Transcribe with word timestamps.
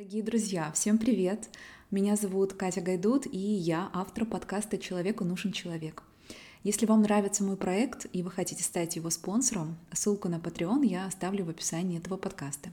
Дорогие 0.00 0.22
друзья, 0.22 0.72
всем 0.72 0.96
привет! 0.96 1.50
Меня 1.90 2.16
зовут 2.16 2.54
Катя 2.54 2.80
Гайдут, 2.80 3.26
и 3.26 3.36
я 3.36 3.90
автор 3.92 4.24
подкаста 4.24 4.78
«Человеку 4.78 5.24
нужен 5.24 5.52
человек». 5.52 6.04
Если 6.62 6.86
вам 6.86 7.02
нравится 7.02 7.44
мой 7.44 7.56
проект 7.56 8.06
и 8.12 8.22
вы 8.22 8.30
хотите 8.30 8.62
стать 8.62 8.96
его 8.96 9.10
спонсором, 9.10 9.76
ссылку 9.92 10.28
на 10.28 10.36
Patreon 10.36 10.86
я 10.86 11.06
оставлю 11.06 11.44
в 11.44 11.50
описании 11.50 11.98
этого 11.98 12.16
подкаста. 12.16 12.70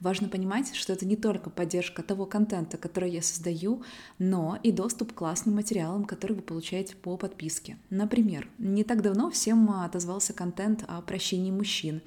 Важно 0.00 0.28
понимать, 0.28 0.74
что 0.74 0.94
это 0.94 1.06
не 1.06 1.16
только 1.16 1.50
поддержка 1.50 2.02
того 2.02 2.24
контента, 2.24 2.78
который 2.78 3.10
я 3.10 3.22
создаю, 3.22 3.82
но 4.18 4.58
и 4.62 4.72
доступ 4.72 5.12
к 5.12 5.16
классным 5.16 5.54
материалам, 5.54 6.04
которые 6.04 6.36
вы 6.36 6.42
получаете 6.42 6.96
по 6.96 7.16
подписке. 7.18 7.78
Например, 7.88 8.48
не 8.58 8.84
так 8.84 9.02
давно 9.02 9.30
всем 9.30 9.70
отозвался 9.70 10.32
контент 10.34 10.84
о 10.88 11.00
прощении 11.02 11.50
мужчин 11.50 12.02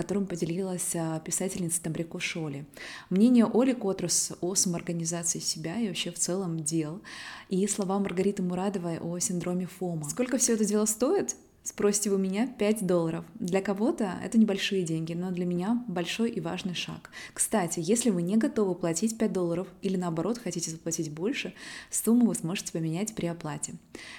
которым 0.00 0.26
поделилась 0.26 0.96
а, 0.96 1.20
писательница 1.20 1.82
Тамбрико 1.82 2.18
Шоли. 2.20 2.64
Мнение 3.10 3.44
Оли 3.44 3.74
Котрус 3.74 4.32
о 4.40 4.54
самоорганизации 4.54 5.40
себя 5.40 5.78
и 5.78 5.88
вообще 5.88 6.10
в 6.10 6.18
целом 6.18 6.60
дел, 6.60 7.02
и 7.50 7.66
слова 7.66 7.98
Маргариты 7.98 8.42
Мурадовой 8.42 8.98
о 8.98 9.18
синдроме 9.18 9.66
ФОМа. 9.66 10.08
Сколько 10.08 10.38
все 10.38 10.54
это 10.54 10.64
дело 10.64 10.86
стоит? 10.86 11.36
Спросите 11.62 12.08
вы 12.08 12.18
меня 12.18 12.46
5 12.46 12.86
долларов. 12.86 13.24
Для 13.34 13.60
кого-то 13.60 14.18
это 14.24 14.38
небольшие 14.38 14.82
деньги, 14.82 15.12
но 15.12 15.30
для 15.30 15.44
меня 15.44 15.84
большой 15.88 16.30
и 16.30 16.40
важный 16.40 16.74
шаг. 16.74 17.10
Кстати, 17.34 17.80
если 17.82 18.08
вы 18.08 18.22
не 18.22 18.38
готовы 18.38 18.74
платить 18.74 19.18
5 19.18 19.32
долларов 19.32 19.68
или 19.82 19.96
наоборот 19.96 20.38
хотите 20.38 20.70
заплатить 20.70 21.10
больше, 21.10 21.52
сумму 21.90 22.26
вы 22.26 22.34
сможете 22.34 22.72
поменять 22.72 23.14
при 23.14 23.26
оплате. 23.26 23.74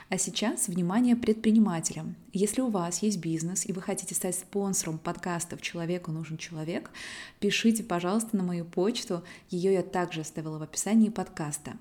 А 0.10 0.20
сейчас, 0.20 0.68
внимание 0.68 1.16
предпринимателям. 1.16 2.16
Если 2.32 2.62
у 2.62 2.70
вас 2.70 3.02
есть 3.02 3.18
бизнес 3.18 3.66
и 3.66 3.74
вы 3.74 3.82
хотите 3.82 4.14
стать 4.14 4.36
спонсором 4.36 5.00
подкастов 5.00 5.62
«Человеку 5.64 6.12
нужен 6.12 6.38
человек», 6.38 6.92
пишите, 7.40 7.84
пожалуйста, 7.84 8.38
на 8.38 8.44
мою 8.44 8.66
почту. 8.66 9.24
Ее 9.50 9.74
я 9.74 9.82
также 9.82 10.22
оставила 10.22 10.60
в 10.60 10.64
описании 10.64 11.10
подкаста. 11.10 11.74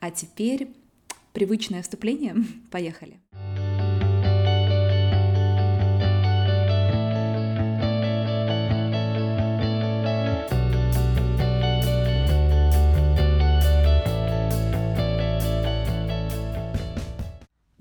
А 0.00 0.10
теперь 0.10 0.70
привычное 1.34 1.82
вступление. 1.82 2.34
Поехали. 2.70 3.20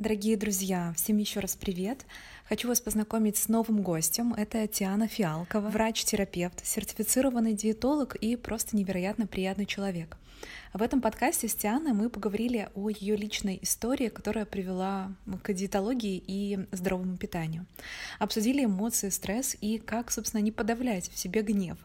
Дорогие 0.02 0.36
друзья, 0.36 0.96
всем 0.98 1.18
еще 1.18 1.42
раз 1.42 1.56
привет! 1.56 2.08
Хочу 2.50 2.68
вас 2.68 2.82
познакомить 2.82 3.38
с 3.38 3.48
новым 3.50 3.84
гостем. 3.84 4.34
Это 4.34 4.66
Тиана 4.66 5.08
Фиалкова, 5.08 5.70
врач-терапевт, 5.70 6.66
сертифицированный 6.66 7.54
диетолог 7.54 8.16
и 8.16 8.36
просто 8.36 8.76
невероятно 8.76 9.28
приятный 9.28 9.68
человек. 9.68 10.18
В 10.74 10.82
этом 10.82 11.02
подкасте 11.02 11.48
с 11.48 11.56
Тианой 11.56 11.92
мы 11.92 12.10
поговорили 12.10 12.70
о 12.76 12.90
ее 12.90 13.16
личной 13.16 13.60
истории, 13.62 14.08
которая 14.08 14.46
привела 14.46 15.14
к 15.44 15.54
диетологии 15.54 16.24
и 16.26 16.60
здоровому 16.72 17.18
питанию. 17.18 17.66
Обсудили 18.20 18.66
эмоции, 18.66 19.10
стресс 19.10 19.58
и 19.60 19.80
как, 19.80 20.12
собственно, 20.12 20.42
не 20.42 20.52
подавлять 20.52 21.10
в 21.10 21.18
себе 21.18 21.42
гнев. 21.42 21.78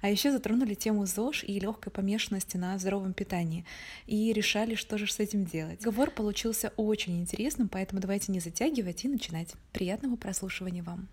А 0.00 0.08
еще 0.08 0.32
затронули 0.32 0.74
тему 0.74 1.04
ЗОЖ 1.04 1.44
и 1.44 1.60
легкой 1.60 1.90
помешанности 1.90 2.56
на 2.56 2.78
здоровом 2.78 3.12
питании 3.12 3.66
и 4.06 4.32
решали, 4.32 4.74
что 4.74 4.96
же 4.96 5.06
с 5.06 5.18
этим 5.20 5.44
делать. 5.44 5.78
Разговор 5.80 6.10
получился 6.10 6.72
очень 6.76 7.20
интересным, 7.20 7.68
поэтому 7.68 8.00
давайте 8.00 8.32
не 8.32 8.40
затягивать 8.40 9.04
и 9.04 9.08
начинать. 9.08 9.54
Приятного 9.72 10.16
прослушивания 10.16 10.82
вам! 10.82 11.08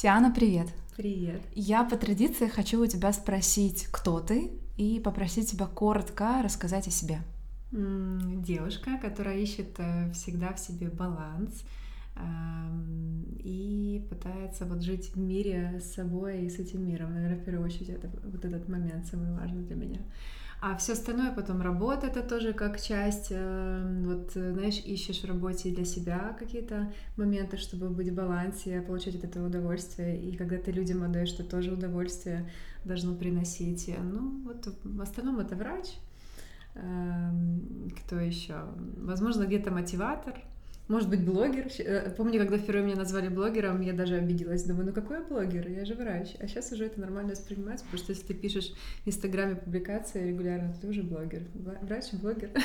Тиана, 0.00 0.32
привет. 0.32 0.66
Привет. 0.96 1.42
Я 1.52 1.84
по 1.84 1.94
традиции 1.94 2.48
хочу 2.48 2.82
у 2.82 2.86
тебя 2.86 3.12
спросить, 3.12 3.86
кто 3.92 4.18
ты, 4.18 4.50
и 4.78 4.98
попросить 4.98 5.50
тебя 5.50 5.66
коротко 5.66 6.40
рассказать 6.42 6.88
о 6.88 6.90
себе. 6.90 7.18
Девушка, 7.70 8.96
которая 8.96 9.36
ищет 9.36 9.74
э, 9.76 10.10
всегда 10.14 10.54
в 10.54 10.58
себе 10.58 10.88
баланс 10.88 11.64
и 13.44 14.06
пытается 14.08 14.64
вот 14.64 14.80
жить 14.80 15.10
в 15.14 15.18
мире 15.18 15.80
с 15.82 15.92
собой 15.92 16.46
и 16.46 16.48
с 16.48 16.58
этим 16.58 16.86
миром. 16.86 17.12
Наверное, 17.12 17.36
в 17.36 17.44
первую 17.44 17.66
очередь 17.66 17.90
это 17.90 18.10
вот 18.24 18.42
этот 18.42 18.70
момент 18.70 19.06
самый 19.06 19.34
важный 19.34 19.64
для 19.64 19.76
меня. 19.76 20.00
А 20.62 20.76
все 20.76 20.92
остальное 20.92 21.32
потом 21.32 21.62
работа, 21.62 22.08
это 22.08 22.22
тоже 22.22 22.52
как 22.52 22.78
часть, 22.78 23.28
э, 23.30 24.02
вот, 24.04 24.32
знаешь, 24.32 24.78
ищешь 24.84 25.22
в 25.22 25.24
работе 25.24 25.70
для 25.70 25.86
себя 25.86 26.36
какие-то 26.38 26.92
моменты, 27.16 27.56
чтобы 27.56 27.88
быть 27.88 28.10
в 28.10 28.14
балансе, 28.14 28.82
получать 28.82 29.14
от 29.14 29.24
этого 29.24 29.46
удовольствие. 29.46 30.20
И 30.20 30.36
когда 30.36 30.58
ты 30.58 30.70
людям 30.70 31.02
отдаешь, 31.02 31.30
что 31.30 31.44
тоже 31.44 31.72
удовольствие 31.72 32.50
должно 32.84 33.14
приносить. 33.14 33.90
Ну, 33.98 34.42
вот 34.44 34.68
в 34.84 35.00
основном 35.00 35.38
это 35.40 35.56
врач, 35.56 35.94
эм, 36.74 37.90
кто 38.04 38.16
еще? 38.20 38.60
Возможно, 38.98 39.44
где-то 39.44 39.70
мотиватор, 39.70 40.34
может 40.90 41.08
быть, 41.08 41.24
блогер. 41.24 41.68
Э, 41.78 42.10
помню, 42.10 42.40
когда 42.40 42.58
впервые 42.58 42.84
меня 42.84 42.96
назвали 42.96 43.28
блогером, 43.28 43.80
я 43.80 43.92
даже 43.92 44.16
обиделась. 44.16 44.64
Думаю, 44.64 44.86
ну 44.86 44.92
какой 44.92 45.18
я 45.18 45.24
блогер? 45.24 45.68
Я 45.68 45.84
же 45.84 45.94
врач. 45.94 46.30
А 46.40 46.48
сейчас 46.48 46.72
уже 46.72 46.86
это 46.86 47.00
нормально 47.00 47.30
воспринимается, 47.30 47.84
потому 47.84 48.02
что 48.02 48.12
если 48.12 48.26
ты 48.26 48.34
пишешь 48.34 48.72
в 49.04 49.08
Инстаграме 49.08 49.54
публикации 49.54 50.30
регулярно, 50.30 50.74
ты 50.80 50.88
уже 50.88 51.02
блогер. 51.04 51.42
Врач, 51.54 52.06
блогер. 52.14 52.50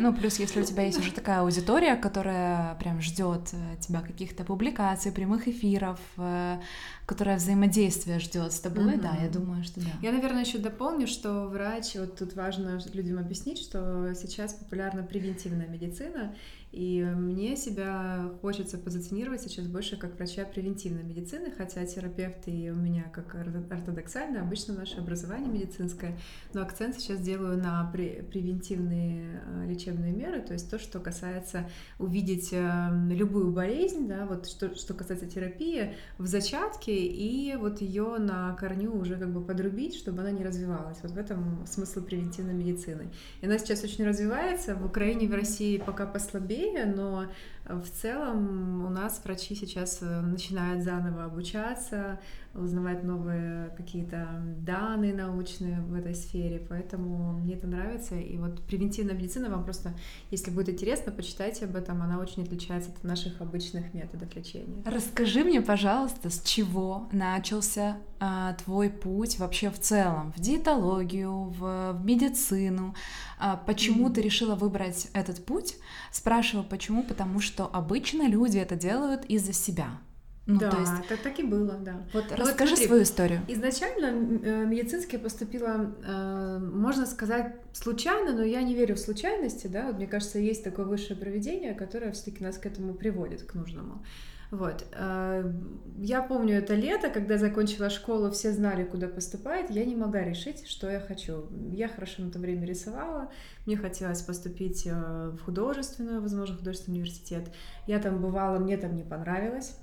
Ну, 0.00 0.14
плюс, 0.14 0.38
если 0.38 0.60
у 0.60 0.64
тебя 0.64 0.84
есть 0.84 0.98
уже 0.98 1.12
такая 1.12 1.40
аудитория, 1.40 1.96
которая 1.96 2.74
прям 2.76 3.00
ждет 3.00 3.50
э, 3.52 3.80
тебя 3.80 4.00
каких-то 4.00 4.44
публикаций, 4.44 5.12
прямых 5.12 5.48
эфиров, 5.48 6.00
э, 6.16 6.58
которая 7.06 7.36
взаимодействие 7.36 8.18
ждет 8.18 8.52
с 8.52 8.60
тобой, 8.60 8.94
mm-hmm. 8.94 9.00
да, 9.00 9.16
я 9.22 9.28
думаю, 9.28 9.64
что 9.64 9.80
да. 9.80 9.90
Я, 10.02 10.12
наверное, 10.12 10.44
еще 10.44 10.58
дополню, 10.58 11.06
что 11.06 11.46
врач, 11.46 11.94
вот 11.94 12.16
тут 12.16 12.34
важно 12.34 12.80
людям 12.92 13.18
объяснить, 13.18 13.58
что 13.58 14.14
сейчас 14.14 14.52
популярна 14.54 15.02
превентивная 15.02 15.68
медицина, 15.68 16.34
и 16.72 17.02
мне 17.02 17.56
себя 17.56 18.30
хочется 18.42 18.76
позиционировать 18.76 19.40
сейчас 19.40 19.66
больше 19.66 19.96
как 19.96 20.16
врача 20.16 20.44
превентивной 20.44 21.02
медицины, 21.02 21.50
хотя 21.50 21.84
терапевт 21.86 22.46
и 22.46 22.70
у 22.70 22.76
меня 22.76 23.04
как 23.12 23.34
ортодоксальное, 23.34 24.42
обычно 24.42 24.74
наше 24.74 24.98
образование 24.98 25.50
медицинское, 25.50 26.18
но 26.52 26.62
акцент 26.62 27.00
сейчас 27.00 27.20
делаю 27.20 27.56
на 27.56 27.90
превентивные 27.90 29.40
э, 29.46 29.66
лечебные 29.66 30.12
меры, 30.12 30.42
то 30.42 30.52
есть 30.52 30.70
то, 30.70 30.78
что 30.78 31.00
касается 31.00 31.68
увидеть 31.98 32.50
эм, 32.52 33.10
любую 33.10 33.52
болезнь, 33.52 34.06
да, 34.06 34.26
вот 34.26 34.46
что, 34.46 34.74
что 34.74 34.92
касается 34.92 35.26
терапии 35.26 35.94
в 36.18 36.26
зачатке 36.26 36.94
и 36.94 37.56
вот 37.56 37.80
ее 37.80 38.18
на 38.18 38.54
корню 38.56 38.94
уже 38.94 39.16
как 39.16 39.32
бы 39.32 39.42
подрубить, 39.42 39.94
чтобы 39.96 40.20
она 40.20 40.32
не 40.32 40.44
развивалась. 40.44 40.98
Вот 41.02 41.12
в 41.12 41.18
этом 41.18 41.66
смысл 41.66 42.02
превентивной 42.02 42.54
медицины. 42.54 43.08
И 43.40 43.46
она 43.46 43.58
сейчас 43.58 43.84
очень 43.84 44.04
развивается, 44.04 44.74
в 44.74 44.84
Украине, 44.84 45.28
в 45.28 45.34
России 45.34 45.78
пока 45.78 46.06
послабее, 46.06 46.57
быстрее, 46.58 46.84
но 46.86 47.26
в 47.68 47.90
целом 47.90 48.84
у 48.86 48.88
нас 48.88 49.20
врачи 49.24 49.54
сейчас 49.54 49.98
э, 50.00 50.20
начинают 50.20 50.82
заново 50.82 51.24
обучаться, 51.24 52.18
узнавать 52.54 53.04
новые 53.04 53.70
какие-то 53.76 54.26
данные 54.58 55.14
научные 55.14 55.80
в 55.80 55.94
этой 55.94 56.14
сфере, 56.14 56.64
поэтому 56.68 57.34
мне 57.34 57.54
это 57.54 57.66
нравится. 57.66 58.16
И 58.16 58.36
вот 58.38 58.62
превентивная 58.62 59.14
медицина, 59.14 59.50
вам 59.50 59.64
просто, 59.64 59.94
если 60.30 60.50
будет 60.50 60.68
интересно, 60.70 61.12
почитайте 61.12 61.66
об 61.66 61.76
этом, 61.76 62.02
она 62.02 62.18
очень 62.18 62.42
отличается 62.42 62.90
от 62.90 63.04
наших 63.04 63.40
обычных 63.40 63.94
методов 63.94 64.34
лечения. 64.34 64.82
Расскажи 64.84 65.44
мне, 65.44 65.60
пожалуйста, 65.60 66.30
с 66.30 66.42
чего 66.42 67.08
начался 67.12 67.98
а, 68.20 68.54
твой 68.54 68.90
путь 68.90 69.38
вообще 69.38 69.70
в 69.70 69.78
целом, 69.78 70.32
в 70.36 70.40
диетологию, 70.40 71.32
в, 71.32 71.92
в 71.92 72.04
медицину, 72.04 72.94
а, 73.38 73.56
почему 73.56 74.08
mm-hmm. 74.08 74.14
ты 74.14 74.22
решила 74.22 74.54
выбрать 74.56 75.08
этот 75.12 75.44
путь? 75.44 75.76
Спрашиваю, 76.10 76.66
почему, 76.66 77.04
потому 77.04 77.40
что 77.40 77.57
что 77.58 77.68
обычно 77.72 78.28
люди 78.28 78.56
это 78.56 78.76
делают 78.76 79.24
из-за 79.24 79.52
себя. 79.52 79.98
Ну, 80.46 80.60
да, 80.60 80.70
то 80.70 80.78
есть... 80.78 80.92
так, 81.08 81.18
так 81.18 81.40
и 81.40 81.42
было, 81.42 81.74
да. 81.74 82.06
Вот 82.12 82.26
ну, 82.30 82.36
расскажи 82.36 82.70
вот, 82.70 82.78
смотри, 82.78 82.86
свою 82.86 83.02
историю. 83.02 83.40
Изначально 83.48 84.06
э, 84.06 84.64
медицински 84.64 85.16
я 85.16 85.18
поступила, 85.18 85.92
э, 86.04 86.58
можно 86.60 87.04
сказать, 87.04 87.56
случайно, 87.72 88.32
но 88.32 88.44
я 88.44 88.62
не 88.62 88.74
верю 88.74 88.94
в 88.94 89.00
случайности, 89.00 89.66
да. 89.66 89.88
Вот, 89.88 89.96
мне 89.96 90.06
кажется, 90.06 90.38
есть 90.38 90.62
такое 90.62 90.86
высшее 90.86 91.18
проведение, 91.18 91.74
которое 91.74 92.12
все-таки 92.12 92.44
нас 92.44 92.58
к 92.58 92.66
этому 92.66 92.94
приводит, 92.94 93.42
к 93.42 93.54
нужному. 93.54 94.04
Вот. 94.50 94.86
Э, 94.92 95.52
я 95.98 96.22
помню 96.22 96.56
это 96.56 96.74
лето, 96.74 97.10
когда 97.10 97.36
закончила 97.36 97.90
школу, 97.90 98.30
все 98.30 98.52
знали, 98.52 98.84
куда 98.84 99.06
поступать. 99.06 99.66
Я 99.68 99.84
не 99.84 99.94
могла 99.94 100.22
решить, 100.22 100.66
что 100.66 100.90
я 100.90 101.00
хочу. 101.00 101.46
Я 101.72 101.88
хорошо 101.88 102.22
на 102.22 102.30
то 102.30 102.38
время 102.38 102.66
рисовала. 102.66 103.30
Мне 103.66 103.76
хотелось 103.76 104.22
поступить 104.22 104.86
э, 104.86 105.30
в 105.36 105.44
художественную, 105.44 106.22
возможно, 106.22 106.56
художественный 106.56 106.96
университет. 106.98 107.50
Я 107.86 107.98
там 107.98 108.22
бывала, 108.22 108.58
мне 108.58 108.78
там 108.78 108.96
не 108.96 109.02
понравилось. 109.02 109.76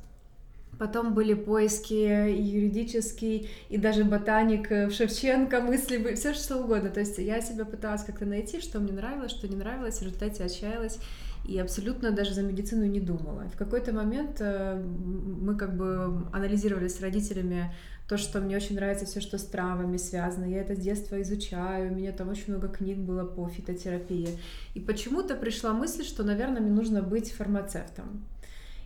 Потом 0.79 1.13
были 1.13 1.35
поиски 1.35 1.93
и 1.93 2.41
юридический, 2.41 3.49
и 3.69 3.77
даже 3.77 4.03
ботаник 4.03 4.69
в 4.69 4.91
Шевченко, 4.91 5.61
мысли, 5.61 6.15
все 6.15 6.33
что 6.33 6.57
угодно. 6.57 6.89
То 6.89 6.99
есть 6.99 7.17
я 7.17 7.39
себя 7.39 7.63
пыталась 7.63 8.03
как-то 8.03 8.25
найти, 8.25 8.59
что 8.59 8.79
мне 8.79 8.91
нравилось, 8.91 9.31
что 9.31 9.47
не 9.47 9.55
нравилось, 9.55 9.99
в 9.99 10.01
результате 10.01 10.43
отчаялась 10.43 10.99
и 11.47 11.59
абсолютно 11.59 12.11
даже 12.11 12.33
за 12.33 12.41
медицину 12.41 12.85
не 12.85 12.99
думала. 12.99 13.43
В 13.53 13.57
какой-то 13.57 13.93
момент 13.93 14.37
э, 14.39 14.81
мы 14.81 15.55
как 15.55 15.75
бы 15.77 16.27
анализировали 16.33 16.87
с 16.87 17.01
родителями 17.01 17.71
то, 18.07 18.17
что 18.17 18.39
мне 18.39 18.55
очень 18.55 18.75
нравится 18.75 19.05
все, 19.05 19.19
что 19.19 19.37
с 19.37 19.43
травами 19.45 19.97
связано. 19.97 20.45
Я 20.45 20.61
это 20.61 20.75
с 20.75 20.79
детства 20.79 21.21
изучаю, 21.21 21.91
у 21.91 21.95
меня 21.95 22.11
там 22.11 22.29
очень 22.29 22.53
много 22.53 22.67
книг 22.67 22.97
было 22.97 23.25
по 23.25 23.47
фитотерапии. 23.47 24.29
И 24.75 24.79
почему-то 24.79 25.35
пришла 25.35 25.73
мысль, 25.73 26.03
что, 26.03 26.23
наверное, 26.23 26.61
мне 26.61 26.71
нужно 26.71 27.01
быть 27.01 27.31
фармацевтом. 27.31 28.25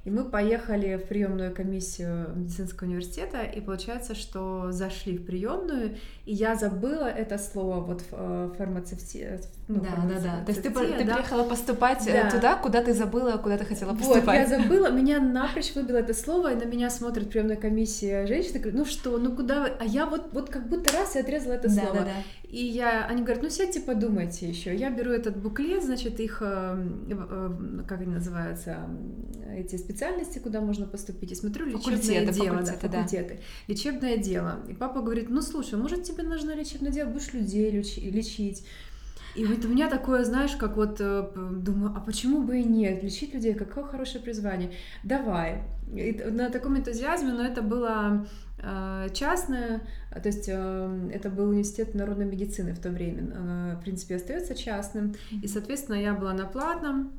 И 0.06 0.10
мы 0.10 0.24
поехали 0.24 0.96
в 0.96 1.08
приемную 1.08 1.54
комиссию 1.54 2.30
медицинского 2.34 2.88
университета, 2.88 3.44
и 3.44 3.60
получается, 3.60 4.16
что 4.16 4.72
зашли 4.72 5.18
в 5.18 5.26
приемную, 5.26 5.98
и 6.30 6.34
я 6.34 6.56
забыла 6.56 7.06
это 7.06 7.40
слово 7.40 7.80
вот 7.80 8.04
э, 8.12 8.52
фармацевти. 8.56 9.40
Ну, 9.68 9.80
да, 9.82 9.96
да, 10.08 10.20
да. 10.20 10.46
То 10.46 10.52
есть 10.52 10.62
ты, 10.62 10.70
ты 10.70 11.04
да? 11.04 11.16
приехала 11.16 11.44
поступать 11.44 12.08
э, 12.08 12.24
да. 12.24 12.30
туда, 12.30 12.56
куда 12.56 12.84
ты 12.84 12.94
забыла, 12.94 13.38
куда 13.38 13.58
ты 13.58 13.66
хотела 13.66 13.96
поступать. 13.96 14.26
Вот, 14.26 14.34
я 14.34 14.46
забыла, 14.46 14.92
меня 14.92 15.20
напрочь 15.20 15.74
выбило 15.74 15.98
это 15.98 16.14
слово, 16.14 16.54
и 16.54 16.56
на 16.56 16.66
меня 16.66 16.92
смотрит 16.92 17.32
приемная 17.32 17.56
комиссия 17.56 18.28
женщина, 18.28 18.60
говорит, 18.60 18.76
ну 18.76 18.86
что, 18.86 19.18
ну 19.18 19.36
куда 19.36 19.62
вы? 19.62 19.72
А 19.80 19.86
я 19.86 20.06
вот, 20.06 20.32
вот 20.32 20.52
как 20.52 20.70
будто 20.70 20.94
раз 20.94 21.16
и 21.16 21.20
отрезала 21.20 21.54
это 21.54 21.68
слово. 21.68 21.94
Да, 21.94 22.04
да. 22.04 22.14
И 22.50 22.64
я, 22.64 23.06
они 23.06 23.22
говорят, 23.22 23.44
ну 23.44 23.50
сядьте, 23.50 23.80
подумайте 23.80 24.50
еще. 24.50 24.76
Я 24.76 24.90
беру 24.90 25.12
этот 25.12 25.38
буклет, 25.38 25.84
значит, 25.84 26.20
их, 26.20 26.42
э, 26.42 26.88
э, 27.10 27.84
как 27.88 28.02
они 28.02 28.14
называются, 28.14 28.88
эти 29.56 29.76
специальности, 29.76 30.40
куда 30.40 30.62
можно 30.62 30.86
поступить, 30.86 31.32
и 31.32 31.36
смотрю 31.36 31.66
лечебное 31.66 32.26
дело, 32.26 32.58
факультеты, 32.58 32.88
да, 32.88 32.90
факультеты, 32.90 33.34
да. 33.36 33.74
лечебное 33.74 34.18
дело. 34.18 34.60
И 34.68 34.74
папа 34.74 35.02
говорит, 35.02 35.30
ну 35.30 35.42
слушай, 35.42 35.78
может 35.78 36.04
тебе 36.04 36.19
нужно 36.24 36.56
лечебное 36.56 36.92
дело, 36.92 37.10
будешь 37.10 37.34
людей 37.34 37.72
лечить. 37.72 38.64
И 39.36 39.46
вот 39.46 39.64
у 39.64 39.68
меня 39.68 39.90
такое, 39.90 40.24
знаешь, 40.24 40.56
как 40.56 40.76
вот 40.76 40.98
э, 41.00 41.30
думаю, 41.36 41.94
а 41.96 42.00
почему 42.00 42.42
бы 42.42 42.60
и 42.60 42.64
нет? 42.64 43.04
Лечить 43.04 43.34
людей, 43.34 43.54
какое 43.54 43.84
хорошее 43.84 44.24
призвание. 44.24 44.72
Давай. 45.04 45.64
И 45.94 46.12
на 46.30 46.50
таком 46.50 46.78
энтузиазме, 46.78 47.32
но 47.32 47.46
это 47.46 47.62
было 47.62 48.28
э, 48.62 49.08
частное, 49.14 49.82
то 50.12 50.28
есть 50.28 50.46
э, 50.48 51.10
это 51.14 51.30
был 51.30 51.50
университет 51.50 51.94
народной 51.94 52.26
медицины 52.26 52.74
в 52.74 52.80
то 52.80 52.90
время, 52.90 53.76
в 53.76 53.82
принципе, 53.82 54.16
остается 54.16 54.56
частным, 54.56 55.16
и, 55.32 55.48
соответственно, 55.48 55.96
я 55.96 56.14
была 56.14 56.34
на 56.34 56.46
платном, 56.46 57.14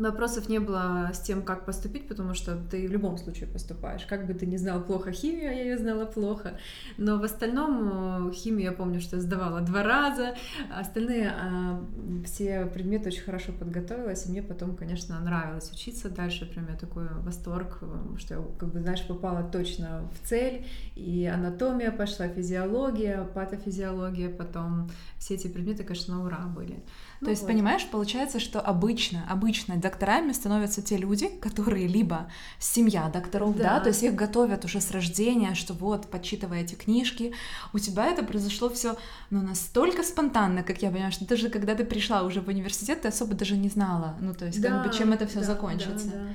Вопросов 0.00 0.48
не 0.48 0.58
было 0.58 1.10
с 1.12 1.20
тем, 1.20 1.42
как 1.42 1.66
поступить, 1.66 2.08
потому 2.08 2.32
что 2.32 2.56
ты 2.56 2.88
в 2.88 2.90
любом 2.90 3.18
случае 3.18 3.46
поступаешь. 3.48 4.06
Как 4.06 4.26
бы 4.26 4.32
ты 4.32 4.46
не 4.46 4.56
знал 4.56 4.82
плохо 4.82 5.12
химию, 5.12 5.54
я 5.54 5.62
ее 5.62 5.78
знала 5.78 6.06
плохо. 6.06 6.58
Но 6.96 7.18
в 7.18 7.24
остальном 7.24 8.28
э, 8.28 8.32
химию 8.32 8.64
я 8.64 8.72
помню, 8.72 9.00
что 9.00 9.16
я 9.16 9.22
сдавала 9.22 9.60
два 9.60 9.82
раза. 9.82 10.34
Остальные 10.74 11.30
а, 11.30 11.84
все 12.24 12.64
предметы 12.64 13.08
очень 13.08 13.22
хорошо 13.22 13.52
подготовилась, 13.52 14.26
и 14.26 14.30
мне 14.30 14.42
потом, 14.42 14.74
конечно, 14.74 15.20
нравилось 15.20 15.70
учиться 15.70 16.08
дальше. 16.08 16.46
Прям 16.46 16.68
я 16.68 16.76
такой 16.76 17.06
восторг, 17.22 17.78
э, 17.82 18.16
что 18.16 18.34
я, 18.34 18.40
как 18.58 18.72
бы, 18.72 18.80
знаешь, 18.80 19.06
попала 19.06 19.42
точно 19.42 20.08
в 20.14 20.26
цель. 20.26 20.64
И 20.96 21.26
анатомия 21.26 21.90
пошла, 21.90 22.26
физиология, 22.28 23.28
патофизиология, 23.34 24.30
потом 24.30 24.90
все 25.18 25.34
эти 25.34 25.48
предметы, 25.48 25.84
конечно, 25.84 26.24
ура 26.24 26.46
были. 26.46 26.82
Ну, 27.20 27.26
То 27.26 27.30
есть, 27.32 27.42
вот. 27.42 27.48
понимаешь, 27.48 27.86
получается, 27.86 28.40
что 28.40 28.60
обычно, 28.60 29.26
обычно 29.28 29.76
докторами 29.76 30.32
становятся 30.32 30.80
те 30.80 30.96
люди, 30.96 31.28
которые 31.28 31.86
либо 31.86 32.30
семья 32.58 33.10
докторов, 33.12 33.56
да. 33.56 33.74
да, 33.74 33.80
то 33.80 33.88
есть 33.88 34.02
их 34.02 34.14
готовят 34.14 34.64
уже 34.64 34.80
с 34.80 34.90
рождения, 34.90 35.54
что 35.54 35.74
вот, 35.74 36.10
почитывая 36.10 36.62
эти 36.62 36.76
книжки, 36.76 37.34
у 37.74 37.78
тебя 37.78 38.06
это 38.06 38.22
произошло 38.22 38.70
все, 38.70 38.96
ну, 39.28 39.42
настолько 39.42 40.02
спонтанно, 40.02 40.62
как 40.62 40.80
я 40.80 40.90
понимаю, 40.90 41.12
что 41.12 41.26
даже 41.26 41.50
когда 41.50 41.74
ты 41.74 41.84
пришла 41.84 42.22
уже 42.22 42.40
в 42.40 42.48
университет, 42.48 43.02
ты 43.02 43.08
особо 43.08 43.34
даже 43.34 43.56
не 43.56 43.68
знала, 43.68 44.16
ну, 44.20 44.32
то 44.32 44.46
есть, 44.46 44.60
да, 44.62 44.70
как 44.70 44.86
бы, 44.86 44.98
чем 44.98 45.12
это 45.12 45.26
все 45.26 45.40
да, 45.40 45.46
закончится. 45.46 46.06
Да, 46.06 46.16
да. 46.16 46.34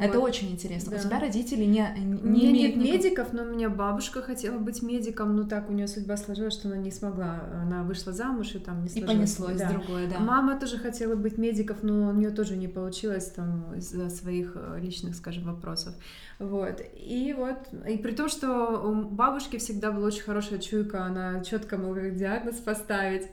Это 0.00 0.18
вот. 0.18 0.28
очень 0.28 0.50
интересно. 0.50 0.92
Да. 0.92 0.96
У 0.96 1.00
тебя 1.00 1.20
родители 1.20 1.64
не, 1.64 1.86
не 1.96 2.14
У 2.16 2.26
меня 2.26 2.52
нет 2.52 2.76
никак... 2.76 2.94
медиков, 2.94 3.32
но 3.32 3.42
у 3.42 3.46
меня 3.46 3.68
бабушка 3.68 4.22
хотела 4.22 4.58
быть 4.58 4.82
медиком, 4.82 5.36
но 5.36 5.44
так 5.44 5.68
у 5.70 5.72
нее 5.72 5.88
судьба 5.88 6.16
сложилась, 6.16 6.54
что 6.54 6.68
она 6.68 6.76
не 6.76 6.90
смогла. 6.90 7.42
Она 7.62 7.82
вышла 7.82 8.12
замуж 8.12 8.54
и 8.54 8.58
там 8.58 8.82
не 8.82 8.88
сложилось. 8.88 9.10
И 9.10 9.16
понеслось 9.16 9.56
да. 9.58 9.70
другое, 9.70 10.08
да. 10.08 10.18
Мама 10.18 10.58
тоже 10.58 10.78
хотела 10.78 11.14
быть 11.14 11.38
медиком, 11.38 11.76
но 11.82 12.08
у 12.08 12.12
нее 12.12 12.30
тоже 12.30 12.56
не 12.56 12.68
получилось 12.68 13.26
там 13.26 13.74
из-за 13.76 14.10
своих 14.10 14.52
э, 14.54 14.78
личных, 14.80 15.14
скажем, 15.14 15.44
вопросов. 15.44 15.94
Вот. 16.38 16.80
И 16.96 17.34
вот, 17.36 17.56
и 17.88 17.96
при 17.96 18.12
том, 18.12 18.28
что 18.28 18.82
у 18.84 19.02
бабушки 19.02 19.58
всегда 19.58 19.92
была 19.92 20.08
очень 20.08 20.22
хорошая 20.22 20.58
чуйка, 20.58 21.04
она 21.04 21.42
четко 21.44 21.76
могла 21.76 22.10
диагноз 22.10 22.56
поставить. 22.56 23.28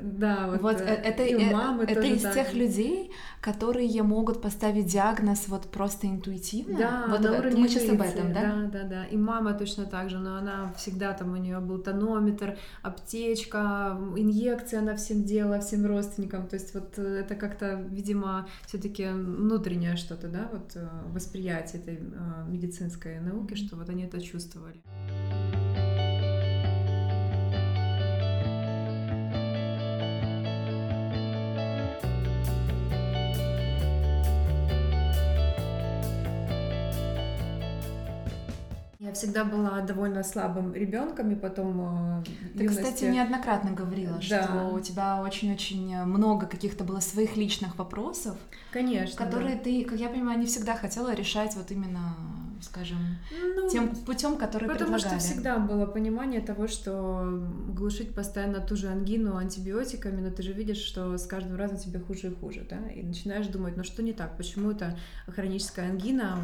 Да, 0.00 0.48
вот. 0.48 0.62
Вот 0.62 0.80
э, 0.80 0.84
это, 0.84 1.24
и 1.24 1.34
у 1.34 1.40
э, 1.40 1.52
мамы 1.52 1.84
это 1.84 1.96
тоже 1.96 2.14
из 2.14 2.22
так. 2.22 2.34
тех 2.34 2.54
людей, 2.54 3.10
которые 3.40 4.02
могут 4.02 4.40
поставить 4.42 4.86
диагноз 4.86 5.48
вот 5.48 5.70
просто 5.70 5.95
интуитивно. 6.04 6.78
Да, 6.78 7.06
вот 7.08 7.20
на 7.20 7.38
уровне 7.38 7.60
мы 7.60 7.68
сейчас 7.68 7.88
об 7.88 8.02
этом, 8.02 8.32
да? 8.32 8.42
Да, 8.42 8.70
да, 8.72 8.82
да. 8.84 9.04
И 9.06 9.16
мама 9.16 9.54
точно 9.54 9.86
так 9.86 10.10
же, 10.10 10.18
но 10.18 10.36
она 10.36 10.72
всегда 10.76 11.12
там 11.12 11.32
у 11.32 11.36
нее 11.36 11.60
был 11.60 11.78
тонометр, 11.78 12.58
аптечка, 12.82 13.98
инъекция 14.16 14.80
она 14.80 14.96
всем 14.96 15.24
делала, 15.24 15.60
всем 15.60 15.86
родственникам. 15.86 16.46
То 16.46 16.54
есть 16.54 16.74
вот 16.74 16.98
э, 16.98 17.20
это 17.20 17.34
как-то, 17.34 17.74
видимо, 17.90 18.48
все-таки 18.66 19.06
внутреннее 19.06 19.96
что-то, 19.96 20.28
да, 20.28 20.48
вот 20.52 20.76
восприятие 21.12 21.82
этой 21.82 22.00
медицинской 22.48 23.20
науки, 23.20 23.54
что 23.54 23.76
вот 23.76 23.88
они 23.88 24.04
это 24.04 24.20
чувствовали. 24.20 24.82
Всегда 39.16 39.44
была 39.44 39.80
довольно 39.80 40.22
слабым 40.22 40.74
ребенком, 40.74 41.30
и 41.30 41.34
потом 41.34 42.20
э, 42.20 42.24
Ты, 42.56 42.64
юности... 42.64 42.82
кстати, 42.82 43.04
неоднократно 43.04 43.72
говорила, 43.72 44.20
да. 44.28 44.42
что 44.44 44.70
у 44.72 44.80
тебя 44.80 45.22
очень-очень 45.22 46.04
много 46.04 46.46
каких-то 46.46 46.84
было 46.84 47.00
своих 47.00 47.36
личных 47.36 47.78
вопросов. 47.78 48.36
Конечно. 48.72 49.24
Которые 49.24 49.56
да. 49.56 49.62
ты, 49.62 49.84
как 49.84 49.98
я 49.98 50.08
понимаю, 50.08 50.38
не 50.38 50.46
всегда 50.46 50.74
хотела 50.74 51.14
решать 51.14 51.56
вот 51.56 51.70
именно 51.70 52.14
скажем, 52.62 52.98
ну, 53.56 53.68
тем 53.68 53.94
путем, 53.94 54.36
который 54.36 54.68
потому 54.68 54.94
предлагали. 54.94 55.20
что 55.20 55.28
всегда 55.28 55.58
было 55.58 55.86
понимание 55.86 56.40
того, 56.40 56.66
что 56.68 57.44
глушить 57.68 58.14
постоянно 58.14 58.60
ту 58.60 58.76
же 58.76 58.88
ангину 58.88 59.36
антибиотиками, 59.36 60.20
но 60.20 60.30
ты 60.30 60.42
же 60.42 60.52
видишь, 60.52 60.78
что 60.78 61.16
с 61.16 61.26
каждым 61.26 61.56
разом 61.56 61.78
тебе 61.78 62.00
хуже 62.00 62.28
и 62.28 62.34
хуже, 62.34 62.66
да, 62.68 62.78
и 62.90 63.02
начинаешь 63.02 63.46
думать, 63.46 63.76
ну 63.76 63.84
что 63.84 64.02
не 64.02 64.12
так, 64.12 64.36
почему 64.36 64.70
эта 64.70 64.98
хроническая 65.26 65.90
ангина, 65.90 66.38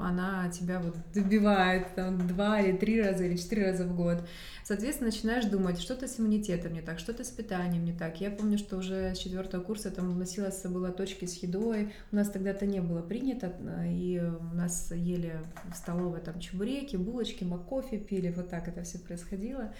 она 0.00 0.48
тебя 0.50 0.80
вот 0.80 0.96
добивает 1.14 1.94
там 1.94 2.26
два 2.26 2.60
или 2.60 2.76
три 2.76 3.00
раза 3.00 3.24
или 3.24 3.36
четыре 3.36 3.70
раза 3.70 3.84
в 3.84 3.96
год. 3.96 4.22
Соответственно, 4.64 5.10
начинаешь 5.10 5.46
думать, 5.46 5.80
что-то 5.80 6.06
с 6.06 6.20
иммунитетом 6.20 6.74
не 6.74 6.82
так, 6.82 6.98
что-то 6.98 7.24
с 7.24 7.30
питанием 7.30 7.84
не 7.84 7.92
так. 7.94 8.20
Я 8.20 8.30
помню, 8.30 8.58
что 8.58 8.76
уже 8.76 9.14
с 9.14 9.18
четвертого 9.18 9.62
курса 9.62 9.90
там 9.90 10.18
носила 10.18 10.50
с 10.50 10.60
собой 10.60 10.82
лоточки 10.82 11.24
с 11.24 11.42
едой. 11.42 11.94
У 12.12 12.16
нас 12.16 12.28
тогда-то 12.28 12.66
не 12.66 12.80
было 12.80 13.00
принято, 13.00 13.52
и 13.86 14.20
у 14.20 14.54
нас 14.54 14.92
ели 14.92 15.40
в 15.70 15.76
столовой 15.76 16.20
там 16.20 16.38
чебуреки, 16.40 16.96
булочки, 16.96 17.44
макофе 17.44 17.98
пили, 17.98 18.32
вот 18.36 18.48
так 18.48 18.68
это 18.68 18.82
все 18.82 18.98
происходило. 18.98 19.72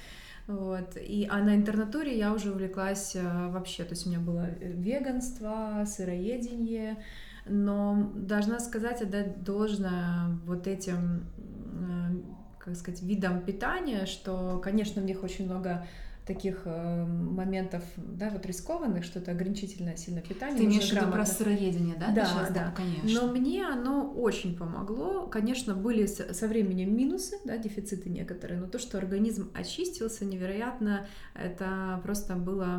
Вот. 0.47 0.97
И, 0.97 1.29
а 1.31 1.39
на 1.41 1.55
интернатуре 1.55 2.17
я 2.17 2.33
уже 2.33 2.53
увлеклась 2.53 3.15
э, 3.15 3.49
вообще, 3.49 3.85
то 3.85 3.91
есть 3.91 4.07
у 4.07 4.09
меня 4.09 4.19
было 4.19 4.49
веганство, 4.61 5.85
сыроедение, 5.87 7.05
но 7.47 8.11
должна 8.15 8.59
сказать, 8.59 9.03
отдать 9.03 9.43
должное 9.45 10.39
вот 10.47 10.67
этим 10.67 11.27
э, 11.37 12.39
как 12.59 12.77
сказать, 12.77 13.03
видом 13.03 13.43
питания, 13.43 14.07
что, 14.07 14.59
конечно, 14.63 15.03
в 15.03 15.05
них 15.05 15.23
очень 15.23 15.47
много 15.47 15.87
таких 16.29 16.63
э, 16.67 17.05
моментов, 17.07 17.83
да, 17.97 18.29
вот 18.29 18.45
рискованных, 18.45 19.03
что-то 19.03 19.31
ограничительное 19.31 19.97
сильно 19.97 20.21
питание. 20.21 20.59
Ты 20.59 20.65
имеешь 20.67 20.91
в 20.91 20.93
виду 20.93 21.11
про 21.11 21.25
сыроедение, 21.25 21.97
да? 21.99 22.13
Да, 22.13 22.27
сейчас, 22.27 22.53
да, 22.53 22.75
конечно. 22.77 23.21
Но 23.21 23.33
мне 23.33 23.67
оно 23.67 24.13
очень 24.13 24.57
помогло. 24.57 25.27
Конечно, 25.27 25.75
были 25.75 26.05
со 26.07 26.47
временем 26.47 26.95
минусы, 26.95 27.39
да, 27.45 27.57
дефициты 27.57 28.11
некоторые, 28.11 28.61
но 28.61 28.67
то, 28.67 28.79
что 28.79 28.99
организм 28.99 29.51
очистился 29.55 30.27
невероятно, 30.27 31.07
это 31.35 32.01
просто 32.05 32.35
было 32.37 32.79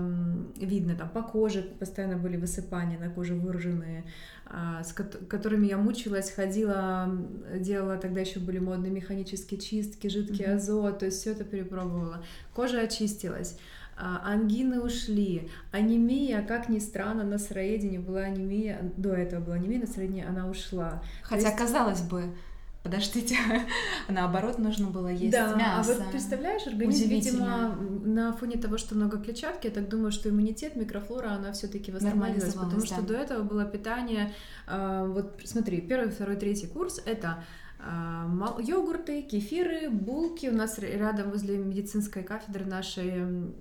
видно. 0.56 0.96
Там 0.96 1.10
по 1.10 1.24
коже 1.24 1.64
постоянно 1.64 2.18
были 2.18 2.38
высыпания 2.38 3.00
на 3.00 3.10
коже 3.10 3.34
выраженные, 3.34 4.06
с 4.84 4.94
которыми 4.94 5.68
я 5.68 5.78
мучилась, 5.78 6.32
ходила, 6.32 7.10
делала, 7.56 7.98
тогда 7.98 8.22
еще 8.22 8.40
были 8.40 8.60
модные 8.60 8.92
механические 8.92 9.60
чистки, 9.60 10.08
жидкий 10.08 10.46
mm-hmm. 10.46 10.56
азот, 10.56 11.00
то 11.00 11.06
есть 11.06 11.20
все 11.20 11.32
это 11.32 11.44
перепробовала. 11.44 12.24
Кожа 12.54 12.82
очистилась, 12.82 13.58
а, 13.96 14.22
ангины 14.24 14.80
ушли, 14.82 15.50
анемия, 15.72 16.42
как 16.42 16.70
ни 16.70 16.80
странно, 16.80 17.24
на 17.24 17.38
сыроедении 17.38 17.98
была 17.98 18.22
анемия, 18.22 18.80
до 18.98 19.14
этого 19.14 19.44
была 19.44 19.56
анемия, 19.56 19.82
на 19.82 19.88
сыроедении 19.88 20.26
она 20.26 20.50
ушла. 20.50 21.04
Хотя, 21.22 21.50
есть... 21.50 21.58
казалось 21.58 22.02
бы, 22.02 22.24
Подождите, 22.84 23.36
наоборот, 24.08 24.58
нужно 24.58 24.88
было 24.88 25.10
есть 25.10 25.32
да, 25.32 25.54
мясо. 25.54 25.92
а 25.92 26.00
вот 26.00 26.12
представляешь, 26.12 26.66
организм, 26.66 27.10
видимо, 27.10 27.76
на 28.06 28.32
фоне 28.34 28.58
того, 28.58 28.78
что 28.78 28.96
много 28.96 29.18
клетчатки, 29.18 29.68
я 29.68 29.74
так 29.74 29.90
думаю, 29.90 30.12
что 30.14 30.30
иммунитет, 30.30 30.78
микрофлора, 30.78 31.32
она 31.32 31.52
все 31.52 31.68
таки 31.68 31.92
восстановилась, 31.92 32.54
потому 32.54 32.86
что 32.86 33.02
до 33.02 33.16
этого 33.16 33.44
было 33.44 33.66
питание, 33.66 34.34
э, 34.68 35.06
вот 35.14 35.42
смотри, 35.44 35.82
первый, 35.82 36.10
второй, 36.10 36.38
третий 36.38 36.68
курс— 36.68 37.02
это 37.06 37.44
йогурты, 38.60 39.22
кефиры, 39.22 39.90
булки. 39.90 40.48
У 40.48 40.54
нас 40.54 40.78
рядом 40.80 41.32
возле 41.32 41.58
медицинской 41.58 42.24
кафедры 42.24 42.66
нашей 42.66 43.14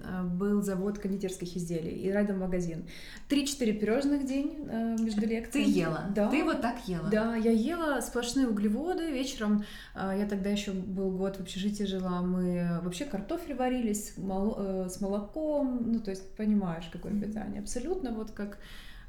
а, 0.04 0.24
был 0.24 0.62
завод 0.62 0.98
кондитерских 0.98 1.56
изделий 1.56 1.92
и 1.92 2.10
рядом 2.10 2.40
магазин. 2.40 2.84
Три-четыре 3.28 3.74
пирожных 3.74 4.26
день 4.26 4.66
а, 4.68 4.96
между 4.98 5.26
лекциями. 5.26 5.66
Ты 5.66 5.70
ела? 5.70 6.10
Да. 6.14 6.28
Ты 6.28 6.42
вот 6.42 6.60
так 6.60 6.76
ела? 6.88 7.08
Да, 7.10 7.36
я 7.36 7.52
ела 7.52 8.00
сплошные 8.00 8.48
углеводы. 8.48 9.10
Вечером, 9.10 9.64
я 9.94 10.26
тогда 10.28 10.50
еще 10.50 10.72
был 10.72 11.10
год 11.12 11.36
в 11.36 11.40
общежитии 11.40 11.84
жила, 11.84 12.20
мы 12.22 12.80
вообще 12.82 13.04
картофель 13.04 13.54
варились 13.54 14.14
э, 14.16 14.88
с 14.90 15.00
молоком, 15.00 15.92
ну 15.92 16.00
то 16.00 16.10
есть 16.10 16.34
понимаешь, 16.36 16.88
какое 16.92 17.12
питание. 17.12 17.60
Абсолютно 17.60 18.12
вот 18.12 18.32
как 18.32 18.58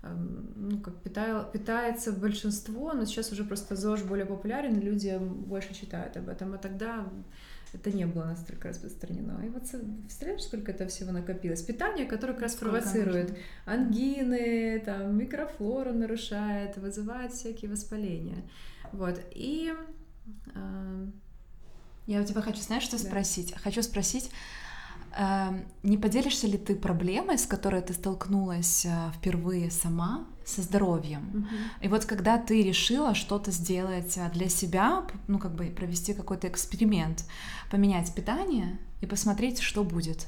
ну, 0.02 0.80
как 0.80 1.02
питал, 1.02 1.50
питается 1.52 2.12
большинство, 2.12 2.94
но 2.94 3.06
сейчас 3.06 3.32
уже 3.32 3.44
просто 3.44 3.76
ЗОЖ 3.76 4.04
более 4.04 4.26
популярен, 4.26 4.80
люди 4.80 5.18
больше 5.20 5.74
читают 5.74 6.16
об 6.18 6.30
этом, 6.30 6.54
а 6.54 6.58
тогда 6.58 7.08
это 7.74 7.92
не 7.92 8.06
было 8.06 8.26
настолько 8.26 8.70
распространено. 8.70 9.46
И 9.46 9.50
вот 9.50 9.64
представляешь, 10.02 10.44
сколько 10.44 10.72
это 10.72 10.88
всего 10.88 11.12
накопилось? 11.12 11.62
Питание, 11.62 12.06
которое 12.06 12.34
как 12.34 12.44
раз 12.44 12.54
сколько 12.54 12.72
провоцирует 12.72 13.30
нужно? 13.30 13.44
ангины, 13.66 14.82
там, 14.86 15.18
микрофлору 15.18 15.94
нарушает, 15.94 16.78
вызывает 16.78 17.34
всякие 17.34 17.70
воспаления. 17.70 18.50
Вот, 18.92 19.20
и... 19.32 19.74
Э... 20.56 21.08
Я 22.08 22.22
у 22.22 22.26
тебя 22.26 22.42
хочу, 22.42 22.60
знаешь, 22.60 22.82
что 22.82 22.98
да. 22.98 23.04
спросить? 23.04 23.54
Хочу 23.54 23.84
спросить, 23.84 24.32
Эм, 24.32 24.69
не 25.84 25.98
поделишься 25.98 26.48
ли 26.48 26.58
ты 26.58 26.76
проблемой, 26.76 27.38
с 27.38 27.46
которой 27.46 27.82
ты 27.82 27.94
столкнулась 27.94 28.86
э, 28.86 29.12
впервые 29.16 29.72
сама, 29.72 30.26
со 30.46 30.62
здоровьем? 30.62 31.22
Mm-hmm. 31.22 31.86
И 31.86 31.88
вот 31.88 32.06
когда 32.06 32.38
ты 32.38 32.62
решила 32.64 33.14
что-то 33.14 33.52
сделать 33.52 34.18
э, 34.18 34.30
для 34.34 34.50
себя, 34.50 35.06
ну 35.28 35.40
как 35.40 35.56
бы 35.56 35.66
провести 35.66 36.14
какой-то 36.14 36.48
эксперимент, 36.48 37.26
поменять 37.72 38.14
питание 38.14 38.80
и 39.02 39.06
посмотреть, 39.06 39.60
что 39.60 39.84
будет. 39.84 40.28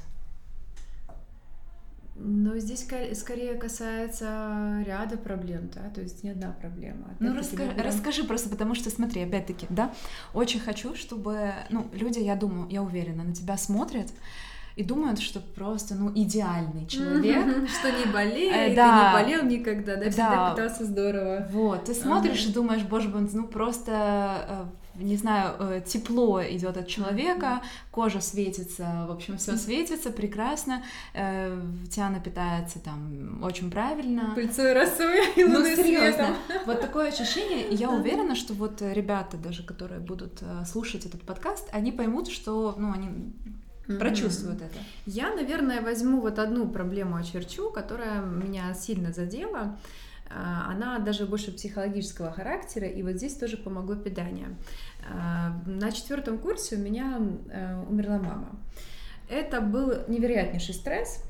Но 2.14 2.58
здесь 2.58 2.86
скорее 3.14 3.54
касается 3.54 4.84
ряда 4.86 5.16
проблем, 5.16 5.70
да, 5.74 5.90
то 5.90 6.02
есть 6.02 6.22
не 6.22 6.30
одна 6.30 6.52
проблема. 6.52 7.08
Ну, 7.18 7.34
раска... 7.34 7.56
будем... 7.56 7.80
расскажи 7.80 8.24
просто, 8.24 8.48
потому 8.48 8.74
что, 8.74 8.90
смотри, 8.90 9.22
опять-таки, 9.22 9.66
да, 9.70 9.92
очень 10.34 10.60
хочу, 10.60 10.94
чтобы, 10.94 11.52
ну, 11.70 11.88
люди, 11.92 12.18
я 12.18 12.36
думаю, 12.36 12.68
я 12.70 12.82
уверена, 12.82 13.24
на 13.24 13.34
тебя 13.34 13.56
смотрят, 13.56 14.12
и 14.76 14.82
думают, 14.82 15.20
что 15.20 15.40
просто, 15.40 15.94
ну, 15.94 16.10
идеальный 16.14 16.86
человек. 16.86 17.68
Что 17.68 17.90
не 17.90 18.12
болеет, 18.12 18.74
да. 18.74 19.14
не 19.14 19.22
болел 19.22 19.44
никогда, 19.44 19.96
да, 19.96 20.10
всегда 20.10 20.50
питался 20.50 20.84
здорово. 20.84 21.48
Вот, 21.50 21.84
ты 21.84 21.94
смотришь 21.94 22.46
и 22.46 22.52
думаешь, 22.52 22.82
боже 22.82 23.08
мой, 23.08 23.28
ну 23.32 23.46
просто 23.46 24.68
э, 24.96 25.02
не 25.02 25.16
знаю, 25.16 25.54
э, 25.58 25.82
тепло 25.84 26.42
идет 26.42 26.76
от 26.76 26.88
человека, 26.88 27.62
кожа 27.90 28.20
светится, 28.20 29.06
в 29.08 29.12
общем, 29.12 29.36
все 29.36 29.56
светится 29.56 30.10
прекрасно, 30.10 30.82
э, 31.14 31.60
Тиана 31.90 32.20
питается 32.20 32.78
там 32.78 33.42
очень 33.42 33.70
правильно. 33.70 34.32
Пыльцой 34.34 34.72
росой 34.72 35.34
и 35.36 35.44
ну, 35.44 35.64
серьезно. 35.64 36.36
Вот 36.66 36.80
такое 36.80 37.08
ощущение, 37.08 37.68
и 37.68 37.74
я 37.74 37.90
уверена, 37.90 38.34
что 38.34 38.54
вот 38.54 38.80
ребята 38.80 39.36
даже, 39.36 39.62
которые 39.62 40.00
будут 40.00 40.42
слушать 40.66 41.06
этот 41.06 41.22
подкаст, 41.22 41.68
они 41.72 41.92
поймут, 41.92 42.28
что, 42.28 42.74
ну, 42.78 42.92
они 42.92 43.08
mm-hmm. 43.86 43.98
прочувствуют 43.98 44.62
это. 44.62 44.78
Я, 45.06 45.34
наверное, 45.34 45.80
возьму 45.80 46.20
вот 46.20 46.38
одну 46.38 46.68
проблему 46.68 47.16
очерчу, 47.16 47.70
которая 47.70 48.20
меня 48.22 48.74
сильно 48.74 49.12
задела. 49.12 49.78
А, 50.34 50.70
она 50.70 50.98
даже 50.98 51.26
больше 51.26 51.52
психологического 51.52 52.32
характера, 52.32 52.86
и 52.86 53.02
вот 53.02 53.12
здесь 53.12 53.34
тоже 53.34 53.56
помогло 53.56 53.96
питание. 53.96 54.56
А, 55.08 55.60
на 55.66 55.92
четвертом 55.92 56.38
курсе 56.38 56.76
у 56.76 56.78
меня 56.78 57.20
э, 57.50 57.84
умерла 57.88 58.18
мама. 58.18 58.58
Это 59.28 59.60
был 59.60 59.94
невероятнейший 60.08 60.74
стресс, 60.74 61.24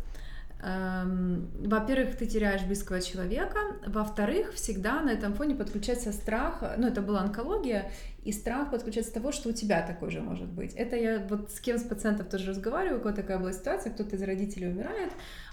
во-первых, 0.63 2.17
ты 2.17 2.27
теряешь 2.27 2.63
близкого 2.63 3.01
человека, 3.01 3.59
во-вторых, 3.85 4.53
всегда 4.55 5.01
на 5.01 5.11
этом 5.11 5.35
фоне 5.35 5.57
подключается 5.57 6.13
страх, 6.13 6.63
ну 6.77 6.87
это 6.87 7.03
была 7.03 7.23
онкология, 7.23 7.91
и 8.23 8.31
страх 8.31 8.71
подключается 8.71 9.13
того, 9.13 9.33
что 9.33 9.49
у 9.49 9.53
тебя 9.53 9.85
такой 9.85 10.11
же 10.11 10.21
может 10.21 10.47
быть. 10.47 10.73
Это 10.75 10.95
я 10.95 11.27
вот 11.29 11.51
с 11.51 11.59
кем 11.59 11.79
с 11.79 11.83
пациентов 11.83 12.29
тоже 12.29 12.51
разговариваю, 12.51 13.01
кого 13.01 13.15
такая 13.15 13.39
была 13.39 13.53
ситуация, 13.53 13.93
кто-то 13.93 14.15
из 14.15 14.23
родителей 14.23 14.69
умирает 14.69 15.11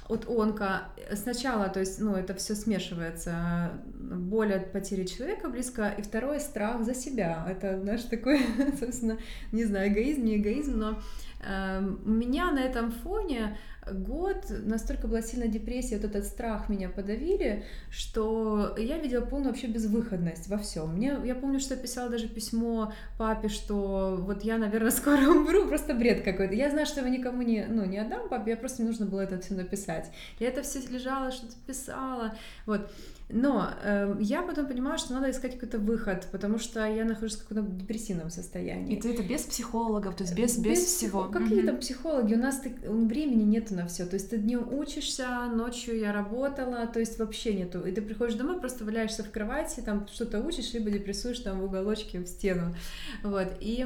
от 0.10 0.28
онко. 0.28 0.84
Сначала, 1.14 1.70
то 1.70 1.80
есть, 1.80 2.00
ну 2.00 2.16
это 2.16 2.34
все 2.34 2.56
смешивается, 2.56 3.72
боль 3.96 4.54
от 4.54 4.72
потери 4.72 5.06
человека 5.06 5.50
близко, 5.50 5.94
и 5.98 6.02
второе 6.02 6.40
страх 6.40 6.84
за 6.84 6.94
себя. 6.94 7.46
Это, 7.50 7.80
знаешь, 7.80 8.04
такой, 8.04 8.42
собственно, 8.80 9.18
не 9.52 9.66
знаю, 9.66 9.92
эгоизм, 9.92 10.26
не 10.26 10.38
эгоизм, 10.38 10.78
но 10.78 11.00
э, 11.48 11.96
у 12.06 12.10
меня 12.10 12.52
на 12.52 12.60
этом 12.60 12.92
фоне 12.92 13.58
год 13.94 14.46
настолько 14.50 15.08
была 15.08 15.22
сильная 15.22 15.48
депрессия, 15.48 15.98
вот 15.98 16.06
этот 16.06 16.26
страх 16.26 16.70
меня 16.70 16.90
подавили, 16.90 17.64
что 17.90 18.76
я 18.78 18.98
видела 18.98 19.26
полную 19.26 19.50
вообще 19.50 19.68
безвыходность 19.68 20.48
во 20.48 20.58
всем. 20.58 20.96
Мне, 20.96 21.18
я 21.26 21.36
помню, 21.36 21.60
что 21.60 21.76
я 21.76 21.80
писала 21.80 22.10
даже 22.10 22.28
письмо 22.28 22.94
папе, 23.18 23.48
что 23.48 24.18
вот 24.20 24.44
я, 24.44 24.58
наверное, 24.58 24.92
скоро 25.00 25.30
умру, 25.30 25.68
просто 25.68 25.94
бред 25.94 26.24
какой-то. 26.24 26.54
Я 26.54 26.70
знаю, 26.70 26.86
что 26.86 27.02
его 27.02 27.10
никому 27.10 27.42
не, 27.42 27.66
ну, 27.68 27.86
не 27.86 27.98
отдам 27.98 28.30
папе, 28.30 28.52
я 28.52 28.58
просто 28.58 28.82
мне 28.82 28.92
нужно 28.92 29.06
было 29.06 29.22
это 29.22 29.40
все 29.40 29.54
написать. 29.54 30.12
Я 30.40 30.48
это 30.48 30.62
все 30.62 30.80
лежала, 30.90 31.32
что-то 31.32 31.56
писала, 31.66 32.36
вот. 32.66 32.90
Но 33.32 33.70
э, 33.84 34.16
я 34.22 34.42
потом 34.42 34.66
понимала, 34.66 34.98
что 34.98 35.14
надо 35.14 35.30
искать 35.30 35.54
какой-то 35.54 35.78
выход, 35.78 36.28
потому 36.32 36.58
что 36.58 36.84
я 36.86 37.06
нахожусь 37.06 37.36
в 37.36 37.48
каком-то 37.48 37.72
депрессивном 37.72 38.32
состоянии. 38.32 38.98
И 38.98 39.00
ты 39.00 39.14
это 39.14 39.22
без 39.22 39.44
психологов, 39.44 40.16
то 40.16 40.24
есть 40.24 40.36
без, 40.36 40.58
без, 40.58 40.80
без 40.80 40.86
всего. 40.86 41.26
Какие 41.26 41.62
там 41.62 41.78
психологи? 41.78 42.34
У 42.34 42.40
нас 42.40 42.60
времени 42.88 43.44
нет 43.44 43.70
на 43.70 43.79
все. 43.88 44.06
То 44.06 44.16
есть 44.16 44.30
ты 44.30 44.38
днем 44.38 44.72
учишься, 44.74 45.28
ночью 45.54 45.98
я 45.98 46.12
работала, 46.12 46.88
то 46.88 47.00
есть 47.00 47.20
вообще 47.20 47.54
нету. 47.54 47.82
И 47.86 47.92
ты 47.92 48.02
приходишь 48.02 48.36
домой, 48.36 48.60
просто 48.60 48.86
валяешься 48.86 49.24
в 49.24 49.32
кровати, 49.32 49.82
там 49.82 50.08
что-то 50.08 50.40
учишь, 50.40 50.74
либо 50.74 50.90
депрессуешь 50.90 51.40
там 51.40 51.60
в 51.60 51.66
уголочке, 51.66 52.20
в 52.20 52.28
стену. 52.28 52.76
Вот. 53.24 53.48
И 53.60 53.86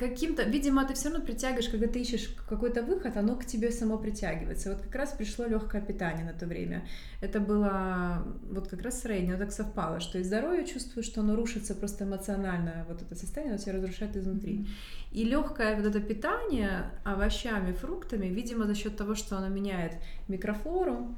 каким-то, 0.00 0.44
видимо, 0.44 0.86
ты 0.86 0.94
все 0.94 1.10
равно 1.10 1.24
притягиваешь, 1.24 1.68
когда 1.68 1.86
ты 1.86 2.00
ищешь 2.00 2.34
какой-то 2.48 2.82
выход, 2.82 3.18
оно 3.18 3.36
к 3.36 3.44
тебе 3.44 3.70
само 3.70 3.98
притягивается. 3.98 4.70
Вот 4.70 4.80
как 4.80 4.94
раз 4.94 5.12
пришло 5.12 5.44
легкое 5.44 5.82
питание 5.82 6.24
на 6.24 6.32
то 6.32 6.46
время. 6.46 6.86
Это 7.20 7.38
было 7.38 8.24
вот 8.50 8.68
как 8.68 8.80
раз 8.80 9.02
среднее, 9.02 9.36
так 9.36 9.52
совпало, 9.52 10.00
что 10.00 10.18
и 10.18 10.22
здоровье 10.22 10.66
чувствую, 10.66 11.04
что 11.04 11.20
оно 11.20 11.36
рушится 11.36 11.74
просто 11.74 12.04
эмоционально, 12.04 12.86
вот 12.88 13.02
это 13.02 13.14
состояние, 13.14 13.54
оно 13.54 13.62
тебя 13.62 13.74
разрушает 13.74 14.16
изнутри. 14.16 14.66
И 15.12 15.24
легкое 15.24 15.76
вот 15.76 15.84
это 15.84 16.00
питание 16.00 16.90
овощами, 17.04 17.72
фруктами, 17.72 18.26
видимо, 18.26 18.64
за 18.64 18.74
счет 18.74 18.96
того, 18.96 19.14
что 19.14 19.36
оно 19.36 19.48
меняет 19.48 19.92
микрофлору, 20.28 21.14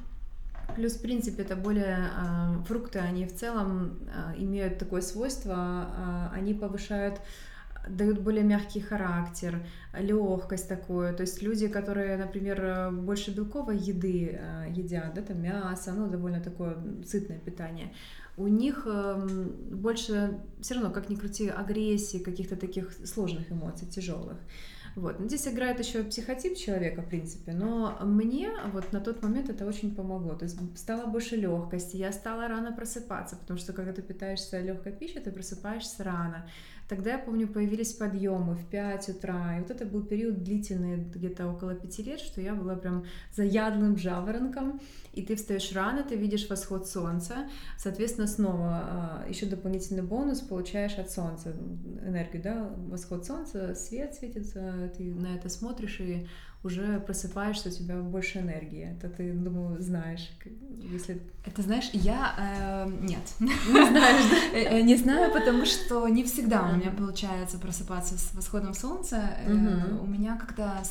Плюс, 0.76 0.94
в 0.94 1.02
принципе, 1.02 1.42
это 1.42 1.54
более 1.54 1.98
э, 1.98 2.62
фрукты, 2.66 2.98
они 2.98 3.26
в 3.26 3.34
целом 3.34 3.98
э, 4.06 4.34
имеют 4.38 4.78
такое 4.78 5.02
свойство, 5.02 5.86
э, 6.32 6.38
они 6.38 6.54
повышают 6.54 7.20
дают 7.88 8.20
более 8.20 8.44
мягкий 8.44 8.80
характер, 8.80 9.66
легкость 9.98 10.68
такую. 10.68 11.14
То 11.14 11.22
есть 11.22 11.42
люди, 11.42 11.68
которые, 11.68 12.16
например, 12.16 12.90
больше 12.92 13.34
белковой 13.34 13.76
еды 13.76 14.38
э, 14.40 14.66
едят, 14.70 15.14
да, 15.14 15.22
там 15.22 15.42
мясо, 15.42 15.92
ну, 15.92 16.08
довольно 16.08 16.40
такое 16.40 16.76
сытное 17.04 17.38
питание, 17.38 17.92
у 18.36 18.48
них 18.48 18.86
эм, 18.86 19.52
больше, 19.70 20.40
все 20.60 20.74
равно, 20.74 20.90
как 20.90 21.10
ни 21.10 21.16
крути, 21.16 21.48
агрессии, 21.48 22.18
каких-то 22.18 22.56
таких 22.56 22.92
сложных 23.04 23.52
эмоций, 23.52 23.86
тяжелых. 23.86 24.38
Вот. 24.94 25.20
Но 25.20 25.26
здесь 25.26 25.48
играет 25.48 25.78
еще 25.78 26.04
психотип 26.04 26.56
человека, 26.56 27.02
в 27.02 27.08
принципе, 27.08 27.52
но 27.52 27.98
мне 28.02 28.50
вот 28.72 28.92
на 28.92 29.00
тот 29.00 29.22
момент 29.22 29.48
это 29.48 29.66
очень 29.66 29.94
помогло. 29.94 30.34
То 30.34 30.44
есть 30.44 30.58
стало 30.78 31.06
больше 31.06 31.36
легкости, 31.36 31.96
я 31.96 32.12
стала 32.12 32.46
рано 32.46 32.72
просыпаться, 32.72 33.36
потому 33.36 33.58
что 33.58 33.72
когда 33.72 33.92
ты 33.92 34.02
питаешься 34.02 34.60
легкой 34.60 34.92
пищей, 34.92 35.20
ты 35.20 35.30
просыпаешься 35.30 36.04
рано. 36.04 36.46
Тогда, 36.92 37.12
я 37.12 37.18
помню, 37.18 37.48
появились 37.48 37.94
подъемы 37.94 38.54
в 38.54 38.66
5 38.66 39.08
утра, 39.08 39.56
и 39.56 39.60
вот 39.60 39.70
это 39.70 39.86
был 39.86 40.02
период 40.02 40.42
длительный, 40.42 40.98
где-то 40.98 41.48
около 41.48 41.74
5 41.74 41.98
лет, 42.00 42.20
что 42.20 42.42
я 42.42 42.54
была 42.54 42.74
прям 42.74 43.06
заядлым 43.34 43.96
жаворонком, 43.96 44.78
и 45.14 45.22
ты 45.22 45.34
встаешь 45.36 45.72
рано, 45.72 46.02
ты 46.02 46.16
видишь 46.16 46.50
восход 46.50 46.86
солнца, 46.86 47.48
соответственно, 47.78 48.26
снова 48.26 48.68
а, 48.68 49.26
еще 49.26 49.46
дополнительный 49.46 50.02
бонус 50.02 50.40
получаешь 50.40 50.98
от 50.98 51.10
солнца, 51.10 51.54
энергию, 52.06 52.42
да, 52.42 52.70
восход 52.88 53.24
солнца, 53.24 53.74
свет 53.74 54.14
светится, 54.14 54.92
ты 54.94 55.14
на 55.14 55.34
это 55.34 55.48
смотришь, 55.48 55.98
и 56.00 56.26
уже 56.64 57.00
просыпаешься, 57.00 57.68
у 57.68 57.72
тебя 57.72 57.96
больше 57.96 58.38
энергии. 58.38 58.96
Это 58.96 59.08
ты, 59.08 59.32
думаю, 59.32 59.82
знаешь, 59.82 60.30
если... 60.92 61.20
Это 61.44 61.62
знаешь, 61.62 61.90
я... 61.92 62.34
Э, 62.38 62.90
нет. 63.00 63.20
Не 63.40 63.88
знаешь, 63.88 64.24
да? 64.30 64.58
Э, 64.58 64.62
э, 64.78 64.82
не 64.82 64.96
знаю, 64.96 65.32
потому 65.32 65.66
что 65.66 66.06
не 66.08 66.22
всегда 66.22 66.70
у 66.70 66.76
меня 66.76 66.90
получается 66.90 67.58
просыпаться 67.58 68.16
с 68.16 68.32
восходом 68.34 68.74
солнца. 68.74 69.36
У 69.46 70.06
меня 70.06 70.36
как-то 70.36 70.82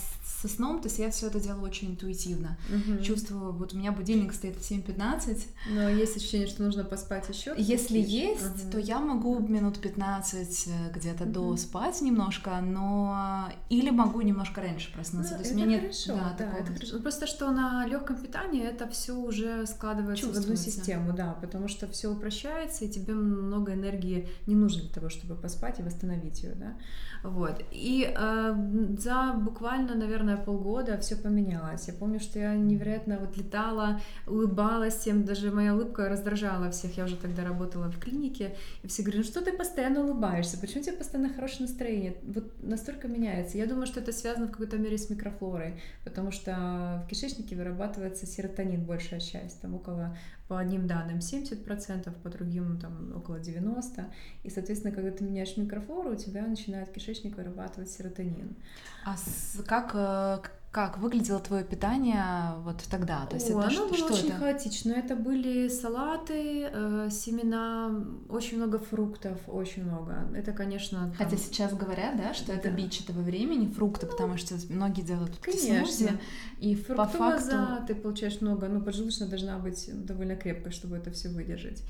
со 0.41 0.47
сном, 0.47 0.81
то 0.81 0.87
есть 0.87 0.97
я 0.97 1.11
все 1.11 1.27
это 1.27 1.39
делаю 1.39 1.63
очень 1.63 1.91
интуитивно. 1.91 2.57
Угу. 2.69 3.03
Чувствую, 3.03 3.51
вот 3.51 3.73
у 3.73 3.77
меня 3.77 3.91
будильник 3.91 4.33
стоит 4.33 4.55
в 4.55 4.71
7.15. 4.71 5.45
Но 5.69 5.89
есть 5.89 6.17
ощущение, 6.17 6.47
что 6.47 6.63
нужно 6.63 6.83
поспать 6.83 7.29
еще. 7.29 7.53
Если 7.57 7.99
есть, 7.99 8.63
угу. 8.63 8.71
то 8.71 8.79
я 8.79 8.99
могу 8.99 9.39
минут 9.39 9.79
15 9.79 10.67
э, 10.67 10.91
где-то 10.95 11.25
угу. 11.25 11.31
до 11.31 11.57
спать 11.57 12.01
немножко, 12.01 12.59
но 12.61 13.49
или 13.69 13.91
могу 13.91 14.21
немножко 14.21 14.61
раньше 14.61 14.91
проснуться. 14.91 15.33
Ну, 15.33 15.43
то 15.43 15.43
есть 15.43 15.55
это 15.61 15.69
меня 15.69 15.81
хорошо, 15.81 16.13
нет 16.13 16.23
да, 16.37 16.45
да, 16.45 16.57
это 16.57 16.73
хорошо. 16.73 16.95
Ну, 16.95 17.01
просто 17.01 17.27
что 17.27 17.51
на 17.51 17.85
легком 17.85 18.17
питании 18.17 18.63
это 18.63 18.87
все 18.87 19.13
уже 19.13 19.65
складывается 19.65 20.27
в 20.27 20.37
одну 20.37 20.55
систему, 20.55 21.13
да, 21.13 21.33
потому 21.33 21.67
что 21.67 21.87
все 21.87 22.11
упрощается, 22.11 22.85
и 22.85 22.89
тебе 22.89 23.13
много 23.13 23.73
энергии 23.73 24.29
не 24.47 24.55
нужно 24.55 24.81
для 24.81 24.91
того, 24.91 25.09
чтобы 25.09 25.35
поспать 25.35 25.79
и 25.79 25.83
восстановить 25.83 26.43
ее, 26.43 26.55
да. 26.55 26.75
Вот. 27.23 27.61
И 27.71 28.11
э, 28.13 28.55
за 28.97 29.33
буквально, 29.33 29.95
наверное, 29.95 30.37
полгода 30.37 30.97
все 30.97 31.15
поменялось. 31.15 31.87
Я 31.87 31.93
помню, 31.93 32.19
что 32.19 32.39
я 32.39 32.55
невероятно 32.55 33.17
вот 33.19 33.37
летала, 33.37 33.99
улыбалась 34.27 34.95
всем, 34.95 35.23
даже 35.23 35.51
моя 35.51 35.75
улыбка 35.75 36.09
раздражала 36.09 36.71
всех. 36.71 36.97
Я 36.97 37.05
уже 37.05 37.15
тогда 37.15 37.43
работала 37.43 37.91
в 37.91 37.99
клинике, 37.99 38.55
и 38.83 38.87
все 38.87 39.03
говорили, 39.03 39.23
ну 39.23 39.27
что 39.27 39.41
ты 39.41 39.53
постоянно 39.53 40.03
улыбаешься, 40.03 40.57
почему 40.59 40.81
у 40.81 40.83
тебя 40.83 40.97
постоянно 40.97 41.33
хорошее 41.33 41.67
настроение? 41.67 42.15
Вот 42.23 42.51
настолько 42.63 43.07
меняется. 43.07 43.57
Я 43.57 43.67
думаю, 43.67 43.85
что 43.85 43.99
это 43.99 44.11
связано 44.11 44.47
в 44.47 44.51
какой-то 44.51 44.77
мере 44.77 44.97
с 44.97 45.09
микрофлорой, 45.09 45.79
потому 46.03 46.31
что 46.31 47.03
в 47.05 47.09
кишечнике 47.09 47.55
вырабатывается 47.55 48.25
серотонин, 48.25 48.83
большая 48.83 49.19
часть, 49.19 49.61
там 49.61 49.75
около 49.75 50.17
по 50.51 50.59
одним 50.59 50.85
данным 50.85 51.19
70%, 51.19 52.11
по 52.23 52.29
другим 52.29 52.77
там 52.77 53.15
около 53.15 53.37
90%. 53.37 54.03
И, 54.43 54.49
соответственно, 54.49 54.93
когда 54.93 55.09
ты 55.09 55.23
меняешь 55.23 55.55
микрофлору, 55.55 56.11
у 56.11 56.15
тебя 56.17 56.45
начинает 56.45 56.91
кишечник 56.91 57.37
вырабатывать 57.37 57.89
серотонин. 57.89 58.57
А 59.05 59.15
с, 59.15 59.63
как, 59.65 59.91
э, 59.93 60.39
как 60.71 60.99
выглядело 60.99 61.41
твое 61.41 61.65
питание 61.65 62.23
вот 62.59 62.81
тогда? 62.89 63.25
То 63.25 63.35
есть 63.35 63.51
О, 63.51 63.59
это 63.59 63.67
оно 63.67 63.87
было 63.87 63.97
что 63.97 64.13
очень 64.13 64.29
это? 64.29 64.37
хаотично. 64.37 64.93
Это 64.93 65.17
были 65.17 65.67
салаты, 65.67 66.69
э, 66.71 67.09
семена, 67.11 67.93
очень 68.29 68.55
много 68.55 68.79
фруктов, 68.79 69.37
очень 69.47 69.83
много. 69.83 70.29
Это, 70.33 70.53
конечно. 70.53 70.99
Там... 70.99 71.13
Хотя 71.13 71.35
сейчас 71.35 71.73
говорят, 71.73 72.15
да, 72.15 72.33
что 72.33 72.47
да. 72.47 72.53
это 72.53 72.71
бич 72.71 73.01
этого 73.01 73.19
времени, 73.19 73.67
фрукты, 73.69 74.05
ну, 74.05 74.13
потому 74.13 74.37
что 74.37 74.55
многие 74.69 75.01
делают 75.01 75.37
конечно. 75.39 75.85
смузи. 75.85 76.19
И 76.59 76.75
по 76.77 77.05
факту 77.05 77.85
ты 77.85 77.93
получаешь 77.93 78.39
много, 78.39 78.69
ну 78.69 78.81
поджелудочная 78.81 79.27
должна 79.27 79.57
быть 79.59 79.89
довольно 80.05 80.37
крепкой, 80.37 80.71
чтобы 80.71 80.95
это 80.95 81.11
все 81.11 81.27
выдержать. 81.27 81.83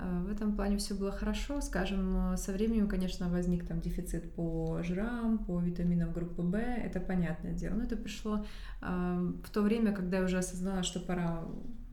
Э, 0.00 0.22
в 0.22 0.30
этом 0.30 0.54
плане 0.54 0.76
все 0.76 0.94
было 0.94 1.12
хорошо. 1.12 1.60
Скажем, 1.60 2.36
со 2.36 2.52
временем, 2.52 2.88
конечно, 2.88 3.28
возник 3.28 3.66
там 3.66 3.80
дефицит 3.80 4.34
по 4.34 4.82
жирам, 4.82 5.38
по 5.38 5.60
витаминам 5.60 6.12
группы 6.12 6.42
В, 6.42 6.56
это 6.56 7.00
понятное 7.00 7.52
дело. 7.52 7.74
Но 7.74 7.84
это 7.84 7.96
пришло 7.96 8.44
э, 8.82 9.32
в 9.44 9.50
то 9.50 9.62
время, 9.62 9.92
когда 9.92 10.18
я 10.18 10.24
уже 10.24 10.38
осознала, 10.38 10.82
что 10.82 11.00
пора 11.00 11.44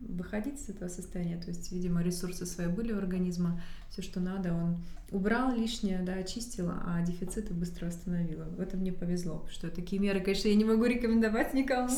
выходить 0.08 0.60
из 0.60 0.68
этого 0.68 0.88
состояния. 0.88 1.36
То 1.36 1.48
есть, 1.48 1.72
видимо, 1.72 2.02
ресурсы 2.02 2.46
свои 2.46 2.68
были 2.68 2.92
у 2.92 2.98
организма, 2.98 3.60
все, 3.90 4.02
что 4.02 4.20
надо, 4.20 4.52
он 4.52 4.78
убрал 5.10 5.54
лишнее, 5.54 6.00
да, 6.02 6.14
очистил, 6.14 6.70
а 6.70 7.02
дефициты 7.02 7.54
быстро 7.54 7.86
восстановил. 7.86 8.44
В 8.56 8.60
этом 8.60 8.80
мне 8.80 8.92
повезло, 8.92 9.46
что 9.50 9.70
такие 9.70 10.00
меры, 10.00 10.20
конечно, 10.20 10.48
я 10.48 10.54
не 10.54 10.64
могу 10.64 10.84
рекомендовать 10.84 11.54
никому 11.54 11.88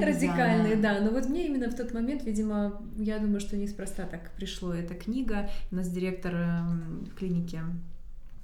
радикальные, 0.00 0.76
да. 0.76 1.00
Но 1.00 1.10
вот 1.10 1.28
мне 1.28 1.46
именно 1.46 1.70
в 1.70 1.76
тот 1.76 1.92
момент, 1.92 2.24
видимо, 2.24 2.82
я 2.96 3.18
думаю, 3.18 3.40
что 3.40 3.56
неспроста 3.56 4.06
так 4.06 4.30
пришло 4.36 4.72
эта 4.72 4.94
книга. 4.94 5.50
У 5.70 5.76
нас 5.76 5.88
директор 5.88 6.34
эм, 6.34 7.08
клиники 7.16 7.60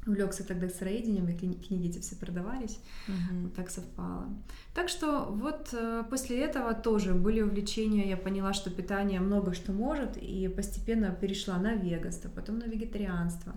увлекся 0.06 0.46
тогда 0.46 0.68
сыроедением, 0.68 1.28
и 1.28 1.34
книги 1.34 1.88
эти 1.88 2.00
все 2.00 2.16
продавались. 2.16 2.78
Угу. 3.08 3.40
Вот 3.42 3.54
так 3.54 3.70
совпало. 3.70 4.28
Так 4.74 4.88
что 4.88 5.26
вот 5.30 5.68
э, 5.72 6.04
после 6.08 6.40
этого 6.40 6.74
тоже 6.74 7.14
были 7.14 7.42
увлечения, 7.42 8.08
я 8.08 8.16
поняла, 8.16 8.52
что 8.52 8.70
питание 8.70 9.20
много 9.20 9.54
что 9.54 9.72
может, 9.72 10.16
и 10.16 10.48
постепенно 10.48 11.10
перешла 11.10 11.58
на 11.58 11.74
веганство, 11.74 12.28
потом 12.28 12.58
на 12.58 12.64
вегетарианство. 12.64 13.54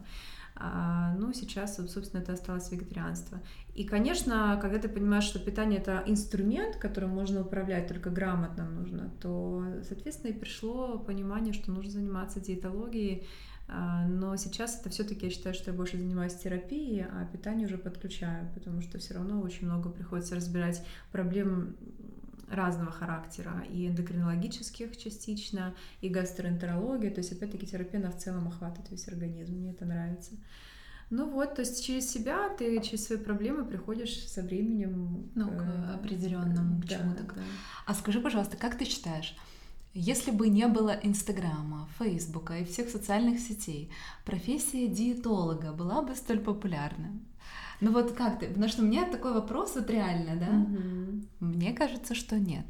А, 0.55 1.15
ну, 1.17 1.33
сейчас, 1.33 1.77
собственно, 1.77 2.21
это 2.21 2.33
осталось 2.33 2.71
вегетарианство. 2.71 3.39
И, 3.73 3.83
конечно, 3.83 4.59
когда 4.61 4.77
ты 4.77 4.89
понимаешь, 4.89 5.23
что 5.23 5.39
питание 5.39 5.79
это 5.79 6.03
инструмент, 6.05 6.75
которым 6.75 7.11
можно 7.11 7.41
управлять, 7.41 7.87
только 7.87 8.09
грамотно 8.09 8.69
нужно, 8.69 9.11
то, 9.21 9.63
соответственно, 9.87 10.31
и 10.31 10.39
пришло 10.39 10.99
понимание, 10.99 11.53
что 11.53 11.71
нужно 11.71 11.91
заниматься 11.91 12.39
диетологией, 12.39 13.25
но 13.71 14.35
сейчас 14.35 14.79
это 14.79 14.89
все-таки 14.89 15.27
я 15.27 15.31
считаю, 15.31 15.55
что 15.55 15.71
я 15.71 15.77
больше 15.77 15.97
занимаюсь 15.97 16.35
терапией, 16.35 17.05
а 17.05 17.25
питание 17.25 17.67
уже 17.67 17.77
подключаю, 17.77 18.49
потому 18.53 18.81
что 18.81 18.99
все 18.99 19.13
равно 19.13 19.41
очень 19.41 19.65
много 19.67 19.89
приходится 19.89 20.35
разбирать 20.35 20.83
проблем 21.11 21.77
разного 22.49 22.91
характера, 22.91 23.63
и 23.69 23.87
эндокринологических 23.87 24.97
частично, 24.97 25.73
и 26.01 26.09
гастроэнтерология, 26.09 27.09
то 27.11 27.19
есть 27.19 27.31
опять-таки 27.31 27.65
терапия 27.65 28.09
в 28.09 28.17
целом 28.17 28.49
охватывает 28.49 28.91
весь 28.91 29.07
организм, 29.07 29.55
мне 29.55 29.71
это 29.71 29.85
нравится. 29.85 30.33
Ну 31.09 31.29
вот, 31.29 31.55
то 31.55 31.61
есть 31.61 31.85
через 31.85 32.09
себя 32.09 32.49
ты 32.49 32.81
через 32.81 33.05
свои 33.05 33.17
проблемы 33.17 33.65
приходишь 33.65 34.27
со 34.27 34.41
временем 34.41 35.29
ну, 35.35 35.49
к, 35.49 35.57
к 35.57 35.95
определенному 35.95 36.81
к 36.81 36.87
чему-то. 36.87 37.23
Да. 37.23 37.41
А 37.85 37.93
скажи, 37.93 38.21
пожалуйста, 38.21 38.55
как 38.55 38.77
ты 38.77 38.85
считаешь, 38.85 39.35
если 39.93 40.31
бы 40.31 40.49
не 40.49 40.67
было 40.67 40.97
Инстаграма, 41.03 41.87
Фейсбука 41.99 42.59
и 42.59 42.65
всех 42.65 42.89
социальных 42.89 43.39
сетей, 43.39 43.91
профессия 44.25 44.87
диетолога 44.87 45.73
была 45.73 46.01
бы 46.01 46.15
столь 46.15 46.39
популярна? 46.39 47.11
Ну 47.81 47.91
вот 47.91 48.11
как 48.13 48.39
ты? 48.39 48.47
Потому 48.47 48.67
что 48.67 48.83
у 48.83 48.85
меня 48.85 49.05
такой 49.05 49.33
вопрос 49.33 49.75
вот 49.75 49.89
реально, 49.89 50.35
да? 50.35 50.49
Угу. 50.49 51.51
Мне 51.53 51.73
кажется, 51.73 52.15
что 52.15 52.39
нет. 52.39 52.65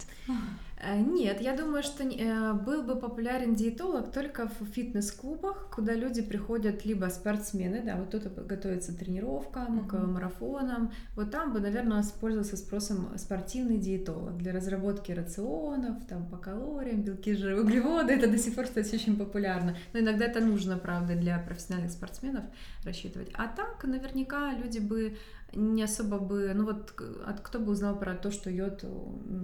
Э, 0.84 1.00
нет, 1.00 1.42
я 1.42 1.56
думаю, 1.56 1.84
что 1.84 2.04
э, 2.04 2.54
был 2.54 2.82
бы 2.84 2.96
популярен 2.96 3.54
диетолог 3.56 4.12
только 4.12 4.48
в 4.48 4.66
фитнес-клубах, 4.66 5.70
куда 5.74 5.94
люди 5.94 6.22
приходят 6.22 6.86
либо 6.86 7.06
спортсмены, 7.06 7.84
да, 7.84 7.96
вот 7.98 8.08
кто-то 8.08 8.30
готовится 8.30 8.94
к 8.94 8.98
тренировкам, 8.98 9.80
mm-hmm. 9.80 9.88
к 9.88 9.94
марафонам, 10.08 10.92
вот 11.16 11.32
там 11.32 11.54
бы, 11.54 11.60
наверное, 11.60 12.02
использовался 12.02 12.58
спросом 12.58 13.16
спортивный 13.18 13.78
диетолог 13.78 14.38
для 14.38 14.54
разработки 14.54 15.12
рационов, 15.12 16.04
там 16.08 16.26
по 16.28 16.38
калориям, 16.38 17.04
белки, 17.04 17.36
жиры, 17.36 17.62
углеводы, 17.62 18.14
это 18.14 18.28
до 18.28 18.38
сих 18.38 18.56
пор, 18.56 18.66
кстати, 18.66 18.96
очень 18.96 19.18
популярно, 19.18 19.76
но 19.94 20.00
иногда 20.00 20.26
это 20.26 20.40
нужно, 20.40 20.78
правда, 20.78 21.16
для 21.16 21.38
профессиональных 21.40 21.92
спортсменов 21.92 22.44
рассчитывать. 22.84 23.30
А 23.34 23.48
так, 23.48 23.84
наверняка, 23.84 24.54
люди 24.54 24.80
бы 24.80 25.18
не 25.54 25.84
особо 25.84 26.20
бы, 26.20 26.54
ну 26.54 26.66
вот 26.66 26.94
от 27.26 27.42
кто 27.42 27.60
бы 27.60 27.72
узнал 27.72 28.00
про 28.00 28.16
то, 28.16 28.32
что 28.32 28.50
йод 28.50 28.86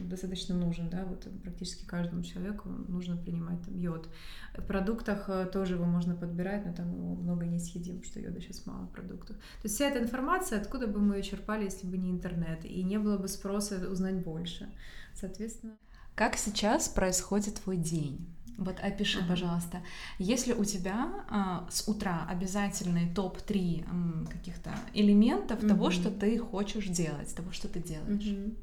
достаточно 0.07 0.55
нужен, 0.55 0.89
да, 0.89 1.05
вот 1.05 1.27
практически 1.43 1.85
каждому 1.85 2.23
человеку 2.23 2.69
нужно 2.69 3.17
принимать 3.17 3.61
там 3.63 3.77
йод. 3.77 4.09
В 4.57 4.65
продуктах 4.65 5.29
э, 5.29 5.45
тоже 5.51 5.75
его 5.75 5.85
можно 5.85 6.15
подбирать, 6.15 6.65
но 6.65 6.73
там 6.73 6.87
много 6.87 7.45
не 7.45 7.59
съедим, 7.59 8.03
что 8.03 8.19
йода 8.19 8.39
сейчас 8.41 8.65
мало 8.65 8.87
в 8.87 8.91
продуктах. 8.91 9.37
То 9.37 9.63
есть 9.63 9.75
вся 9.75 9.89
эта 9.89 9.99
информация, 9.99 10.61
откуда 10.61 10.87
бы 10.87 10.99
мы 10.99 11.17
ее 11.17 11.23
черпали, 11.23 11.65
если 11.65 11.87
бы 11.87 11.97
не 11.97 12.09
интернет, 12.09 12.63
и 12.63 12.83
не 12.83 12.99
было 12.99 13.17
бы 13.17 13.27
спроса 13.27 13.89
узнать 13.89 14.23
больше. 14.23 14.69
Соответственно. 15.13 15.77
Как 16.15 16.37
сейчас 16.37 16.87
происходит 16.87 17.55
твой 17.55 17.77
день? 17.77 18.37
Вот 18.57 18.79
опиши, 18.79 19.19
ага. 19.19 19.29
пожалуйста. 19.29 19.81
Если 20.17 20.53
у 20.53 20.65
тебя 20.65 21.09
а, 21.29 21.67
с 21.69 21.87
утра 21.87 22.25
обязательный 22.27 23.13
топ-3 23.13 24.27
каких-то 24.29 24.71
элементов 24.93 25.59
угу. 25.59 25.67
того, 25.67 25.91
что 25.91 26.09
ты 26.09 26.37
хочешь 26.39 26.87
делать, 26.87 27.33
того, 27.35 27.51
что 27.51 27.67
ты 27.67 27.79
делаешь. 27.79 28.25
Угу. 28.25 28.55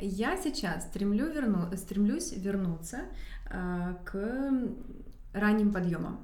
Я 0.00 0.36
сейчас 0.36 0.84
стремлю 0.84 1.32
верну, 1.32 1.74
стремлюсь 1.76 2.32
вернуться 2.32 3.02
а, 3.46 3.94
к 4.04 4.52
ранним 5.32 5.72
подъемам. 5.72 6.20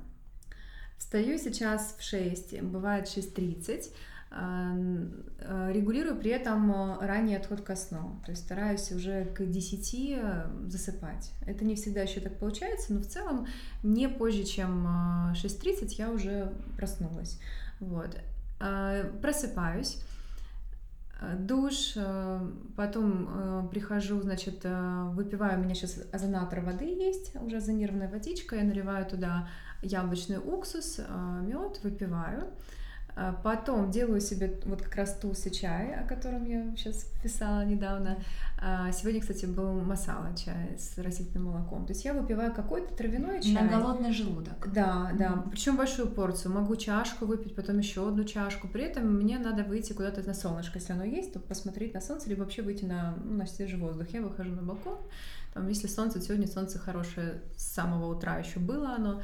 Встаю 0.98 1.38
сейчас 1.38 1.94
в 1.98 2.02
6, 2.02 2.60
бывает 2.62 3.06
6.30, 3.06 3.84
Э, 3.84 3.94
регулирую 4.30 6.16
при 6.16 6.30
этом 6.30 6.70
э, 6.72 7.06
ранний 7.06 7.34
отход 7.36 7.62
ко 7.62 7.76
сну. 7.76 8.20
То 8.24 8.32
есть 8.32 8.44
стараюсь 8.44 8.92
уже 8.92 9.24
к 9.24 9.44
10 9.44 9.94
э, 9.94 10.46
засыпать. 10.66 11.32
Это 11.46 11.64
не 11.64 11.74
всегда 11.76 12.02
еще 12.02 12.20
так 12.20 12.38
получается, 12.38 12.92
но 12.92 13.00
в 13.00 13.06
целом 13.06 13.46
не 13.82 14.08
позже, 14.08 14.44
чем 14.44 14.86
6.30 15.32 15.94
я 15.98 16.10
уже 16.10 16.52
проснулась. 16.76 17.40
Вот. 17.80 18.18
Просыпаюсь 19.22 20.02
душ, 21.38 21.96
потом 22.76 23.68
прихожу, 23.70 24.20
значит, 24.20 24.64
выпиваю, 24.64 25.60
у 25.60 25.62
меня 25.62 25.74
сейчас 25.74 26.00
озонатор 26.12 26.60
воды 26.60 26.84
есть, 26.84 27.34
уже 27.36 27.56
озонированная 27.58 28.08
водичка, 28.08 28.56
я 28.56 28.64
наливаю 28.64 29.06
туда 29.06 29.48
яблочный 29.82 30.38
уксус, 30.38 31.00
мед, 31.42 31.80
выпиваю, 31.82 32.50
потом 33.42 33.90
делаю 33.90 34.20
себе 34.20 34.60
вот 34.64 34.82
как 34.82 34.94
раз 34.96 35.14
тулси 35.14 35.50
чай, 35.50 35.94
о 35.94 36.06
котором 36.06 36.44
я 36.44 36.70
сейчас 36.76 37.06
писала 37.22 37.64
недавно. 37.64 38.18
А 38.60 38.90
сегодня, 38.90 39.20
кстати, 39.20 39.46
был 39.46 39.72
масала 39.72 40.34
чай 40.36 40.76
с 40.78 40.98
растительным 40.98 41.44
молоком. 41.44 41.86
То 41.86 41.92
есть 41.92 42.04
я 42.04 42.12
выпиваю 42.12 42.52
какой-то 42.52 42.94
травяной 42.94 43.40
чай. 43.40 43.52
На 43.52 43.68
голодный 43.68 44.12
желудок. 44.12 44.72
Да, 44.72 45.12
да. 45.16 45.26
Mm-hmm. 45.26 45.50
Причем 45.50 45.76
большую 45.76 46.08
порцию. 46.08 46.52
Могу 46.52 46.74
чашку 46.76 47.26
выпить, 47.26 47.54
потом 47.54 47.78
еще 47.78 48.08
одну 48.08 48.24
чашку. 48.24 48.66
При 48.68 48.82
этом 48.82 49.14
мне 49.16 49.38
надо 49.38 49.62
выйти 49.62 49.92
куда-то 49.92 50.22
на 50.22 50.34
солнышко. 50.34 50.78
Если 50.78 50.92
оно 50.92 51.04
есть, 51.04 51.32
то 51.32 51.38
посмотреть 51.38 51.94
на 51.94 52.00
солнце, 52.00 52.28
либо 52.28 52.40
вообще 52.40 52.62
выйти 52.62 52.84
на, 52.84 53.16
ну, 53.22 53.34
на 53.34 53.46
свежий 53.46 53.78
воздух. 53.78 54.08
Я 54.10 54.22
выхожу 54.22 54.50
на 54.50 54.62
балкон. 54.62 54.98
Там, 55.54 55.68
если 55.68 55.86
солнце, 55.86 56.20
сегодня 56.20 56.48
солнце 56.48 56.78
хорошее 56.78 57.42
с 57.56 57.64
самого 57.64 58.12
утра 58.12 58.38
еще 58.38 58.58
было 58.58 58.94
оно. 58.94 59.22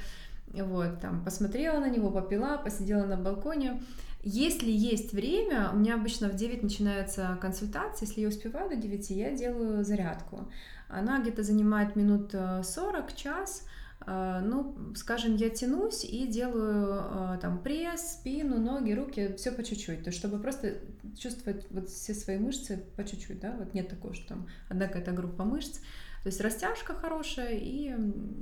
Вот, 0.48 1.00
там, 1.00 1.24
посмотрела 1.24 1.80
на 1.80 1.88
него, 1.88 2.10
попила, 2.10 2.58
посидела 2.58 3.04
на 3.04 3.16
балконе. 3.16 3.80
Если 4.26 4.70
есть 4.70 5.12
время, 5.12 5.70
у 5.70 5.76
меня 5.76 5.96
обычно 5.96 6.30
в 6.30 6.34
9 6.34 6.62
начинается 6.62 7.36
консультация, 7.42 8.06
если 8.06 8.22
я 8.22 8.28
успеваю 8.28 8.70
до 8.70 8.76
9, 8.76 9.10
я 9.10 9.32
делаю 9.32 9.84
зарядку. 9.84 10.48
Она 10.88 11.20
где-то 11.20 11.42
занимает 11.42 11.94
минут 11.94 12.32
40, 12.32 13.10
э, 13.12 13.16
час, 13.16 13.66
э, 14.06 14.40
ну, 14.42 14.94
скажем, 14.94 15.36
я 15.36 15.50
тянусь 15.50 16.04
и 16.04 16.26
делаю 16.26 17.34
э, 17.34 17.38
там 17.42 17.58
пресс, 17.58 18.14
спину, 18.14 18.58
ноги, 18.58 18.92
руки, 18.92 19.34
все 19.36 19.52
по 19.52 19.62
чуть-чуть, 19.62 20.04
то 20.04 20.10
чтобы 20.10 20.38
просто 20.38 20.78
чувствовать 21.18 21.66
вот 21.70 21.90
все 21.90 22.14
свои 22.14 22.38
мышцы 22.38 22.82
по 22.96 23.04
чуть-чуть, 23.04 23.40
да, 23.40 23.54
вот 23.58 23.74
нет 23.74 23.90
такого, 23.90 24.14
что 24.14 24.28
там 24.28 24.46
одна 24.70 24.86
какая-то 24.86 25.12
группа 25.12 25.44
мышц, 25.44 25.80
то 26.24 26.28
есть 26.28 26.40
растяжка 26.40 26.94
хорошая 26.94 27.50
и 27.52 27.94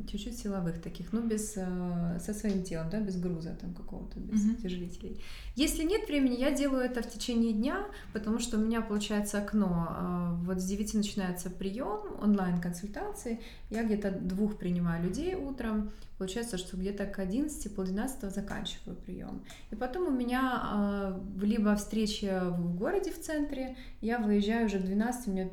чуть-чуть 0.09 0.39
силовых 0.39 0.81
таких, 0.81 1.13
но 1.13 1.21
без, 1.21 1.55
э, 1.57 2.19
со 2.25 2.33
своим 2.33 2.63
телом, 2.63 2.89
да, 2.91 3.01
без 3.01 3.21
груза 3.21 3.59
там 3.61 3.75
какого-то, 3.75 4.21
без 4.21 4.41
mm-hmm. 4.41 4.63
тяжелителей. 4.63 5.21
Если 5.55 5.83
нет 5.83 6.09
времени, 6.09 6.37
я 6.37 6.51
делаю 6.51 6.83
это 6.83 7.03
в 7.03 7.11
течение 7.11 7.53
дня, 7.53 7.87
потому 8.13 8.39
что 8.39 8.57
у 8.57 8.61
меня 8.61 8.81
получается 8.81 9.39
окно. 9.39 9.89
Э, 9.91 10.45
вот 10.45 10.59
с 10.59 10.65
9 10.65 10.95
начинается 10.95 11.51
прием, 11.51 12.01
онлайн-консультации. 12.23 13.41
Я 13.71 13.85
где-то 13.85 14.11
двух 14.11 14.57
принимаю 14.57 15.05
людей 15.05 15.35
утром, 15.35 15.91
Получается, 16.23 16.57
что 16.57 16.77
где-то 16.77 17.07
к 17.07 17.19
11, 17.19 17.75
пол 17.75 17.85
12 17.85 18.33
заканчиваю 18.33 18.97
прием. 18.97 19.43
И 19.73 19.75
потом 19.75 20.07
у 20.07 20.11
меня 20.13 20.63
э, 20.73 21.21
либо 21.43 21.75
встреча 21.75 22.45
в 22.45 22.77
городе 22.77 23.11
в 23.11 23.21
центре, 23.21 23.77
я 24.01 24.21
выезжаю 24.21 24.67
уже 24.67 24.79
в 24.79 24.85
12, 24.85 25.27
у 25.27 25.31
меня 25.33 25.49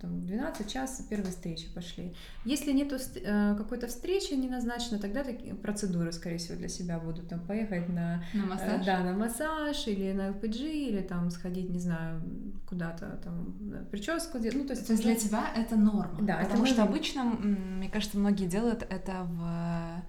там, 0.00 0.20
12 0.20 0.70
час 0.70 1.04
первые 1.10 1.32
встречи 1.32 1.66
пошли. 1.74 2.14
Если 2.44 2.70
нету 2.70 2.98
э, 3.16 3.56
какой-то 3.58 3.88
встречи 3.88 4.34
не 4.34 4.48
назначено, 4.48 5.00
тогда 5.00 5.24
такие 5.24 5.56
процедуры, 5.56 6.12
скорее 6.12 6.38
всего, 6.38 6.56
для 6.56 6.68
себя 6.68 7.00
будут 7.00 7.28
там 7.28 7.40
поехать 7.40 7.88
на, 7.88 8.22
на 8.32 8.46
массаж, 8.46 8.80
э, 8.80 8.84
да, 8.86 9.00
на 9.00 9.14
массаж 9.14 9.41
или 9.86 10.12
на 10.12 10.28
LPG, 10.28 10.72
или 10.88 11.00
там 11.00 11.30
сходить, 11.30 11.70
не 11.70 11.80
знаю, 11.80 12.22
куда-то 12.68 13.20
там 13.24 13.54
прическу 13.90 14.38
делать. 14.38 14.56
Ну, 14.56 14.64
то 14.64 14.72
есть, 14.74 14.86
то 14.86 14.92
есть 14.92 15.04
для 15.04 15.14
тебя 15.14 15.44
это 15.56 15.76
норма. 15.76 16.18
Да, 16.22 16.38
потому 16.42 16.64
это 16.64 16.72
что 16.74 16.82
обычно, 16.84 17.24
мне 17.24 17.88
кажется, 17.88 18.18
многие 18.18 18.46
делают 18.46 18.82
это 18.88 19.26
в 19.30 20.02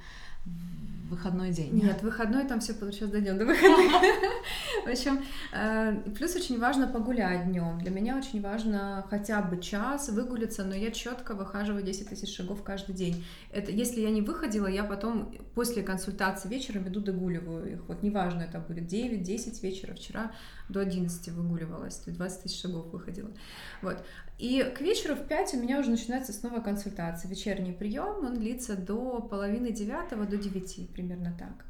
выходной 1.13 1.51
день. 1.51 1.73
Нет, 1.73 2.01
выходной 2.01 2.45
там 2.45 2.59
все 2.59 2.73
сейчас 2.73 3.09
дойдем 3.09 3.37
до 3.37 3.45
выходных. 3.45 3.91
В 4.85 4.89
общем, 4.89 5.23
э, 5.53 6.11
плюс 6.15 6.35
очень 6.35 6.59
важно 6.59 6.87
погулять 6.87 7.47
днем. 7.47 7.79
Для 7.79 7.91
меня 7.91 8.17
очень 8.17 8.41
важно 8.41 9.05
хотя 9.09 9.41
бы 9.41 9.61
час 9.61 10.09
выгулиться, 10.09 10.63
но 10.63 10.75
я 10.75 10.91
четко 10.91 11.33
выхаживаю 11.33 11.83
10 11.83 12.09
тысяч 12.09 12.35
шагов 12.35 12.63
каждый 12.63 12.95
день. 12.95 13.25
Это 13.51 13.71
если 13.71 14.01
я 14.01 14.09
не 14.09 14.21
выходила, 14.21 14.67
я 14.67 14.83
потом 14.83 15.33
после 15.55 15.83
консультации 15.83 16.49
вечером 16.49 16.87
иду 16.87 16.99
догуливаю 16.99 17.73
их. 17.73 17.87
Вот 17.87 18.03
неважно, 18.03 18.41
это 18.41 18.59
будет 18.59 18.91
9-10 18.91 19.61
вечера. 19.61 19.93
Вчера 19.93 20.31
до 20.69 20.79
11 20.79 21.29
выгуливалась, 21.29 21.95
то 21.97 22.09
есть 22.09 22.17
20 22.17 22.43
тысяч 22.43 22.61
шагов 22.61 22.87
выходила. 22.91 23.29
Вот. 23.81 24.03
И 24.43 24.61
к 24.61 24.81
вечеру 24.81 25.15
в 25.15 25.25
5 25.25 25.53
у 25.53 25.57
меня 25.57 25.79
уже 25.79 25.89
начинается 25.89 26.33
снова 26.33 26.59
консультация. 26.59 27.31
Вечерний 27.31 27.71
прием, 27.71 28.25
он 28.25 28.33
длится 28.33 28.75
до 28.75 29.21
половины 29.21 29.71
девятого, 29.71 30.25
до 30.25 30.35
9, 30.35 30.89
примерно 30.89 31.33
так. 31.39 31.65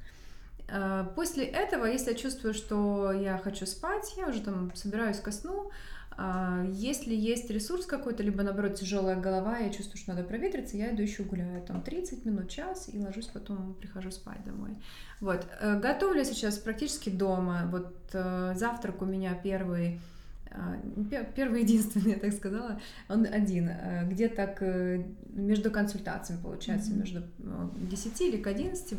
А, 0.71 1.03
после 1.15 1.45
этого, 1.45 1.85
если 1.85 2.13
я 2.13 2.17
чувствую, 2.17 2.55
что 2.55 3.11
я 3.11 3.37
хочу 3.37 3.67
спать, 3.67 4.15
я 4.17 4.27
уже 4.27 4.41
там 4.41 4.71
собираюсь 4.73 5.19
ко 5.19 5.31
сну. 5.31 5.69
А, 6.17 6.65
если 6.71 7.13
есть 7.13 7.47
ресурс 7.51 7.85
какой-то, 7.85 8.23
либо 8.23 8.41
наоборот 8.41 8.73
тяжелая 8.73 9.21
голова, 9.21 9.59
я 9.59 9.69
чувствую, 9.69 9.97
что 9.97 10.15
надо 10.15 10.27
проветриться, 10.27 10.75
я 10.75 10.95
иду 10.95 11.03
еще 11.03 11.21
гуляю 11.21 11.61
там 11.61 11.83
30 11.83 12.25
минут, 12.25 12.49
час 12.49 12.89
и 12.91 12.97
ложусь, 12.97 13.27
потом 13.27 13.75
прихожу 13.75 14.09
спать 14.09 14.43
домой. 14.45 14.71
Вот. 15.21 15.45
Э, 15.59 15.79
готовлю 15.79 16.25
сейчас 16.25 16.57
практически 16.57 17.11
дома. 17.11 17.69
Вот 17.71 17.93
э, 18.13 18.53
завтрак 18.55 19.03
у 19.03 19.05
меня 19.05 19.35
первый 19.35 20.01
первый 21.35 21.61
единственный, 21.61 22.11
я 22.13 22.19
так 22.19 22.33
сказала, 22.33 22.79
он 23.09 23.25
один, 23.25 23.69
э, 23.69 24.07
где 24.09 24.27
так 24.27 24.61
между 25.29 25.71
консультациями 25.71 26.41
получается, 26.41 26.91
mm-hmm. 26.91 26.99
между 26.99 27.23
10 27.89 28.21
или 28.21 28.37
к 28.37 28.47
11, 28.47 28.97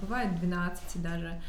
бывает 0.00 0.40
12 0.40 1.02
даже. 1.02 1.40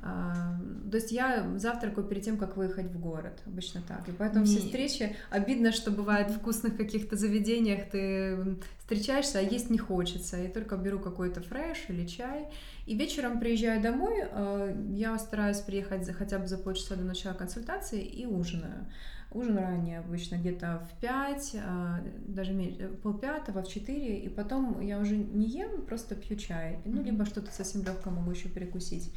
То 0.00 0.96
есть 0.96 1.12
я 1.12 1.46
завтракаю 1.56 2.06
перед 2.06 2.22
тем, 2.22 2.38
как 2.38 2.56
выехать 2.56 2.86
в 2.86 2.98
город, 2.98 3.42
обычно 3.46 3.82
так. 3.86 4.08
И 4.08 4.12
поэтому 4.12 4.44
Не. 4.44 4.50
все 4.50 4.60
встречи, 4.60 5.16
обидно, 5.30 5.72
что 5.72 5.90
бывает 5.90 6.30
в 6.30 6.38
вкусных 6.38 6.76
каких-то 6.76 7.16
заведениях 7.16 7.90
ты 7.90 8.56
встречаешься, 8.78 9.38
а 9.38 9.42
есть 9.42 9.70
не 9.70 9.78
хочется. 9.78 10.36
Я 10.36 10.48
только 10.48 10.76
беру 10.76 10.98
какой-то 10.98 11.40
фреш 11.42 11.86
или 11.88 12.06
чай. 12.06 12.48
И 12.86 12.96
вечером 12.96 13.38
приезжаю 13.38 13.82
домой, 13.82 14.22
а, 14.22 14.74
я 14.94 15.18
стараюсь 15.18 15.58
приехать 15.58 16.08
хотя 16.12 16.38
бы 16.38 16.46
за 16.46 16.56
полчаса 16.56 16.96
до 16.96 17.04
начала 17.04 17.34
консультации 17.34 18.02
и 18.02 18.24
ужинаю. 18.24 18.86
Ужин 19.30 19.58
ранее, 19.58 19.98
обычно 19.98 20.36
где-то 20.36 20.88
в 20.90 21.00
5, 21.00 21.56
а, 21.62 22.00
даже 22.26 22.54
полпятого, 23.02 23.62
в 23.62 23.68
4, 23.68 24.20
и 24.20 24.28
потом 24.30 24.80
я 24.80 24.98
уже 24.98 25.16
не 25.18 25.46
ем, 25.46 25.82
просто 25.82 26.14
пью 26.14 26.38
чай. 26.38 26.78
Ну, 26.86 27.02
либо 27.02 27.26
что-то 27.26 27.52
совсем 27.52 27.82
легкое 27.84 28.14
могу 28.14 28.30
еще 28.30 28.48
перекусить. 28.48 29.12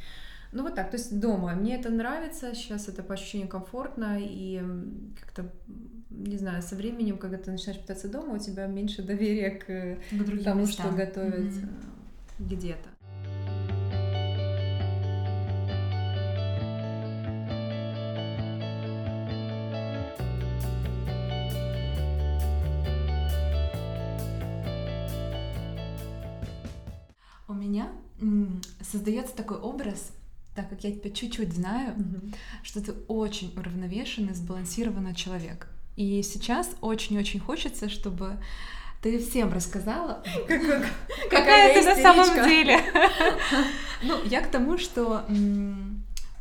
Ну 0.52 0.64
вот 0.64 0.74
так, 0.74 0.90
то 0.90 0.98
есть 0.98 1.18
дома. 1.18 1.54
Мне 1.54 1.76
это 1.76 1.88
нравится, 1.88 2.54
сейчас 2.54 2.86
это 2.86 3.02
по 3.02 3.14
ощущению 3.14 3.48
комфортно, 3.48 4.18
и 4.20 4.62
как-то, 5.18 5.50
не 6.10 6.36
знаю, 6.36 6.62
со 6.62 6.76
временем, 6.76 7.16
когда 7.16 7.38
ты 7.38 7.50
начинаешь 7.50 7.80
питаться 7.80 8.06
дома, 8.08 8.34
у 8.34 8.38
тебя 8.38 8.66
меньше 8.66 9.02
доверия 9.02 9.50
к, 9.50 9.64
к 9.64 10.44
тому, 10.44 10.60
местам. 10.60 10.68
что 10.68 10.90
готовить 10.90 11.54
mm-hmm. 11.54 12.48
где-то. 12.50 12.90
У 27.48 27.54
меня 27.54 27.90
создается 28.82 29.34
такой 29.34 29.56
образ 29.56 30.12
так 30.54 30.68
как 30.68 30.84
я 30.84 30.92
тебя 30.92 31.10
чуть-чуть 31.10 31.52
знаю, 31.52 31.94
mm-hmm. 31.94 32.34
что 32.62 32.82
ты 32.82 32.92
очень 33.08 33.52
уравновешенный, 33.56 34.34
сбалансированный 34.34 35.14
человек. 35.14 35.68
И 35.96 36.22
сейчас 36.22 36.70
очень-очень 36.80 37.40
хочется, 37.40 37.88
чтобы 37.88 38.38
ты 39.02 39.18
всем 39.18 39.52
рассказала, 39.52 40.22
какая 41.30 41.74
ты 41.74 41.84
на 41.84 41.96
самом 41.96 42.44
деле. 42.48 42.80
Ну, 44.02 44.22
я 44.24 44.40
к 44.40 44.50
тому, 44.50 44.78
что 44.78 45.24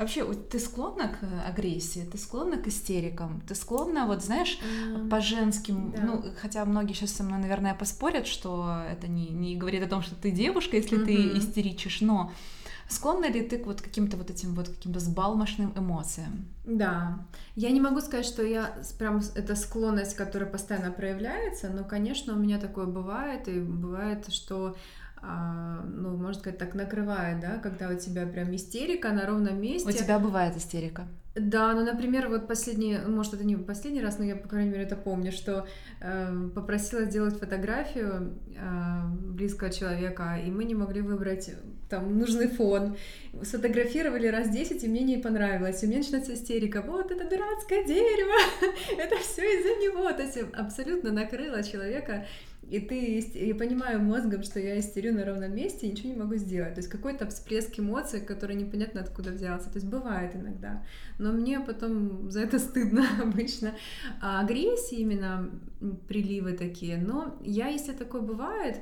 Вообще, 0.02 0.26
ты 0.34 0.58
склонна 0.58 1.10
к 1.10 1.48
агрессии, 1.48 2.00
ты 2.12 2.18
склонна 2.18 2.58
к 2.58 2.66
истерикам, 2.66 3.40
ты 3.48 3.54
склонна, 3.54 4.08
вот 4.08 4.24
знаешь, 4.24 4.58
mm, 4.60 5.10
по 5.10 5.22
женским, 5.22 5.92
да. 5.92 6.02
ну, 6.02 6.26
хотя 6.42 6.66
многие 6.66 6.94
сейчас 6.94 7.12
со 7.12 7.22
мной, 7.22 7.38
наверное, 7.38 7.76
поспорят, 7.76 8.26
что 8.26 8.82
это 8.90 9.08
не, 9.08 9.28
не 9.28 9.56
говорит 9.56 9.84
о 9.84 9.88
том, 9.88 10.02
что 10.02 10.16
ты 10.16 10.32
девушка, 10.32 10.76
если 10.76 10.98
mm-hmm. 10.98 11.06
ты 11.06 11.38
истеричишь, 11.38 12.02
но 12.02 12.32
Склонна 12.92 13.32
ли 13.32 13.42
ты 13.42 13.58
к 13.58 13.68
вот 13.68 13.82
каким-то 13.82 14.18
вот 14.18 14.30
этим 14.30 14.54
вот 14.54 14.68
каким-то 14.68 15.00
сбалмошным 15.00 15.72
эмоциям? 15.78 16.46
Да. 16.66 17.26
Я 17.56 17.72
не 17.72 17.80
могу 17.80 18.02
сказать, 18.02 18.26
что 18.26 18.44
я 18.44 18.76
прям 19.00 19.22
это 19.34 19.56
склонность, 19.56 20.14
которая 20.18 20.50
постоянно 20.50 20.92
проявляется, 20.92 21.70
но, 21.70 21.86
конечно, 21.86 22.34
у 22.34 22.38
меня 22.38 22.60
такое 22.60 22.88
бывает, 22.88 23.48
и 23.48 23.62
бывает, 23.62 24.34
что 24.34 24.76
ну, 25.22 26.18
можно 26.18 26.40
сказать, 26.40 26.58
так 26.58 26.74
накрывает, 26.74 27.40
да, 27.40 27.58
когда 27.58 27.90
у 27.90 27.98
тебя 27.98 28.26
прям 28.26 28.56
истерика 28.56 29.12
на 29.12 29.26
ровном 29.26 29.62
месте. 29.62 29.88
У 29.88 29.92
тебя 29.92 30.20
бывает 30.20 30.58
истерика? 30.58 31.08
Да, 31.34 31.74
ну, 31.74 31.86
например, 31.86 32.28
вот 32.28 32.48
последний, 32.48 32.98
может, 33.08 33.36
это 33.36 33.46
не 33.46 33.56
последний 33.56 34.02
раз, 34.02 34.20
но 34.20 34.26
я, 34.26 34.36
по 34.36 34.50
крайней 34.50 34.72
мере, 34.72 34.84
это 34.84 34.98
помню, 34.98 35.32
что 35.32 35.66
э, 36.02 36.50
попросила 36.54 37.06
сделать 37.06 37.40
фотографию 37.40 38.38
э, 38.58 39.08
близкого 39.30 39.70
человека, 39.70 40.42
и 40.46 40.52
мы 40.52 40.66
не 40.66 40.76
могли 40.76 41.02
выбрать 41.02 41.52
там 41.90 42.18
нужный 42.18 42.50
фон. 42.50 42.98
Сфотографировали 43.44 44.28
раз 44.28 44.50
10, 44.50 44.84
и 44.84 44.88
мне 44.90 45.04
не 45.04 45.18
понравилось. 45.18 45.82
И 45.82 45.86
у 45.86 45.90
меня 45.90 46.00
начинается 46.00 46.34
истерика. 46.34 46.82
Вот 46.82 47.12
это 47.12 47.24
дурацкое 47.30 47.86
дерево, 47.86 48.36
это 48.98 49.18
все 49.20 49.44
из-за 49.44 49.86
него. 49.86 50.12
То 50.12 50.24
есть 50.24 50.38
абсолютно 50.54 51.12
накрыло 51.12 51.64
человека 51.64 52.26
и 52.72 52.80
ты, 52.80 53.20
я 53.34 53.54
понимаю 53.54 54.02
мозгом, 54.02 54.44
что 54.44 54.58
я 54.58 54.80
истерю 54.80 55.14
на 55.14 55.26
ровном 55.26 55.54
месте 55.54 55.88
и 55.88 55.92
ничего 55.92 56.08
не 56.08 56.16
могу 56.16 56.36
сделать. 56.36 56.76
То 56.76 56.80
есть 56.80 56.90
какой-то 56.90 57.28
всплеск 57.28 57.78
эмоций, 57.78 58.22
который 58.22 58.56
непонятно 58.56 59.02
откуда 59.02 59.32
взялся. 59.32 59.70
То 59.70 59.76
есть 59.76 59.88
бывает 59.88 60.38
иногда. 60.38 60.82
Но 61.20 61.34
мне 61.34 61.60
потом 61.60 62.32
за 62.32 62.40
это 62.40 62.60
стыдно 62.60 63.06
обычно. 63.22 63.74
А 64.22 64.40
агрессии 64.40 65.00
именно 65.00 65.52
приливы 66.08 66.54
такие. 66.54 66.96
Но 66.96 67.38
я, 67.42 67.68
если 67.68 67.92
такое 67.92 68.22
бывает, 68.22 68.78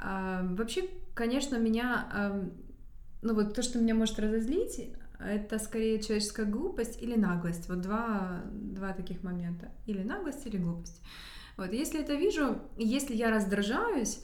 а, 0.00 0.44
вообще, 0.50 0.82
конечно, 1.14 1.56
меня, 1.56 2.08
а, 2.12 2.50
ну 3.22 3.34
вот 3.34 3.54
то, 3.54 3.62
что 3.62 3.78
меня 3.78 3.94
может 3.94 4.18
разозлить, 4.18 4.90
это 5.20 5.60
скорее 5.60 6.02
человеческая 6.02 6.46
глупость 6.46 7.00
или 7.00 7.14
наглость. 7.14 7.68
Вот 7.68 7.80
два, 7.80 8.42
два 8.52 8.92
таких 8.92 9.22
момента. 9.22 9.68
Или 9.86 10.02
наглость, 10.02 10.44
или 10.46 10.56
глупость. 10.56 11.00
Вот, 11.56 11.72
если 11.72 12.00
это 12.00 12.14
вижу, 12.14 12.58
если 12.76 13.14
я 13.14 13.30
раздражаюсь, 13.30 14.20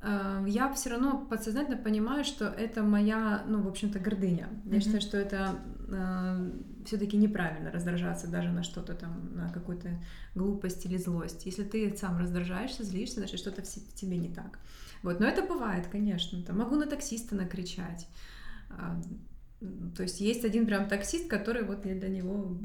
э, 0.00 0.44
я 0.46 0.72
все 0.72 0.90
равно 0.90 1.26
подсознательно 1.28 1.76
понимаю, 1.76 2.24
что 2.24 2.46
это 2.46 2.82
моя, 2.82 3.44
ну, 3.48 3.62
в 3.62 3.68
общем-то, 3.68 3.98
гордыня. 3.98 4.48
Mm-hmm. 4.48 4.74
Я 4.74 4.80
считаю, 4.80 5.00
что 5.00 5.16
это 5.16 5.58
э, 5.88 6.50
все-таки 6.86 7.16
неправильно 7.16 7.70
раздражаться 7.70 8.28
даже 8.28 8.50
на 8.50 8.62
что-то 8.62 8.94
там, 8.94 9.34
на 9.34 9.52
какую-то 9.52 9.90
глупость 10.34 10.86
или 10.86 10.96
злость. 10.96 11.46
Если 11.46 11.64
ты 11.64 11.94
сам 11.96 12.18
раздражаешься, 12.18 12.84
злишься, 12.84 13.20
значит, 13.20 13.40
что-то 13.40 13.62
в 13.62 13.94
тебе 13.94 14.16
не 14.16 14.32
так. 14.32 14.58
Вот, 15.02 15.20
но 15.20 15.26
это 15.26 15.42
бывает, 15.42 15.86
конечно. 15.88 16.42
Там, 16.42 16.58
могу 16.58 16.76
на 16.76 16.86
таксиста 16.86 17.34
накричать. 17.34 18.06
А, 18.70 19.00
то 19.96 20.02
есть 20.02 20.20
есть 20.20 20.44
один 20.44 20.66
прям 20.66 20.88
таксист, 20.88 21.28
который 21.28 21.64
вот 21.64 21.84
я 21.84 21.94
для 21.94 22.08
него 22.08 22.58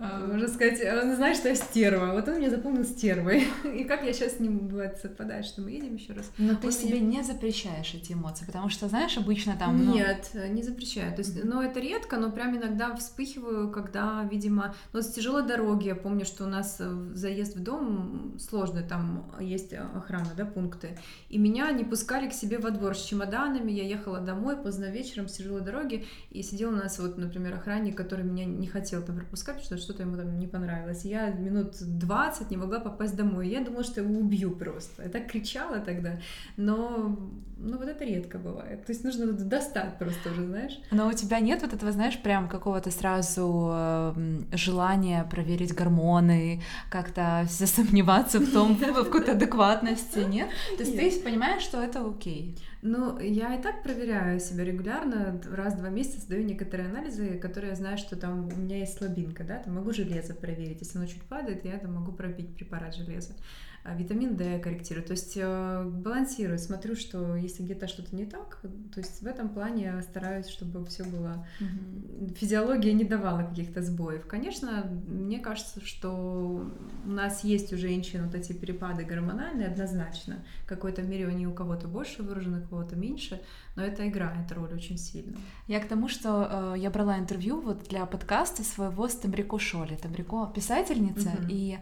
можно 0.00 0.48
сказать, 0.48 0.80
он 1.02 1.14
знает, 1.14 1.36
что 1.36 1.48
я 1.50 1.54
стерва. 1.54 2.12
Вот 2.14 2.26
он 2.26 2.38
меня 2.38 2.48
запомнил 2.48 2.84
стервой. 2.84 3.46
И 3.64 3.84
как 3.84 4.02
я 4.02 4.12
сейчас 4.14 4.36
с 4.36 4.40
ним, 4.40 4.68
бывает, 4.68 4.98
совпадаю, 5.00 5.44
что 5.44 5.60
мы 5.60 5.72
едем 5.72 5.94
еще 5.94 6.14
раз. 6.14 6.30
Но 6.38 6.54
ты 6.54 6.72
себе 6.72 7.00
меня... 7.00 7.18
не 7.18 7.22
запрещаешь 7.22 7.92
эти 7.94 8.14
эмоции, 8.14 8.46
потому 8.46 8.70
что, 8.70 8.88
знаешь, 8.88 9.18
обычно 9.18 9.56
там... 9.58 9.84
Ну... 9.84 9.94
Нет, 9.94 10.30
не 10.50 10.62
запрещаю. 10.62 11.14
То 11.14 11.20
есть, 11.20 11.36
mm-hmm. 11.36 11.44
ну, 11.44 11.60
это 11.60 11.80
редко, 11.80 12.16
но 12.16 12.30
прям 12.30 12.56
иногда 12.56 12.94
вспыхиваю, 12.96 13.70
когда, 13.70 14.26
видимо... 14.30 14.74
Ну, 14.94 15.02
с 15.02 15.12
тяжелой 15.12 15.46
дороги, 15.46 15.88
я 15.88 15.94
помню, 15.94 16.24
что 16.24 16.44
у 16.44 16.48
нас 16.48 16.76
э, 16.80 17.10
заезд 17.14 17.56
в 17.56 17.62
дом 17.62 18.38
сложный, 18.38 18.82
там 18.82 19.30
есть 19.38 19.74
охрана, 19.74 20.30
да, 20.34 20.46
пункты. 20.46 20.98
И 21.28 21.36
меня 21.36 21.70
не 21.72 21.84
пускали 21.84 22.30
к 22.30 22.32
себе 22.32 22.58
во 22.58 22.70
двор 22.70 22.96
с 22.96 23.04
чемоданами, 23.04 23.70
я 23.70 23.84
ехала 23.84 24.20
домой 24.20 24.56
поздно 24.56 24.86
вечером 24.86 25.28
с 25.28 25.34
тяжелой 25.34 25.60
дороги, 25.60 26.06
и 26.30 26.42
сидел 26.42 26.70
у 26.70 26.76
нас 26.76 26.98
вот, 26.98 27.18
например, 27.18 27.54
охранник, 27.54 27.96
который 27.96 28.24
меня 28.24 28.46
не 28.46 28.66
хотел 28.66 29.02
там 29.02 29.16
пропускать, 29.16 29.62
потому 29.62 29.80
что 29.80 29.89
что-то 29.90 30.04
ему 30.04 30.16
там 30.16 30.38
не 30.38 30.46
понравилось. 30.46 31.04
Я 31.04 31.30
минут 31.30 31.74
20 31.80 32.50
не 32.50 32.56
могла 32.56 32.78
попасть 32.78 33.16
домой. 33.16 33.48
Я 33.48 33.64
думала, 33.64 33.82
что 33.82 34.00
его 34.00 34.14
убью 34.20 34.52
просто. 34.52 35.02
Я 35.02 35.08
так 35.08 35.30
кричала 35.30 35.80
тогда. 35.80 36.20
Но 36.56 37.18
ну, 37.62 37.76
вот 37.76 37.88
это 37.88 38.04
редко 38.04 38.38
бывает. 38.38 38.86
То 38.86 38.92
есть 38.92 39.04
нужно 39.04 39.32
достать 39.32 39.98
просто 39.98 40.30
уже, 40.30 40.46
знаешь. 40.46 40.80
Но 40.90 41.08
у 41.08 41.12
тебя 41.12 41.40
нет 41.40 41.60
вот 41.62 41.72
этого, 41.74 41.92
знаешь, 41.92 42.18
прям 42.18 42.48
какого-то 42.48 42.90
сразу 42.90 43.70
э, 43.72 44.14
желания 44.52 45.24
проверить 45.30 45.74
гормоны, 45.74 46.62
как-то 46.90 47.46
сомневаться 47.48 48.38
в 48.38 48.50
том, 48.50 48.74
в 48.76 49.04
какой-то 49.04 49.32
адекватности, 49.32 50.20
нет? 50.20 50.48
То 50.78 50.84
есть 50.84 50.96
ты 50.96 51.22
понимаешь, 51.22 51.62
что 51.62 51.82
это 51.82 52.04
окей. 52.04 52.58
Ну, 52.82 53.18
я 53.18 53.54
и 53.54 53.62
так 53.62 53.82
проверяю 53.82 54.40
себя 54.40 54.64
регулярно, 54.64 55.38
раз 55.52 55.74
в 55.74 55.78
два 55.78 55.90
месяца 55.90 56.20
сдаю 56.20 56.44
некоторые 56.44 56.88
анализы, 56.88 57.38
которые 57.38 57.70
я 57.70 57.76
знаю, 57.76 57.98
что 57.98 58.16
там 58.16 58.48
у 58.48 58.56
меня 58.56 58.78
есть 58.78 58.96
слабинка, 58.96 59.44
да, 59.44 59.58
там 59.58 59.74
могу 59.74 59.92
железо 59.92 60.34
проверить, 60.34 60.80
если 60.80 60.96
оно 60.96 61.06
чуть 61.06 61.22
падает, 61.22 61.66
я 61.66 61.76
там 61.76 61.94
могу 61.94 62.12
пробить 62.12 62.54
препарат 62.54 62.94
железа. 62.94 63.34
А, 63.82 63.94
витамин 63.94 64.36
D 64.36 64.58
корректирую. 64.58 65.04
То 65.04 65.12
есть 65.12 65.32
э, 65.36 65.84
балансирую, 65.84 66.58
смотрю, 66.58 66.96
что 66.96 67.34
если 67.34 67.62
где-то 67.62 67.88
что-то 67.88 68.14
не 68.14 68.26
так, 68.26 68.60
то 68.60 69.00
есть 69.00 69.22
в 69.22 69.26
этом 69.26 69.48
плане 69.48 70.02
стараюсь, 70.02 70.48
чтобы 70.48 70.84
все 70.84 71.04
было... 71.04 71.46
Угу. 71.60 72.34
Физиология 72.34 72.92
не 72.92 73.04
давала 73.04 73.42
каких-то 73.42 73.80
сбоев. 73.80 74.26
Конечно, 74.26 74.84
мне 75.08 75.38
кажется, 75.38 75.80
что 75.84 76.70
у 77.06 77.10
нас 77.10 77.42
есть 77.42 77.72
у 77.72 77.78
женщин 77.78 78.26
вот 78.26 78.34
эти 78.34 78.52
перепады 78.52 79.04
гормональные 79.04 79.68
однозначно. 79.68 80.44
В 80.64 80.68
какой-то 80.68 81.02
мере 81.02 81.26
они 81.26 81.46
у 81.46 81.54
кого-то 81.54 81.88
больше 81.88 82.22
выражены, 82.22 82.60
у 82.60 82.68
кого-то 82.68 82.96
меньше 82.96 83.40
но 83.76 83.82
это 83.82 84.08
играет 84.08 84.50
роль 84.52 84.72
очень 84.74 84.98
сильно. 84.98 85.38
Я 85.66 85.80
к 85.80 85.88
тому, 85.88 86.08
что 86.08 86.74
э, 86.74 86.78
я 86.78 86.90
брала 86.90 87.18
интервью 87.18 87.60
вот 87.60 87.88
для 87.88 88.04
подкаста 88.06 88.62
своего 88.62 89.08
с 89.08 89.14
Тамрико 89.14 89.58
Шоли. 89.58 89.96
Тамрико 89.96 90.50
писательница, 90.54 91.28
угу. 91.28 91.46
и 91.48 91.78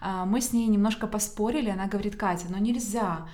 э, 0.00 0.24
мы 0.24 0.40
с 0.40 0.52
ней 0.52 0.68
немножко 0.68 1.06
поспорили. 1.06 1.70
Она 1.70 1.86
говорит, 1.86 2.16
Катя, 2.16 2.46
ну 2.48 2.58
нельзя 2.58 3.26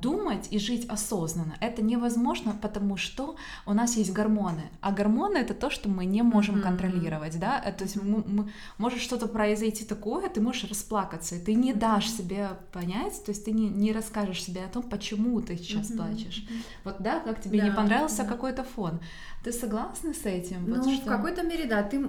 думать 0.00 0.48
и 0.50 0.58
жить 0.58 0.86
осознанно. 0.88 1.54
Это 1.60 1.82
невозможно, 1.82 2.56
потому 2.60 2.96
что 2.96 3.36
у 3.66 3.72
нас 3.72 3.96
есть 3.96 4.12
гормоны, 4.12 4.70
а 4.80 4.90
гормоны 4.90 5.38
это 5.38 5.54
то, 5.54 5.70
что 5.70 5.88
мы 5.88 6.06
не 6.06 6.22
можем 6.22 6.56
mm-hmm. 6.56 6.62
контролировать, 6.62 7.38
да. 7.38 7.60
То 7.60 7.84
есть 7.84 7.96
мы, 7.96 8.24
мы, 8.26 8.50
может 8.78 9.00
что-то 9.00 9.28
произойти 9.28 9.84
такое, 9.84 10.28
ты 10.28 10.40
можешь 10.40 10.68
расплакаться, 10.68 11.36
и 11.36 11.38
ты 11.40 11.54
не 11.54 11.72
дашь 11.72 12.10
себе 12.10 12.50
понять, 12.72 13.22
то 13.24 13.30
есть 13.30 13.44
ты 13.44 13.52
не, 13.52 13.68
не 13.68 13.92
расскажешь 13.92 14.42
себе 14.42 14.64
о 14.64 14.68
том, 14.68 14.82
почему 14.82 15.40
ты 15.40 15.56
сейчас 15.56 15.90
mm-hmm. 15.90 15.96
плачешь. 15.96 16.46
Вот 16.84 16.96
да, 16.98 17.20
как 17.20 17.40
тебе 17.40 17.60
да, 17.60 17.68
не 17.68 17.72
понравился 17.72 18.22
да. 18.22 18.28
какой-то 18.28 18.64
фон. 18.64 19.00
Ты 19.44 19.52
согласна 19.52 20.14
с 20.14 20.24
этим? 20.24 20.64
Ну, 20.66 20.82
вот 20.82 20.86
в 20.86 21.04
какой-то 21.04 21.42
мере, 21.42 21.66
да. 21.66 21.82
Ты, 21.82 22.02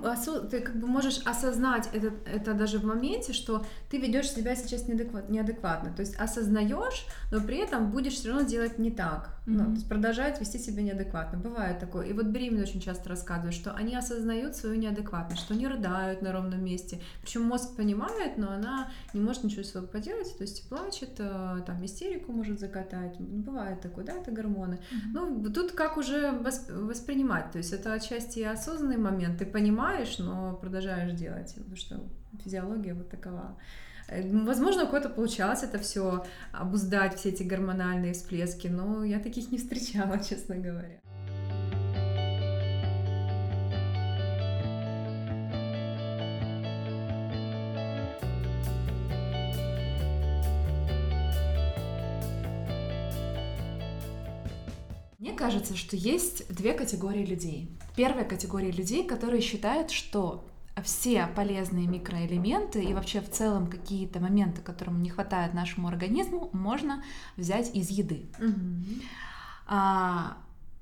ты 0.49 0.61
как 0.61 0.79
бы 0.79 0.87
можешь 0.87 1.19
осознать 1.25 1.89
это, 1.91 2.13
это 2.25 2.53
даже 2.53 2.79
в 2.79 2.85
моменте, 2.85 3.33
что 3.33 3.65
ты 3.89 3.97
ведешь 3.97 4.31
себя 4.31 4.55
сейчас 4.55 4.87
неадекват, 4.87 5.29
неадекватно. 5.29 5.91
То 5.91 5.99
есть 6.01 6.15
осознаешь, 6.15 7.05
но 7.31 7.41
при 7.41 7.57
этом 7.57 7.91
будешь 7.91 8.13
все 8.13 8.29
равно 8.29 8.47
делать 8.47 8.79
не 8.79 8.91
так. 8.91 9.35
Mm-hmm. 9.45 9.53
Ну, 9.53 9.65
то 9.65 9.71
есть 9.71 9.87
продолжать 9.87 10.39
вести 10.39 10.57
себя 10.57 10.81
неадекватно. 10.81 11.37
Бывает 11.37 11.79
такое. 11.79 12.07
И 12.07 12.13
вот 12.13 12.25
беременные 12.25 12.63
очень 12.63 12.81
часто 12.81 13.09
рассказывают, 13.09 13.53
что 13.53 13.73
они 13.73 13.95
осознают 13.95 14.55
свою 14.55 14.75
неадекватность, 14.75 15.41
что 15.41 15.53
они 15.53 15.67
рыдают 15.67 16.21
на 16.21 16.31
ровном 16.31 16.63
месте. 16.63 16.99
Причем 17.21 17.43
мозг 17.43 17.75
понимает, 17.75 18.37
но 18.37 18.51
она 18.51 18.89
не 19.13 19.21
может 19.21 19.43
ничего 19.43 19.63
с 19.63 19.71
собой 19.71 19.87
поделать, 19.87 20.35
то 20.37 20.41
есть 20.41 20.67
плачет, 20.67 21.11
э, 21.19 21.61
там 21.65 21.85
истерику 21.85 22.31
может 22.31 22.59
закатать. 22.59 23.19
Бывает 23.19 23.81
такое, 23.81 24.03
да, 24.05 24.13
это 24.13 24.31
гормоны. 24.31 24.75
Mm-hmm. 24.75 25.11
Ну, 25.13 25.53
тут 25.53 25.73
как 25.73 25.97
уже 25.97 26.31
воспринимать. 26.31 27.51
То 27.51 27.59
есть 27.59 27.71
это 27.71 27.93
отчасти 27.93 28.39
осознанный 28.39 28.97
момент. 28.97 29.37
Ты 29.37 29.45
понимаешь, 29.45 30.17
но 30.17 30.57
продолжаешь 30.59 31.13
делать, 31.13 31.53
потому 31.55 31.75
что 31.75 31.99
физиология 32.43 32.93
вот 32.93 33.09
такова. 33.09 33.57
Э, 34.07 34.21
возможно, 34.45 34.83
у 34.83 34.87
кого-то 34.87 35.09
получалось 35.09 35.63
это 35.63 35.79
все 35.79 36.25
обуздать, 36.51 37.17
все 37.17 37.29
эти 37.29 37.43
гормональные 37.43 38.13
всплески, 38.13 38.67
но 38.67 39.03
я 39.03 39.19
таких 39.19 39.51
не 39.51 39.57
встречала, 39.57 40.19
честно 40.29 40.55
говоря. 40.55 40.99
кажется, 55.45 55.75
что 55.75 55.95
есть 55.95 56.47
две 56.47 56.73
категории 56.73 57.23
людей. 57.23 57.69
Первая 57.95 58.25
категория 58.25 58.71
людей, 58.71 59.05
которые 59.05 59.41
считают, 59.41 59.91
что 59.91 60.43
все 60.83 61.27
полезные 61.35 61.87
микроэлементы 61.87 62.83
и 62.83 62.93
вообще 62.93 63.21
в 63.21 63.29
целом 63.29 63.67
какие-то 63.67 64.19
моменты, 64.19 64.61
которым 64.61 65.01
не 65.01 65.09
хватает 65.09 65.53
нашему 65.53 65.87
организму, 65.87 66.49
можно 66.53 67.03
взять 67.37 67.73
из 67.73 67.89
еды. 67.89 68.25
Угу. 68.39 69.01
А, 69.67 70.37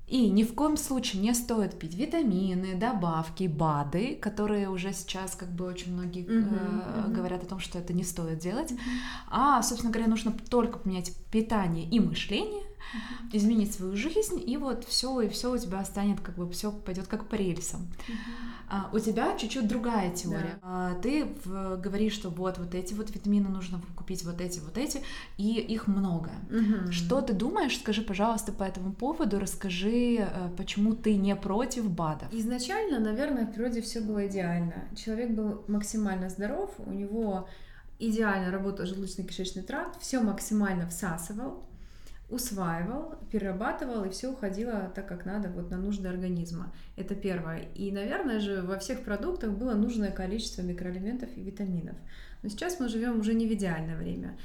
и 0.06 0.28
ни 0.28 0.44
в 0.44 0.54
коем 0.54 0.76
случае 0.76 1.22
не 1.22 1.32
стоит 1.32 1.78
пить 1.78 1.94
витамины, 1.94 2.74
добавки, 2.74 3.46
БАДы, 3.46 4.16
которые 4.16 4.68
уже 4.68 4.92
сейчас 4.92 5.34
как 5.34 5.50
бы 5.50 5.64
очень 5.64 5.94
многие 5.94 6.24
uh-huh, 6.24 7.06
uh-huh. 7.06 7.12
говорят 7.12 7.42
о 7.42 7.46
том, 7.46 7.58
что 7.58 7.78
это 7.78 7.94
не 7.94 8.04
стоит 8.04 8.38
делать. 8.38 8.74
А, 9.30 9.62
собственно 9.62 9.90
говоря, 9.90 10.10
нужно 10.10 10.32
только 10.50 10.78
поменять 10.78 11.16
питание 11.30 11.88
и 11.88 12.00
мышление, 12.00 12.64
uh-huh. 12.92 13.36
изменить 13.36 13.74
свою 13.74 13.96
жизнь, 13.96 14.42
и 14.44 14.56
вот 14.56 14.84
все, 14.84 15.20
и 15.20 15.28
все 15.28 15.52
у 15.52 15.58
тебя 15.58 15.84
станет 15.84 16.20
как 16.20 16.36
бы 16.36 16.50
все 16.50 16.72
пойдет 16.72 17.06
как 17.06 17.28
по 17.28 17.34
рельсам. 17.34 17.82
Uh-huh. 17.82 18.14
А, 18.68 18.90
у 18.92 18.98
тебя 18.98 19.36
чуть-чуть 19.36 19.68
другая 19.68 20.12
теория. 20.12 20.58
Да. 20.62 20.92
А, 20.92 20.94
ты 21.00 21.26
в, 21.44 21.76
говоришь, 21.76 22.14
что 22.14 22.30
вот 22.30 22.58
вот 22.58 22.74
эти 22.74 22.94
вот 22.94 23.14
витамины 23.14 23.48
нужно 23.48 23.80
купить, 23.96 24.24
вот 24.24 24.40
эти, 24.40 24.60
вот 24.60 24.78
эти, 24.78 25.02
и 25.36 25.60
их 25.60 25.86
много. 25.86 26.30
Uh-huh. 26.50 26.90
Что 26.90 27.20
ты 27.20 27.32
думаешь? 27.32 27.78
Скажи, 27.78 28.02
пожалуйста, 28.02 28.52
по 28.52 28.62
этому 28.62 28.92
поводу, 28.92 29.38
расскажи, 29.38 30.16
э, 30.18 30.50
почему 30.56 30.94
ты 30.94 31.16
не 31.16 31.36
против 31.36 31.90
БАДов. 31.90 32.32
Изначально, 32.32 32.98
наверное, 32.98 33.46
в 33.46 33.52
природе 33.52 33.82
все 33.82 34.00
было 34.00 34.26
идеально. 34.26 34.84
Человек 34.96 35.30
был 35.30 35.64
максимально 35.68 36.28
здоров, 36.28 36.70
у 36.78 36.92
него 36.92 37.48
идеально 37.98 38.50
работал 38.50 38.86
желудочно-кишечный 38.86 39.62
тракт, 39.62 40.00
все 40.00 40.20
максимально 40.20 40.88
всасывал, 40.88 41.64
усваивал, 42.34 43.14
перерабатывал, 43.30 44.04
и 44.04 44.10
все 44.10 44.28
уходило 44.28 44.92
так, 44.94 45.08
как 45.08 45.24
надо, 45.24 45.48
вот 45.48 45.70
на 45.70 45.76
нужды 45.76 46.08
организма. 46.08 46.72
Это 46.96 47.14
первое. 47.14 47.68
И, 47.74 47.90
наверное 47.92 48.40
же, 48.40 48.62
во 48.62 48.78
всех 48.78 49.04
продуктах 49.04 49.52
было 49.52 49.74
нужное 49.74 50.10
количество 50.10 50.62
микроэлементов 50.62 51.30
и 51.36 51.42
витаминов. 51.42 51.96
Но 52.42 52.48
сейчас 52.48 52.78
мы 52.80 52.88
живем 52.88 53.20
уже 53.20 53.34
не 53.34 53.46
в 53.46 53.52
идеальное 53.52 53.96
время. 53.96 54.36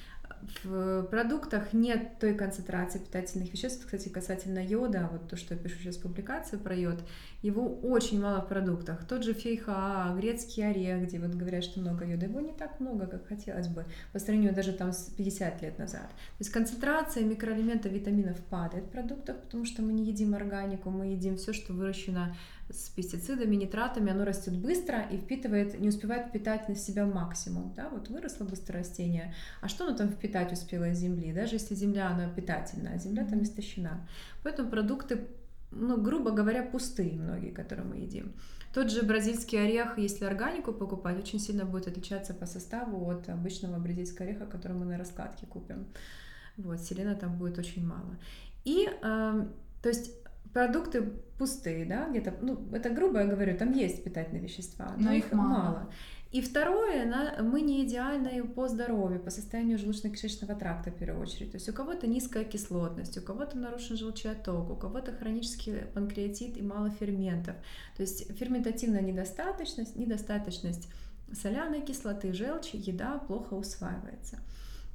В 0.63 1.03
продуктах 1.03 1.73
нет 1.73 2.19
той 2.19 2.33
концентрации 2.35 2.99
питательных 2.99 3.51
веществ, 3.51 3.85
кстати, 3.85 4.09
касательно 4.09 4.59
йода, 4.59 5.09
вот 5.11 5.29
то, 5.29 5.35
что 5.35 5.53
я 5.53 5.59
пишу 5.59 5.77
сейчас 5.79 5.97
публикацию 5.97 6.59
про 6.59 6.75
йод, 6.75 7.03
его 7.41 7.75
очень 7.79 8.21
мало 8.21 8.41
в 8.41 8.47
продуктах. 8.47 9.07
Тот 9.07 9.23
же 9.23 9.33
фейха, 9.33 10.13
грецкий 10.17 10.69
орех, 10.69 11.03
где 11.03 11.19
вот 11.19 11.31
говорят, 11.31 11.63
что 11.63 11.79
много 11.79 12.05
йода, 12.05 12.25
его 12.25 12.39
не 12.39 12.53
так 12.53 12.79
много, 12.79 13.07
как 13.07 13.27
хотелось 13.27 13.67
бы, 13.67 13.85
по 14.11 14.19
сравнению 14.19 14.53
даже 14.53 14.73
там 14.73 14.91
с 14.91 15.09
50 15.15 15.61
лет 15.61 15.79
назад. 15.79 16.07
То 16.09 16.39
есть 16.39 16.51
концентрация 16.51 17.23
микроэлементов, 17.23 17.91
витаминов 17.91 18.37
падает 18.49 18.85
в 18.85 18.89
продуктах, 18.89 19.37
потому 19.41 19.65
что 19.65 19.81
мы 19.81 19.93
не 19.93 20.05
едим 20.05 20.35
органику, 20.35 20.89
мы 20.89 21.07
едим 21.07 21.37
все, 21.37 21.53
что 21.53 21.73
выращено 21.73 22.35
с 22.71 22.89
пестицидами, 22.89 23.55
нитратами, 23.55 24.11
оно 24.11 24.25
растет 24.25 24.55
быстро 24.55 25.01
и 25.01 25.17
впитывает, 25.17 25.79
не 25.79 25.89
успевает 25.89 26.27
впитать 26.27 26.69
на 26.69 26.75
себя 26.75 27.05
максимум. 27.05 27.73
Да? 27.75 27.89
Вот 27.89 28.09
выросло 28.09 28.45
быстро 28.45 28.79
растение, 28.79 29.33
а 29.61 29.67
что 29.67 29.85
оно 29.85 29.95
там 29.95 30.09
впитать 30.09 30.51
успело 30.51 30.89
из 30.89 30.99
земли? 30.99 31.33
Даже 31.33 31.55
если 31.55 31.75
земля, 31.75 32.09
она 32.09 32.29
питательная, 32.29 32.95
а 32.95 32.97
земля 32.97 33.25
там 33.25 33.41
истощена. 33.43 34.07
Поэтому 34.43 34.69
продукты, 34.69 35.27
ну, 35.71 36.01
грубо 36.01 36.31
говоря, 36.31 36.63
пустые 36.63 37.13
многие, 37.13 37.51
которые 37.51 37.85
мы 37.85 37.97
едим. 37.97 38.33
Тот 38.73 38.91
же 38.91 39.01
бразильский 39.01 39.63
орех, 39.63 39.97
если 39.97 40.25
органику 40.25 40.71
покупать, 40.73 41.17
очень 41.17 41.39
сильно 41.39 41.65
будет 41.65 41.87
отличаться 41.87 42.35
по 42.35 42.45
составу 42.45 43.09
от 43.09 43.27
обычного 43.29 43.79
бразильского 43.79 44.29
ореха, 44.29 44.45
который 44.45 44.77
мы 44.77 44.85
на 44.85 44.97
раскладке 44.97 45.47
купим. 45.47 45.87
Вот, 46.57 46.79
селена 46.79 47.15
там 47.15 47.37
будет 47.37 47.57
очень 47.57 47.85
мало. 47.85 48.17
И, 48.65 48.87
э, 48.87 49.45
то 49.81 49.89
есть, 49.89 50.18
продукты 50.53 51.01
пустые, 51.37 51.85
да, 51.85 52.07
где-то, 52.09 52.33
ну, 52.41 52.67
это 52.73 52.89
грубо 52.89 53.19
я 53.19 53.25
говорю, 53.25 53.57
там 53.57 53.71
есть 53.71 54.03
питательные 54.03 54.43
вещества, 54.43 54.93
но, 54.97 55.09
но 55.09 55.13
их 55.13 55.31
мало. 55.31 55.49
мало. 55.49 55.93
И 56.31 56.41
второе, 56.41 57.05
на, 57.05 57.41
мы 57.41 57.61
не 57.61 57.83
идеальны 57.83 58.43
по 58.43 58.67
здоровью, 58.67 59.19
по 59.19 59.31
состоянию 59.31 59.79
желудочно-кишечного 59.79 60.57
тракта 60.59 60.91
в 60.91 60.95
первую 60.95 61.23
очередь. 61.23 61.51
То 61.51 61.55
есть 61.55 61.67
у 61.69 61.73
кого-то 61.73 62.05
низкая 62.05 62.43
кислотность, 62.43 63.17
у 63.17 63.21
кого-то 63.21 63.57
нарушен 63.57 63.97
желчный 63.97 64.33
отток, 64.33 64.69
у 64.69 64.75
кого-то 64.75 65.11
хронический 65.11 65.85
панкреатит 65.91 66.55
и 66.55 66.61
мало 66.61 66.91
ферментов. 66.91 67.55
То 67.95 68.03
есть 68.03 68.37
ферментативная 68.37 69.01
недостаточность, 69.01 69.95
недостаточность 69.95 70.87
соляной 71.33 71.81
кислоты, 71.81 72.31
желчи, 72.31 72.75
еда 72.75 73.17
плохо 73.17 73.55
усваивается. 73.55 74.37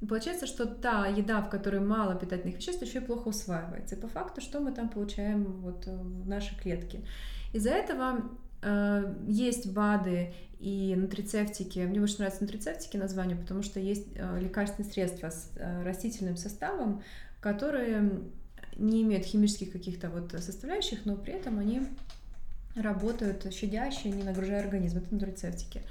Получается, 0.09 0.47
что 0.47 0.67
та 0.67 1.07
еда, 1.07 1.41
в 1.41 1.51
которой 1.51 1.81
мало 1.81 2.15
питательных 2.15 2.57
веществ, 2.57 2.83
еще 2.83 2.99
и 2.99 3.05
плохо 3.05 3.29
усваивается. 3.29 3.95
И 3.95 4.01
по 4.01 4.09
факту, 4.09 4.41
что 4.41 4.61
мы 4.61 4.73
там 4.73 4.89
получаем 4.89 5.45
вот 5.61 5.87
в 5.87 6.29
нашей 6.29 6.57
клетке? 6.57 7.01
Из-за 7.53 7.71
этого 7.71 8.31
э, 8.63 9.15
есть 9.27 9.73
БАДы 9.73 10.35
и 10.59 10.95
нутрицептики. 10.97 11.81
Мне 11.81 12.01
очень 12.01 12.19
нравятся 12.19 12.43
нутрицептики 12.43 12.97
название, 12.97 13.37
потому 13.37 13.63
что 13.63 13.81
есть 13.81 14.09
э, 14.15 14.41
лекарственные 14.41 14.91
средства 14.91 15.31
с 15.31 15.51
э, 15.57 15.83
растительным 15.85 16.37
составом, 16.37 17.03
которые 17.41 18.11
не 18.77 19.03
имеют 19.03 19.25
химических 19.25 19.71
каких-то 19.71 20.09
вот 20.11 20.33
составляющих, 20.33 21.05
но 21.05 21.17
при 21.17 21.35
этом 21.35 21.59
они 21.59 21.83
работают 22.75 23.47
щадяще, 23.53 24.11
не 24.11 24.23
нагружая 24.23 24.63
организм. 24.63 24.99
Это 24.99 25.15
нутрицептики. 25.15 25.83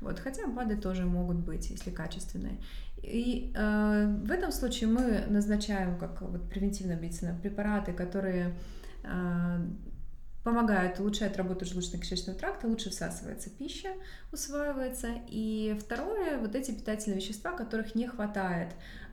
Вот, 0.00 0.18
хотя 0.20 0.46
БАДы 0.46 0.76
тоже 0.76 1.04
могут 1.04 1.38
быть, 1.38 1.70
если 1.70 1.90
качественные. 1.90 2.58
И 3.02 3.52
э, 3.54 4.16
в 4.24 4.30
этом 4.30 4.52
случае 4.52 4.88
мы 4.88 5.24
назначаем 5.28 5.98
как 5.98 6.20
вот 6.22 6.48
превентивная 6.48 6.98
медицина 6.98 7.36
препараты, 7.40 7.92
которые 7.92 8.54
э, 9.04 9.58
помогают 10.44 10.98
улучшать 10.98 11.36
работу 11.36 11.64
желудочно-кишечного 11.64 12.34
тракта, 12.34 12.66
лучше 12.66 12.90
всасывается 12.90 13.50
пища, 13.50 13.90
усваивается. 14.32 15.08
И 15.28 15.76
второе, 15.80 16.38
вот 16.38 16.54
эти 16.54 16.70
питательные 16.70 17.20
вещества, 17.20 17.52
которых 17.52 17.94
не 17.94 18.06
хватает 18.06 18.68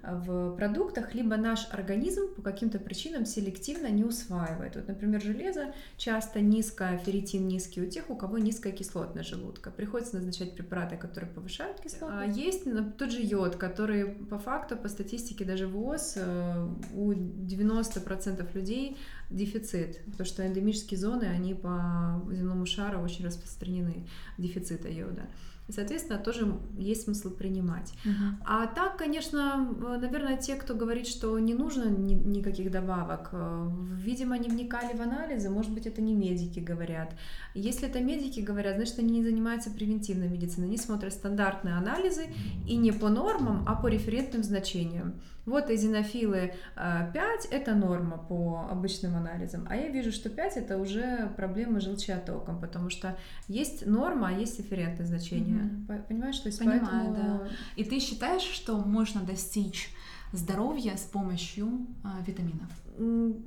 в 0.07 0.55
продуктах, 0.55 1.13
либо 1.15 1.37
наш 1.37 1.67
организм 1.71 2.33
по 2.35 2.41
каким-то 2.41 2.79
причинам 2.79 3.25
селективно 3.25 3.87
не 3.87 4.03
усваивает. 4.03 4.75
Вот, 4.75 4.87
например, 4.87 5.21
железо 5.21 5.73
часто 5.97 6.41
низкое, 6.41 6.97
ферритин 6.97 7.47
низкий 7.47 7.81
у 7.81 7.89
тех, 7.89 8.09
у 8.09 8.15
кого 8.15 8.37
низкая 8.37 8.73
кислотность 8.73 9.29
желудка. 9.29 9.71
Приходится 9.71 10.17
назначать 10.17 10.55
препараты, 10.55 10.97
которые 10.97 11.31
повышают 11.31 11.79
кислотность. 11.79 12.37
А 12.37 12.39
есть 12.39 12.65
тот 12.97 13.11
же 13.11 13.21
йод, 13.21 13.55
который 13.55 14.05
по 14.05 14.37
факту, 14.37 14.77
по 14.77 14.89
статистике 14.89 15.45
даже 15.45 15.67
ВОЗ, 15.67 16.13
э, 16.17 16.67
у 16.93 17.13
90% 17.13 18.53
людей 18.53 18.97
дефицит, 19.29 20.03
потому 20.05 20.25
что 20.25 20.45
эндемические 20.45 20.99
зоны, 20.99 21.25
они 21.25 21.53
по 21.53 22.21
земному 22.31 22.65
шару 22.65 23.01
очень 23.01 23.25
распространены, 23.25 24.07
дефицита 24.37 24.89
йода. 24.89 25.23
И, 25.67 25.71
соответственно, 25.71 26.19
тоже 26.19 26.59
есть 26.77 27.03
смысл 27.03 27.31
принимать. 27.31 27.93
Uh-huh. 28.05 28.35
А 28.45 28.67
так, 28.67 28.97
конечно, 28.97 29.67
наверное, 29.99 30.37
те, 30.37 30.55
кто 30.55 30.75
говорит, 30.75 31.07
что 31.07 31.39
не 31.39 31.55
нужно 31.55 31.89
ни- 31.89 32.13
никаких 32.13 32.69
добавок, 32.69 33.29
э, 33.31 33.69
видимо, 33.95 34.37
не 34.37 34.47
вникали 34.47 34.95
в 34.95 35.01
анализы, 35.01 35.49
может 35.49 35.71
быть, 35.71 35.87
это 35.87 36.01
не 36.01 36.13
медики 36.13 36.59
говорят. 36.59 37.15
Если 37.55 37.87
это 37.87 37.99
медики 37.99 38.41
говорят, 38.41 38.75
значит, 38.75 38.99
они 38.99 39.19
не 39.19 39.23
занимаются 39.23 39.71
превентивной 39.71 40.27
медициной, 40.27 40.67
они 40.67 40.77
смотрят 40.77 41.13
стандартные 41.13 41.75
анализы 41.75 42.27
и 42.67 42.75
не 42.77 42.91
по 42.91 43.09
нормам, 43.09 43.63
а 43.67 43.75
по 43.75 43.87
референтным 43.87 44.43
значениям. 44.43 45.15
Вот 45.45 45.69
эзинофилы 45.69 46.53
5 46.75 47.15
э,– 47.15 47.47
это 47.51 47.75
норма 47.75 48.17
по 48.17 48.67
обычным 48.69 49.15
анализам, 49.15 49.67
а 49.69 49.75
я 49.75 49.89
вижу, 49.89 50.11
что 50.11 50.29
5– 50.29 50.53
это 50.57 50.77
уже 50.77 51.31
проблема 51.35 51.79
желчеотоком, 51.79 52.59
потому 52.59 52.89
что 52.89 53.17
есть 53.47 53.85
норма, 53.85 54.29
а 54.29 54.31
есть 54.31 54.57
референтное 54.59 55.05
значение. 55.05 55.69
Mm-hmm. 55.87 56.07
Понимаешь, 56.07 56.39
то 56.39 56.47
есть 56.47 56.59
Понимаю, 56.59 56.81
поэтому... 56.81 57.15
да. 57.15 57.47
И 57.75 57.83
ты 57.83 57.99
считаешь, 57.99 58.41
что 58.41 58.77
можно 58.77 59.21
достичь 59.21 59.91
здоровья 60.31 60.95
с 60.97 61.03
помощью 61.03 61.87
а, 62.03 62.21
витаминов? 62.25 62.69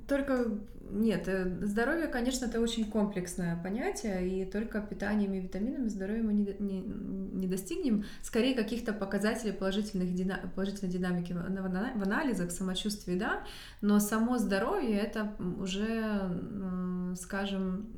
Только 0.06 0.46
нет, 0.90 1.28
э, 1.28 1.66
здоровье, 1.66 2.06
конечно, 2.06 2.46
это 2.46 2.60
очень 2.60 2.90
комплексное 2.90 3.60
понятие, 3.62 4.28
и 4.28 4.44
только 4.44 4.80
питанием 4.80 5.34
и 5.34 5.40
витаминами 5.40 5.88
здоровья 5.88 6.22
мы 6.22 6.32
не, 6.32 6.54
не, 6.58 6.80
не 6.80 7.46
достигнем. 7.46 8.04
Скорее, 8.22 8.54
каких-то 8.54 8.92
показателей 8.92 9.52
положительных 9.52 10.14
дина, 10.14 10.50
положительной 10.54 10.92
динамики 10.92 11.32
в, 11.32 12.02
анализах, 12.02 12.50
самочувствии, 12.50 13.18
да, 13.18 13.44
но 13.80 14.00
само 14.00 14.38
здоровье 14.38 14.98
это 14.98 15.34
уже, 15.60 17.14
скажем, 17.16 17.88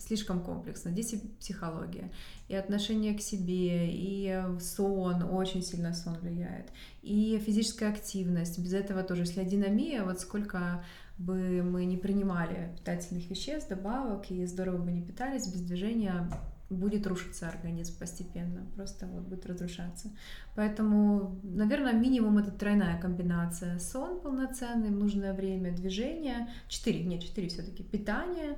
слишком 0.00 0.42
комплексно. 0.42 0.90
Здесь 0.90 1.12
и 1.12 1.18
психология, 1.38 2.10
и 2.48 2.54
отношение 2.54 3.16
к 3.16 3.20
себе, 3.20 3.90
и 3.90 4.42
сон, 4.60 5.22
очень 5.22 5.62
сильно 5.62 5.94
сон 5.94 6.16
влияет, 6.18 6.70
и 7.02 7.40
физическая 7.44 7.90
активность. 7.90 8.58
Без 8.58 8.72
этого 8.72 9.02
тоже, 9.02 9.22
если 9.22 9.44
динамия, 9.44 10.02
вот 10.02 10.20
сколько 10.20 10.84
бы 11.20 11.62
мы 11.62 11.84
не 11.84 11.96
принимали 11.96 12.74
питательных 12.78 13.28
веществ, 13.30 13.68
добавок, 13.68 14.30
и 14.30 14.46
здорово 14.46 14.78
бы 14.78 14.90
не 14.90 15.02
питались, 15.02 15.46
без 15.46 15.60
движения 15.60 16.28
будет 16.70 17.06
рушиться 17.06 17.48
организм 17.48 17.98
постепенно, 17.98 18.64
просто 18.76 19.06
вот 19.06 19.24
будет 19.24 19.44
разрушаться. 19.44 20.08
Поэтому, 20.54 21.38
наверное, 21.42 21.92
минимум 21.92 22.38
это 22.38 22.52
тройная 22.52 22.98
комбинация. 23.00 23.78
Сон 23.78 24.20
полноценный 24.20 24.90
нужное 24.90 25.34
время, 25.34 25.72
движение, 25.72 26.48
четыре, 26.68 27.04
нет, 27.04 27.22
четыре 27.22 27.48
все-таки, 27.48 27.82
питание 27.82 28.56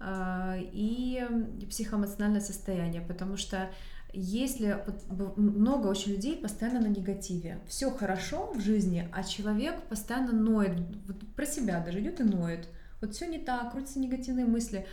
э, 0.00 0.62
и 0.72 1.22
психоэмоциональное 1.68 2.40
состояние, 2.40 3.02
потому 3.02 3.36
что 3.36 3.68
если 4.12 4.82
много 5.36 5.86
очень 5.86 6.12
людей 6.12 6.36
постоянно 6.36 6.80
на 6.80 6.88
негативе, 6.88 7.60
все 7.68 7.90
хорошо 7.90 8.52
в 8.52 8.60
жизни, 8.60 9.08
а 9.12 9.22
человек 9.22 9.82
постоянно 9.84 10.32
ноет, 10.32 10.78
вот 11.06 11.16
про 11.36 11.46
себя 11.46 11.80
даже 11.80 12.00
идет 12.00 12.20
и 12.20 12.24
ноет. 12.24 12.68
Вот 13.00 13.14
все 13.14 13.26
не 13.26 13.38
так, 13.38 13.72
крутятся 13.72 13.98
негативные 13.98 14.46
мысли, 14.46 14.86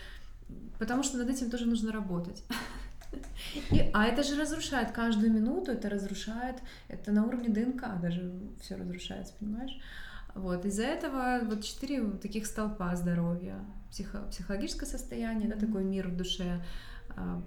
потому 0.80 1.04
что 1.04 1.18
над 1.18 1.30
этим 1.30 1.50
тоже 1.50 1.66
нужно 1.66 1.92
работать. 1.92 2.44
И, 3.72 3.90
а 3.94 4.06
это 4.06 4.24
же 4.24 4.40
разрушает 4.40 4.92
каждую 4.92 5.32
минуту, 5.32 5.72
это 5.72 5.90
разрушает, 5.90 6.58
это 6.88 7.12
на 7.12 7.26
уровне 7.26 7.50
ДНК 7.50 8.00
даже 8.02 8.34
все 8.62 8.76
разрушается, 8.76 9.34
понимаешь? 9.40 9.78
Вот, 10.36 10.66
из-за 10.66 10.84
этого 10.84 11.40
вот 11.44 11.64
четыре 11.64 12.04
таких 12.12 12.46
столпа 12.46 12.96
здоровья. 12.96 13.56
Психо, 13.90 14.20
психологическое 14.30 14.86
состояние, 14.86 15.50
да, 15.50 15.58
такой 15.58 15.84
мир 15.84 16.10
в 16.10 16.18
душе, 16.18 16.62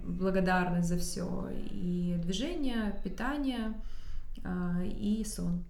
благодарность 0.03 0.89
за 0.89 0.97
все, 0.97 1.49
и 1.71 2.15
движение, 2.17 2.99
питание, 3.03 3.81
а, 4.43 4.81
и 4.83 5.23
сон. 5.23 5.65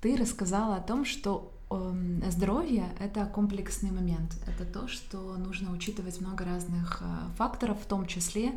Ты 0.00 0.16
рассказала 0.16 0.76
о 0.76 0.80
том, 0.82 1.06
что 1.06 1.54
здоровье— 2.30 2.88
это 3.00 3.26
комплексный 3.26 3.90
момент. 3.90 4.36
Это 4.46 4.64
то, 4.64 4.86
что 4.86 5.36
нужно 5.36 5.72
учитывать 5.72 6.20
много 6.20 6.44
разных 6.44 7.00
э, 7.00 7.36
факторов, 7.36 7.78
в 7.80 7.86
том 7.86 8.06
числе 8.06 8.52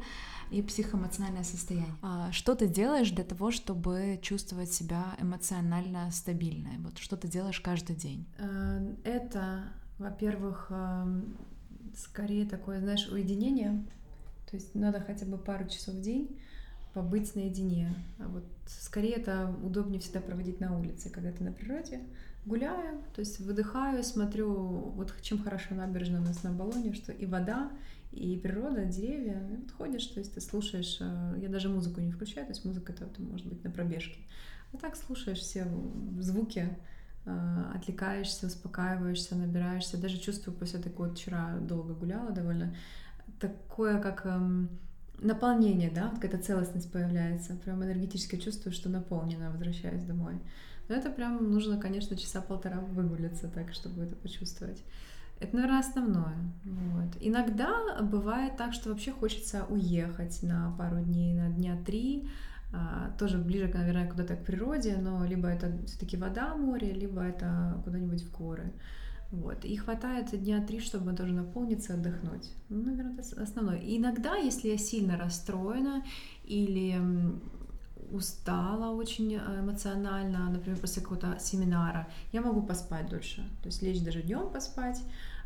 и 0.52 0.62
психоэмоциональное 0.62 1.44
состояние. 1.44 1.94
А 2.02 2.32
что 2.32 2.56
ты 2.56 2.68
делаешь 2.68 3.12
для 3.12 3.24
того, 3.24 3.52
чтобы 3.52 4.20
чувствовать 4.22 4.72
себя 4.72 5.16
эмоционально 5.20 6.10
стабильной? 6.12 6.78
Вот 6.80 6.98
что 6.98 7.18
ты 7.18 7.28
делаешь 7.28 7.60
каждый 7.60 7.96
день? 7.96 8.26
Э, 8.38 8.96
это, 9.04 9.64
во-первых, 9.98 10.68
эм, 10.70 11.38
скорее 11.96 12.46
такое, 12.46 12.80
знаешь, 12.80 13.08
уединение. 13.08 13.86
То 14.50 14.56
есть 14.56 14.76
надо 14.76 15.02
хотя 15.02 15.26
бы 15.26 15.38
пару 15.38 15.68
часов 15.68 15.96
в 15.96 16.02
день 16.02 16.40
побыть 16.94 17.36
наедине. 17.36 17.94
А 18.20 18.28
вот 18.28 18.44
скорее 18.66 19.16
это 19.16 19.54
удобнее 19.64 20.00
всегда 20.00 20.20
проводить 20.20 20.60
на 20.60 20.78
улице, 20.78 21.10
когда 21.10 21.32
ты 21.32 21.44
на 21.44 21.52
природе. 21.52 22.02
Гуляю, 22.46 23.04
то 23.14 23.20
есть 23.20 23.40
выдыхаю, 23.40 24.04
смотрю, 24.04 24.52
вот 24.96 25.14
чем 25.22 25.44
хорошо 25.44 25.76
набережная 25.76 26.22
у 26.22 26.24
нас 26.24 26.44
на 26.44 26.52
Болоне, 26.52 26.94
что 26.94 27.12
и 27.12 27.26
вода, 27.26 27.72
и 28.12 28.38
природа, 28.38 28.86
деревья. 28.86 29.48
И 29.52 29.56
вот 29.58 29.72
ходишь, 29.72 30.06
то 30.08 30.20
есть 30.20 30.34
ты 30.34 30.42
слушаешь, 30.42 30.98
э, 31.00 31.36
я 31.42 31.50
даже 31.50 31.70
музыку 31.70 32.02
не 32.02 32.12
включаю, 32.12 32.46
то 32.46 32.52
есть 32.52 32.66
музыка 32.66 32.94
это, 32.94 33.22
может 33.22 33.48
быть 33.48 33.64
на 33.64 33.70
пробежке. 33.70 34.20
А 34.74 34.78
так 34.78 34.96
слушаешь 34.96 35.40
все 35.40 35.68
звуки, 36.20 36.70
э, 37.26 37.64
отвлекаешься, 37.76 38.48
успокаиваешься, 38.48 39.36
набираешься. 39.36 39.98
Даже 39.98 40.18
чувствую 40.18 40.56
после 40.56 40.80
такой 40.80 41.10
вот 41.10 41.18
вчера 41.18 41.58
долго 41.60 41.94
гуляла 41.94 42.32
довольно, 42.32 42.76
такое 43.40 44.02
как 44.02 44.26
эм, 44.26 44.70
наполнение, 45.20 45.92
да, 45.92 46.10
вот 46.10 46.20
какая-то 46.20 46.44
целостность 46.44 46.92
появляется. 46.92 47.56
Прям 47.56 47.84
энергетически 47.84 48.38
чувствую, 48.38 48.74
что 48.74 48.90
наполнена, 48.90 49.52
возвращаюсь 49.52 50.04
домой. 50.04 50.40
Но 50.90 50.96
это 50.96 51.10
прям 51.10 51.52
нужно, 51.52 51.78
конечно, 51.78 52.16
часа 52.16 52.42
полтора 52.42 52.80
выгуляться 52.80 53.48
так, 53.48 53.74
чтобы 53.74 54.04
это 54.04 54.16
почувствовать. 54.16 54.82
Это, 55.40 55.56
наверное, 55.56 55.80
основное. 55.80 56.38
Вот. 56.66 57.16
Иногда 57.20 58.02
бывает 58.02 58.58
так, 58.58 58.74
что 58.74 58.90
вообще 58.90 59.12
хочется 59.12 59.66
уехать 59.70 60.42
на 60.44 60.76
пару 60.78 61.00
дней, 61.00 61.34
на 61.34 61.50
дня 61.50 61.78
три, 61.86 62.28
а, 62.74 63.12
тоже 63.18 63.38
ближе, 63.38 63.72
наверное, 63.74 64.10
куда-то 64.10 64.36
к 64.36 64.44
природе, 64.44 64.98
но 64.98 65.26
либо 65.26 65.48
это 65.48 65.72
все-таки 65.86 66.18
вода, 66.18 66.56
море, 66.56 66.92
либо 66.92 67.22
это 67.22 67.82
куда-нибудь 67.84 68.24
в 68.24 68.38
горы. 68.38 68.74
Вот. 69.32 69.66
И 69.66 69.76
хватает 69.76 70.32
дня 70.42 70.66
три, 70.66 70.80
чтобы 70.80 71.14
тоже 71.14 71.34
наполниться, 71.34 71.94
отдохнуть. 71.94 72.54
Ну, 72.70 72.84
наверное, 72.84 73.14
это 73.14 73.42
основное. 73.42 73.78
И 73.78 73.98
иногда, 73.98 74.36
если 74.36 74.70
я 74.70 74.78
сильно 74.78 75.18
расстроена 75.18 76.04
или 76.46 77.00
устала 78.12 78.94
очень 78.94 79.36
э, 79.36 79.60
эмоционально, 79.60 80.50
например, 80.50 80.80
после 80.80 81.02
какого-то 81.02 81.38
семинара, 81.40 82.08
я 82.32 82.42
могу 82.42 82.62
поспать 82.62 83.10
дольше. 83.10 83.48
То 83.62 83.68
есть 83.68 83.82
лечь 83.82 84.02
даже 84.02 84.22
днем 84.22 84.50
поспать. 84.50 85.02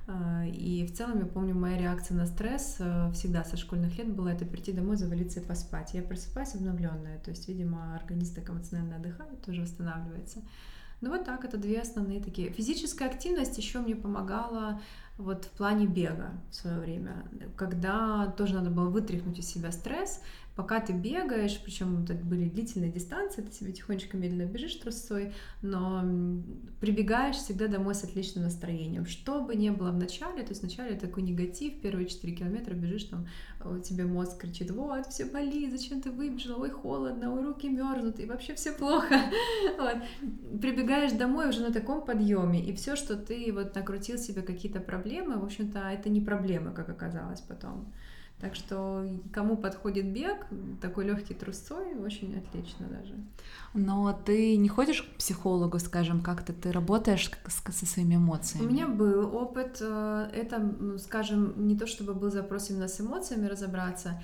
А, 0.08 0.46
и 0.46 0.86
в 0.86 0.94
целом, 0.94 1.20
я 1.20 1.26
помню, 1.26 1.54
моя 1.54 1.78
реакция 1.78 2.18
на 2.18 2.26
стресс 2.26 2.78
э, 2.80 3.12
всегда 3.14 3.44
со 3.44 3.58
школьных 3.58 3.98
лет 3.98 4.14
была 4.14 4.34
это 4.34 4.46
прийти 4.46 4.72
домой, 4.72 4.98
завалиться 4.98 5.40
и 5.40 5.46
поспать. 5.46 5.94
Я 5.94 6.02
просыпаюсь 6.02 6.56
обновленная, 6.56 7.20
то 7.20 7.32
есть, 7.32 7.48
видимо, 7.48 7.96
организм 7.96 8.36
так 8.36 8.50
эмоционально 8.50 8.98
отдыхает, 8.98 9.42
тоже 9.42 9.62
восстанавливается. 9.62 10.40
Ну 11.02 11.10
вот 11.10 11.26
так, 11.26 11.46
это 11.46 11.58
две 11.58 11.82
основные 11.82 12.22
такие. 12.22 12.52
Физическая 12.52 13.10
активность 13.10 13.58
еще 13.58 13.80
мне 13.80 13.96
помогала 13.96 14.80
вот 15.18 15.46
в 15.46 15.50
плане 15.50 15.88
бега 15.88 16.32
в 16.52 16.56
свое 16.56 16.80
время, 16.80 17.26
когда 17.56 18.28
тоже 18.38 18.54
надо 18.56 18.70
было 18.70 18.90
вытряхнуть 18.90 19.40
из 19.40 19.48
себя 19.48 19.72
стресс, 19.72 20.22
пока 20.56 20.80
ты 20.80 20.94
бегаешь, 20.94 21.60
причем 21.64 22.04
это 22.04 22.14
были 22.14 22.50
длительные 22.50 22.92
дистанции, 22.92 23.42
ты 23.42 23.52
себе 23.52 23.72
тихонечко 23.72 24.18
медленно 24.18 24.48
бежишь 24.48 24.76
трусцой, 24.76 25.34
но 25.62 26.04
прибегаешь 26.80 27.38
всегда 27.38 27.68
домой 27.68 27.96
с 27.96 28.04
отличным 28.04 28.44
настроением. 28.44 29.06
Что 29.06 29.42
бы 29.42 29.56
ни 29.56 29.70
было 29.70 29.92
в 29.92 29.98
начале, 29.98 30.44
то 30.44 30.50
есть 30.50 30.62
вначале 30.62 30.96
такой 30.98 31.24
негатив, 31.24 31.80
первые 31.82 32.08
4 32.08 32.36
километра 32.36 32.74
бежишь, 32.74 33.06
там 33.06 33.28
у 33.64 33.80
тебя 33.80 34.06
мозг 34.06 34.40
кричит, 34.40 34.72
вот, 34.72 35.08
все 35.08 35.26
болит, 35.26 35.72
зачем 35.72 36.02
ты 36.02 36.12
выбежала, 36.12 36.62
ой, 36.62 36.70
холодно, 36.70 37.34
ой, 37.34 37.44
руки 37.44 37.70
мерзнут, 37.70 38.20
и 38.20 38.26
вообще 38.26 38.54
все 38.56 38.72
плохо. 38.72 39.16
Вот. 39.78 39.98
Прибегаешь 40.62 41.12
домой 41.14 41.50
уже 41.50 41.62
на 41.62 41.72
таком 41.72 42.04
подъеме, 42.04 42.64
и 42.64 42.74
все, 42.74 42.96
что 42.96 43.16
ты 43.16 43.52
вот 43.54 43.76
накрутил 43.76 44.18
себе 44.18 44.42
какие-то 44.42 44.80
проблемы, 44.80 45.40
в 45.40 45.44
общем-то, 45.44 45.80
это 45.80 46.10
не 46.10 46.22
проблемы, 46.22 46.72
как 46.72 46.90
оказалось 46.90 47.42
потом. 47.42 47.92
Так 48.42 48.56
что 48.56 49.08
кому 49.32 49.56
подходит 49.56 50.08
бег, 50.08 50.48
такой 50.82 51.06
легкий 51.06 51.36
трусцой, 51.36 51.94
очень 52.04 52.36
отлично 52.40 52.88
даже. 52.88 53.14
Но 53.76 54.20
ты 54.26 54.58
не 54.58 54.68
ходишь 54.68 55.04
к 55.04 55.18
психологу, 55.18 55.78
скажем, 55.78 56.22
как-то 56.22 56.52
ты 56.52 56.72
работаешь 56.72 57.32
со 57.48 57.86
своими 57.86 58.16
эмоциями? 58.16 58.66
У 58.66 58.70
меня 58.70 58.88
был 58.88 59.36
опыт, 59.36 59.78
э, 59.80 60.30
это, 60.34 60.98
скажем, 60.98 61.68
не 61.68 61.78
то 61.78 61.86
чтобы 61.86 62.16
был 62.16 62.32
запрос 62.32 62.72
именно 62.72 62.88
с 62.88 63.00
эмоциями 63.00 63.46
разобраться, 63.46 64.22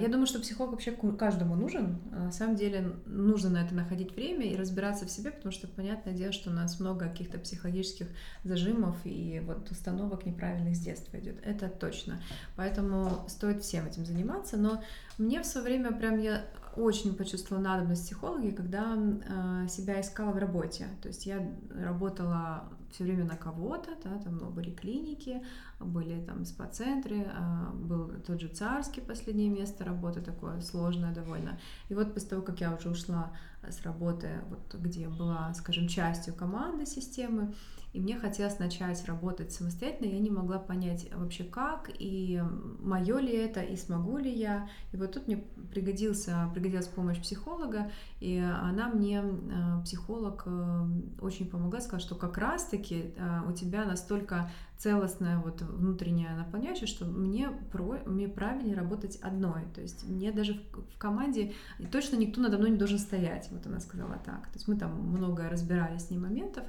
я 0.00 0.08
думаю, 0.08 0.26
что 0.26 0.40
психолог 0.40 0.72
вообще 0.72 0.92
каждому 0.92 1.54
нужен. 1.54 1.98
А, 2.12 2.24
на 2.24 2.32
самом 2.32 2.56
деле 2.56 2.96
нужно 3.06 3.50
на 3.50 3.64
это 3.64 3.74
находить 3.74 4.14
время 4.14 4.44
и 4.46 4.56
разбираться 4.56 5.06
в 5.06 5.10
себе, 5.10 5.30
потому 5.30 5.52
что 5.52 5.68
понятное 5.68 6.12
дело, 6.12 6.32
что 6.32 6.50
у 6.50 6.52
нас 6.52 6.80
много 6.80 7.08
каких-то 7.08 7.38
психологических 7.38 8.08
зажимов 8.44 8.96
и 9.04 9.40
вот 9.44 9.70
установок 9.70 10.26
неправильных 10.26 10.76
с 10.76 10.80
детства 10.80 11.18
идет. 11.18 11.36
Это 11.44 11.68
точно. 11.68 12.20
Поэтому 12.56 13.24
стоит 13.28 13.62
всем 13.62 13.86
этим 13.86 14.04
заниматься. 14.04 14.56
Но 14.56 14.82
мне 15.18 15.40
в 15.40 15.46
свое 15.46 15.66
время 15.66 15.92
прям 15.92 16.18
я 16.18 16.44
очень 16.76 17.14
почувствовала 17.14 17.62
надобность 17.62 18.04
психологи, 18.04 18.50
когда 18.50 18.96
э, 18.96 19.68
себя 19.68 20.00
искала 20.00 20.32
в 20.32 20.38
работе. 20.38 20.86
То 21.02 21.08
есть 21.08 21.26
я 21.26 21.46
работала 21.74 22.64
все 22.92 23.04
время 23.04 23.24
на 23.24 23.36
кого-то, 23.36 23.90
да, 24.04 24.18
там 24.18 24.38
были 24.52 24.70
клиники, 24.70 25.42
были 25.80 26.20
там 26.24 26.44
спа-центры, 26.44 27.26
а, 27.34 27.70
был 27.72 28.10
тот 28.26 28.40
же 28.40 28.48
царский 28.48 29.00
последнее 29.00 29.48
место 29.48 29.84
работы, 29.84 30.20
такое 30.20 30.60
сложное 30.60 31.14
довольно. 31.14 31.58
И 31.88 31.94
вот 31.94 32.12
после 32.12 32.30
того, 32.30 32.42
как 32.42 32.60
я 32.60 32.74
уже 32.74 32.90
ушла 32.90 33.32
с 33.68 33.82
работы, 33.82 34.28
вот 34.50 34.74
где 34.80 35.08
была, 35.08 35.52
скажем, 35.54 35.88
частью 35.88 36.34
команды 36.34 36.84
системы, 36.84 37.54
и 37.92 38.00
мне 38.00 38.18
хотелось 38.18 38.58
начать 38.58 39.04
работать 39.04 39.52
самостоятельно, 39.52 40.08
я 40.08 40.18
не 40.18 40.30
могла 40.30 40.58
понять 40.58 41.10
вообще 41.14 41.44
как, 41.44 41.90
и 41.98 42.42
мое 42.80 43.18
ли 43.18 43.32
это, 43.32 43.60
и 43.60 43.76
смогу 43.76 44.16
ли 44.16 44.32
я. 44.32 44.68
И 44.92 44.96
вот 44.96 45.12
тут 45.12 45.26
мне 45.26 45.44
пригодился, 45.70 46.50
пригодилась 46.54 46.86
помощь 46.86 47.20
психолога, 47.20 47.90
и 48.20 48.38
она 48.38 48.88
мне, 48.88 49.22
э, 49.22 49.82
психолог, 49.84 50.44
э, 50.46 50.86
очень 51.20 51.50
помогла, 51.50 51.80
сказала, 51.80 52.00
что 52.00 52.14
как 52.14 52.38
раз-таки 52.38 53.12
э, 53.14 53.40
у 53.46 53.52
тебя 53.52 53.84
настолько 53.84 54.50
целостная 54.78 55.38
вот 55.38 55.60
внутренняя 55.60 56.34
наполняющая, 56.34 56.86
что 56.86 57.04
мне, 57.04 57.50
про, 57.70 57.98
мне 58.06 58.26
правильнее 58.26 58.74
работать 58.74 59.16
одной. 59.16 59.64
То 59.74 59.82
есть 59.82 60.08
мне 60.08 60.32
даже 60.32 60.54
в, 60.54 60.94
в 60.94 60.98
команде 60.98 61.52
точно 61.92 62.16
никто 62.16 62.40
надо 62.40 62.56
мной 62.56 62.70
не 62.70 62.78
должен 62.78 62.98
стоять. 62.98 63.48
Вот 63.52 63.66
она 63.66 63.80
сказала 63.80 64.18
так. 64.24 64.46
То 64.48 64.54
есть 64.54 64.66
мы 64.66 64.76
там 64.76 64.92
многое 64.98 65.50
разбирали 65.50 65.98
с 65.98 66.10
ней 66.10 66.18
моментов. 66.18 66.64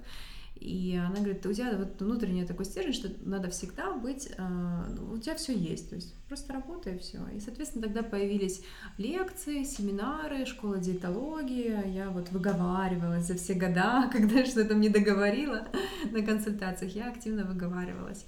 И 0.56 0.96
она 0.96 1.18
говорит, 1.18 1.46
у 1.46 1.52
тебя 1.52 1.76
вот 1.76 2.02
внутренний 2.02 2.46
такой 2.46 2.66
стержень, 2.66 2.94
что 2.94 3.12
надо 3.26 3.50
всегда 3.50 3.92
быть, 3.92 4.30
э, 4.38 4.96
у 5.12 5.18
тебя 5.18 5.36
все 5.36 5.54
есть, 5.54 5.90
то 5.90 5.96
есть 5.96 6.14
просто 6.28 6.54
работай 6.54 6.96
и 6.96 7.00
все. 7.00 7.20
И, 7.36 7.40
соответственно, 7.40 7.86
тогда 7.86 8.02
появились 8.02 8.62
лекции, 8.98 9.64
семинары, 9.64 10.46
школа 10.46 10.78
диетологии. 10.78 11.94
Я 11.94 12.10
вот 12.10 12.32
выговаривалась 12.32 13.28
за 13.28 13.36
все 13.36 13.56
года, 13.56 14.10
когда 14.12 14.46
что-то 14.46 14.74
не 14.74 14.90
договорила 14.90 15.68
на 16.12 16.22
консультациях, 16.22 16.96
я 16.96 17.10
активно 17.10 17.46
выговаривалась 17.46 18.26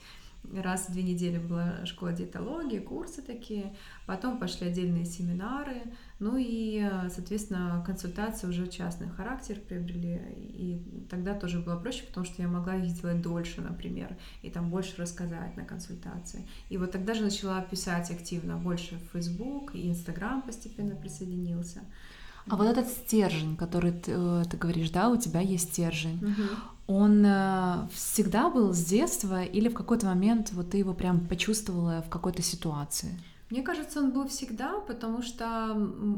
раз 0.53 0.87
в 0.87 0.93
две 0.93 1.03
недели 1.03 1.37
была 1.37 1.85
школа 1.85 2.13
диетологии, 2.13 2.79
курсы 2.79 3.21
такие, 3.21 3.75
потом 4.05 4.39
пошли 4.39 4.67
отдельные 4.67 5.05
семинары, 5.05 5.83
ну 6.19 6.37
и, 6.37 6.89
соответственно, 7.13 7.83
консультации 7.85 8.47
уже 8.47 8.67
частный 8.67 9.09
характер 9.09 9.59
приобрели, 9.67 10.19
и 10.35 11.05
тогда 11.09 11.33
тоже 11.33 11.59
было 11.59 11.75
проще, 11.77 12.03
потому 12.05 12.25
что 12.25 12.41
я 12.41 12.47
могла 12.47 12.75
их 12.75 12.89
сделать 12.89 13.21
дольше, 13.21 13.61
например, 13.61 14.15
и 14.41 14.49
там 14.49 14.69
больше 14.69 14.93
рассказать 14.97 15.57
на 15.57 15.65
консультации. 15.65 16.47
И 16.69 16.77
вот 16.77 16.91
тогда 16.91 17.13
же 17.13 17.23
начала 17.23 17.61
писать 17.61 18.11
активно, 18.11 18.57
больше 18.57 18.97
в 18.97 19.17
Facebook, 19.17 19.75
и 19.75 19.89
Instagram 19.89 20.41
постепенно 20.41 20.95
присоединился. 20.95 21.81
А 22.47 22.55
вот 22.57 22.67
этот 22.67 22.87
стержень, 22.87 23.57
который 23.57 23.91
ты, 23.91 24.11
э, 24.15 24.43
ты 24.49 24.57
говоришь, 24.57 24.91
да, 24.91 25.09
у 25.09 25.17
тебя 25.17 25.39
есть 25.39 25.71
стержень, 25.71 26.17
угу. 26.17 26.43
Он 26.87 27.25
э, 27.25 27.87
всегда 27.93 28.49
был 28.49 28.73
с 28.73 28.83
детства 28.83 29.43
или 29.43 29.69
в 29.69 29.73
какой-то 29.73 30.05
момент 30.07 30.51
вот 30.53 30.71
ты 30.71 30.77
его 30.77 30.93
прям 30.93 31.27
почувствовала 31.27 32.03
в 32.05 32.09
какой-то 32.09 32.41
ситуации? 32.41 33.19
Мне 33.49 33.61
кажется, 33.61 33.99
он 33.99 34.11
был 34.11 34.27
всегда, 34.27 34.79
потому 34.87 35.21
что 35.21 35.73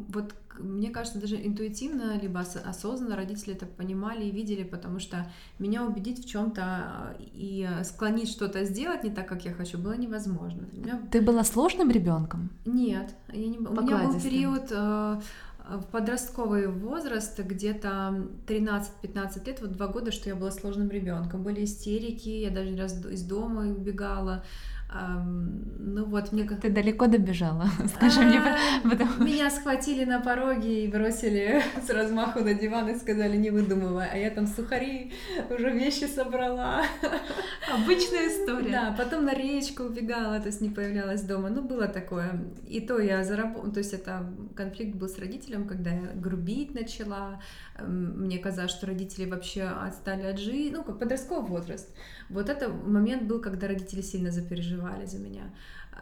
вот 0.09 0.33
мне 0.59 0.89
кажется, 0.89 1.19
даже 1.19 1.35
интуитивно, 1.35 2.17
либо 2.19 2.39
осознанно 2.39 3.15
родители 3.15 3.53
это 3.53 3.65
понимали 3.65 4.25
и 4.25 4.31
видели, 4.31 4.63
потому 4.63 4.99
что 4.99 5.29
меня 5.59 5.85
убедить 5.85 6.23
в 6.23 6.27
чем-то 6.27 7.15
и 7.19 7.67
склонить 7.83 8.29
что-то 8.29 8.63
сделать 8.65 9.03
не 9.03 9.09
так, 9.09 9.27
как 9.27 9.45
я 9.45 9.53
хочу, 9.53 9.77
было 9.77 9.93
невозможно. 9.93 10.67
Меня... 10.71 11.01
Ты 11.11 11.21
была 11.21 11.43
сложным 11.43 11.91
ребенком? 11.91 12.49
Нет, 12.65 13.15
я 13.31 13.47
не... 13.47 13.57
у 13.57 13.81
меня 13.81 13.97
был 14.07 14.19
период 14.19 14.71
э, 14.71 15.21
в 15.69 15.85
подростковый 15.91 16.67
возраст, 16.67 17.39
где-то 17.39 18.27
13-15 18.47 19.45
лет, 19.45 19.61
вот 19.61 19.71
два 19.73 19.87
года, 19.87 20.11
что 20.11 20.29
я 20.29 20.35
была 20.35 20.51
сложным 20.51 20.89
ребенком. 20.89 21.43
Были 21.43 21.65
истерики, 21.65 22.29
я 22.29 22.49
даже 22.49 22.75
раз 22.77 22.93
из 23.05 23.23
дома 23.23 23.61
убегала, 23.61 24.43
ну 24.89 26.05
вот 26.05 26.31
мне 26.31 26.43
Ты 26.45 26.69
далеко 26.69 27.07
добежала, 27.07 27.67
скажи 27.95 28.21
мне. 28.21 28.41
Потом... 28.83 29.25
Меня 29.25 29.49
схватили 29.49 30.05
на 30.05 30.21
пороге 30.21 30.85
и 30.85 30.87
бросили 30.87 31.61
с 31.85 31.89
размаху 31.89 32.39
на 32.39 32.53
диван 32.53 32.89
и 32.89 32.95
сказали, 32.95 33.35
не 33.35 33.49
выдумывай, 33.49 34.07
а 34.09 34.15
я 34.15 34.29
там 34.29 34.47
сухари 34.47 35.11
уже 35.49 35.71
вещи 35.71 36.05
собрала. 36.05 36.83
Обычная 37.73 38.27
история. 38.29 38.71
Да, 38.71 38.95
потом 38.97 39.25
на 39.25 39.33
речку 39.33 39.83
убегала, 39.83 40.39
то 40.39 40.47
есть 40.47 40.61
не 40.61 40.69
появлялась 40.69 41.21
дома. 41.21 41.49
Ну, 41.49 41.63
было 41.63 41.87
такое. 41.87 42.45
И 42.65 42.79
то 42.79 42.99
я 42.99 43.23
заработала, 43.25 43.73
то 43.73 43.79
есть 43.79 43.93
это 43.93 44.31
конфликт 44.55 44.95
был 44.95 45.09
с 45.09 45.19
родителем, 45.19 45.67
когда 45.67 45.91
я 45.91 46.11
грубить 46.15 46.73
начала. 46.73 47.41
Мне 47.79 48.39
казалось, 48.39 48.71
что 48.71 48.87
родители 48.87 49.29
вообще 49.29 49.63
отстали 49.63 50.23
от 50.23 50.39
жизни, 50.39 50.75
ну, 50.75 50.83
как 50.83 50.99
подростковый 50.99 51.49
возраст. 51.49 51.89
Вот 52.29 52.49
это 52.49 52.69
момент 52.69 53.23
был, 53.23 53.39
когда 53.39 53.67
родители 53.67 54.01
сильно 54.01 54.31
запереживали 54.31 55.05
за 55.05 55.19
меня. 55.19 55.53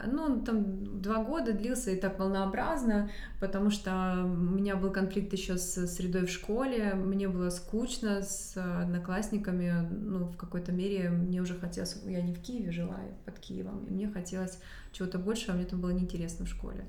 Ну, 0.04 0.42
там 0.42 1.00
два 1.00 1.24
года 1.24 1.52
длился 1.52 1.90
и 1.90 1.96
так 1.96 2.18
волнообразно, 2.18 3.10
потому 3.40 3.70
что 3.70 4.24
у 4.24 4.54
меня 4.54 4.76
был 4.76 4.90
конфликт 4.90 5.32
еще 5.32 5.56
с 5.56 5.86
средой 5.86 6.26
в 6.26 6.30
школе, 6.30 6.94
мне 6.94 7.28
было 7.28 7.48
скучно 7.48 8.22
с 8.22 8.56
одноклассниками, 8.56 9.88
ну, 9.90 10.26
в 10.26 10.36
какой-то 10.36 10.72
мере 10.72 11.08
мне 11.08 11.40
уже 11.40 11.54
хотелось, 11.54 11.96
я 12.04 12.20
не 12.20 12.34
в 12.34 12.42
Киеве 12.42 12.72
жила, 12.72 12.98
я 13.02 13.14
под 13.24 13.38
Киевом, 13.38 13.86
и 13.86 13.90
мне 13.90 14.08
хотелось 14.08 14.58
чего-то 14.92 15.18
большего, 15.18 15.54
а 15.54 15.56
мне 15.56 15.64
там 15.64 15.80
было 15.80 15.90
неинтересно 15.90 16.44
в 16.44 16.48
школе. 16.48 16.84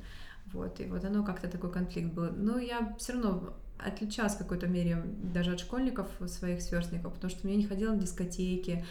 Вот, 0.51 0.79
и 0.79 0.85
вот 0.85 1.03
оно 1.03 1.23
как-то 1.23 1.49
такой 1.49 1.71
конфликт 1.71 2.13
был. 2.13 2.31
Но 2.31 2.57
я 2.57 2.95
все 2.97 3.13
равно 3.13 3.53
отличалась 3.79 4.35
в 4.35 4.39
какой-то 4.39 4.67
мере 4.67 5.03
даже 5.33 5.53
от 5.53 5.59
школьников 5.59 6.07
своих 6.27 6.61
сверстников, 6.61 7.13
потому 7.13 7.31
что 7.31 7.47
я 7.47 7.55
не 7.55 7.65
ходила 7.65 7.93
на 7.93 7.99
дискотеки, 7.99 8.85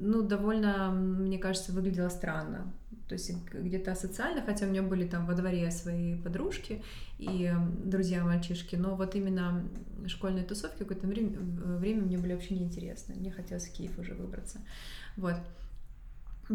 ну, 0.00 0.22
довольно, 0.22 0.90
мне 0.90 1.38
кажется, 1.38 1.72
выглядело 1.72 2.08
странно. 2.08 2.72
То 3.08 3.14
есть 3.14 3.32
где-то 3.52 3.92
асоциально, 3.92 4.42
хотя 4.42 4.66
у 4.66 4.70
меня 4.70 4.82
были 4.82 5.06
там 5.06 5.26
во 5.26 5.34
дворе 5.34 5.70
свои 5.70 6.16
подружки 6.16 6.82
и 7.18 7.52
друзья-мальчишки, 7.84 8.76
но 8.76 8.96
вот 8.96 9.14
именно 9.14 9.62
школьные 10.06 10.44
тусовки 10.44 10.76
в 10.76 10.86
какое-то 10.86 11.06
время, 11.06 11.38
время 11.38 12.02
мне 12.02 12.18
были 12.18 12.32
вообще 12.32 12.54
неинтересны. 12.54 13.14
Мне 13.14 13.30
хотелось 13.30 13.68
в 13.68 13.72
Киев 13.72 13.98
уже 13.98 14.14
выбраться. 14.14 14.60
Вот. 15.16 15.36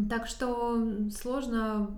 Так 0.08 0.26
что 0.26 1.10
сложно 1.10 1.90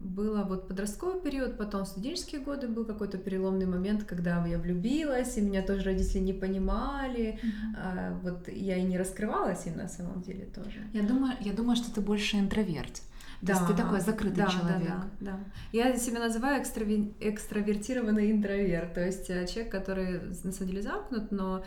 было 0.00 0.44
вот 0.44 0.68
подростковый 0.68 1.20
период, 1.20 1.56
потом 1.56 1.86
студенческие 1.86 2.40
годы 2.40 2.68
был 2.68 2.84
какой-то 2.84 3.18
переломный 3.18 3.66
момент, 3.66 4.04
когда 4.04 4.44
я 4.46 4.58
влюбилась, 4.58 5.36
и 5.36 5.40
меня 5.40 5.62
тоже 5.62 5.82
родители 5.82 6.18
не 6.18 6.32
понимали, 6.32 7.38
mm-hmm. 7.42 7.76
а, 7.76 8.20
вот 8.22 8.48
я 8.48 8.76
и 8.76 8.82
не 8.82 8.98
раскрывалась 8.98 9.66
им 9.66 9.76
на 9.76 9.88
самом 9.88 10.22
деле 10.22 10.46
тоже. 10.46 10.80
Я 10.92 11.02
думаю, 11.02 11.34
я 11.40 11.52
думаю, 11.52 11.76
что 11.76 11.92
ты 11.92 12.00
больше 12.00 12.38
интроверт. 12.38 13.02
То 13.40 13.48
да, 13.48 13.52
есть 13.54 13.66
ты 13.66 13.74
такой 13.74 14.00
закрытый 14.00 14.44
да, 14.44 14.46
человек. 14.46 14.88
Да, 14.88 15.08
да, 15.20 15.32
да. 15.32 15.38
Я 15.72 15.96
себя 15.96 16.20
называю 16.20 16.62
экстрави... 16.62 17.14
экстравертированный 17.20 18.30
интроверт, 18.30 18.94
то 18.94 19.04
есть 19.04 19.28
э, 19.28 19.46
человек, 19.46 19.70
который 19.70 20.20
на 20.20 20.52
самом 20.52 20.70
деле 20.70 20.82
замкнут, 20.82 21.30
но 21.30 21.62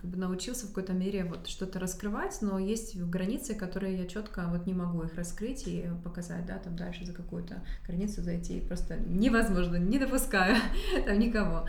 как 0.00 0.10
бы 0.10 0.16
научился 0.16 0.66
в 0.66 0.68
какой-то 0.70 0.92
мере 0.92 1.24
вот 1.24 1.46
что-то 1.46 1.78
раскрывать, 1.78 2.38
но 2.40 2.58
есть 2.58 2.98
границы, 2.98 3.54
которые 3.54 3.98
я 3.98 4.06
четко 4.06 4.46
вот 4.48 4.66
не 4.66 4.74
могу 4.74 5.02
их 5.02 5.14
раскрыть 5.14 5.66
и 5.66 5.88
показать, 6.02 6.46
да, 6.46 6.58
там 6.58 6.76
дальше 6.76 7.04
за 7.04 7.12
какую-то 7.12 7.62
границу 7.86 8.22
зайти 8.22 8.60
просто 8.60 8.96
невозможно, 8.96 9.76
не 9.76 9.98
допускаю 9.98 10.56
там 11.06 11.18
никого, 11.18 11.66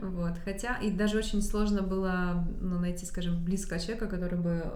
вот, 0.00 0.38
хотя 0.44 0.76
и 0.76 0.90
даже 0.90 1.18
очень 1.18 1.42
сложно 1.42 1.82
было 1.82 2.46
ну, 2.60 2.78
найти, 2.78 3.04
скажем, 3.04 3.44
близкого 3.44 3.80
человека, 3.80 4.06
который 4.06 4.38
бы 4.38 4.72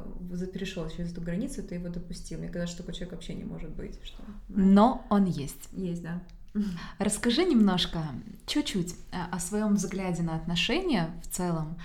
перешел 0.52 0.88
через 0.88 1.12
эту 1.12 1.20
границу, 1.20 1.62
ты 1.62 1.76
его 1.76 1.88
допустил, 1.88 2.38
мне 2.38 2.48
кажется, 2.48 2.74
что 2.74 2.82
такой 2.82 2.94
человек 2.94 3.12
вообще 3.12 3.34
не 3.34 3.44
может 3.44 3.70
быть, 3.70 4.00
что... 4.02 4.22
Но 4.48 5.06
он 5.10 5.26
есть. 5.26 5.68
Есть, 5.72 6.02
да. 6.02 6.22
Расскажи 6.98 7.44
немножко, 7.44 8.02
чуть-чуть 8.46 8.94
о 9.30 9.38
своем 9.38 9.74
взгляде 9.74 10.22
на 10.22 10.36
отношения 10.36 11.10
в 11.22 11.28
целом, 11.28 11.76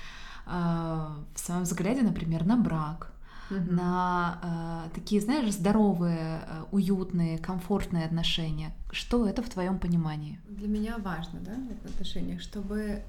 а, 0.45 1.17
в 1.33 1.39
своем 1.39 1.63
взгляде, 1.63 2.01
например, 2.01 2.45
на 2.45 2.57
брак, 2.57 3.11
mm 3.49 3.71
на 3.71 4.87
э, 4.89 4.95
такие, 4.95 5.21
знаешь, 5.21 5.53
здоровые, 5.53 6.41
э, 6.47 6.63
уютные, 6.71 7.37
комфортные 7.37 8.05
отношения. 8.05 8.73
Что 8.91 9.27
это 9.27 9.43
в 9.43 9.49
твоем 9.49 9.77
понимании? 9.77 10.39
Для 10.49 10.67
меня 10.67 10.97
важно, 10.97 11.39
да, 11.41 11.53
в 11.83 11.85
отношениях, 11.85 12.41
чтобы 12.41 13.03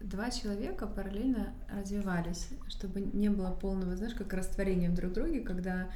два 0.00 0.30
человека 0.30 0.86
параллельно 0.86 1.52
развивались, 1.68 2.48
чтобы 2.68 3.00
не 3.00 3.28
было 3.28 3.50
полного, 3.50 3.96
знаешь, 3.96 4.14
как 4.14 4.32
растворения 4.32 4.88
друг 4.88 5.10
в 5.10 5.14
друге, 5.14 5.40
когда 5.40 5.88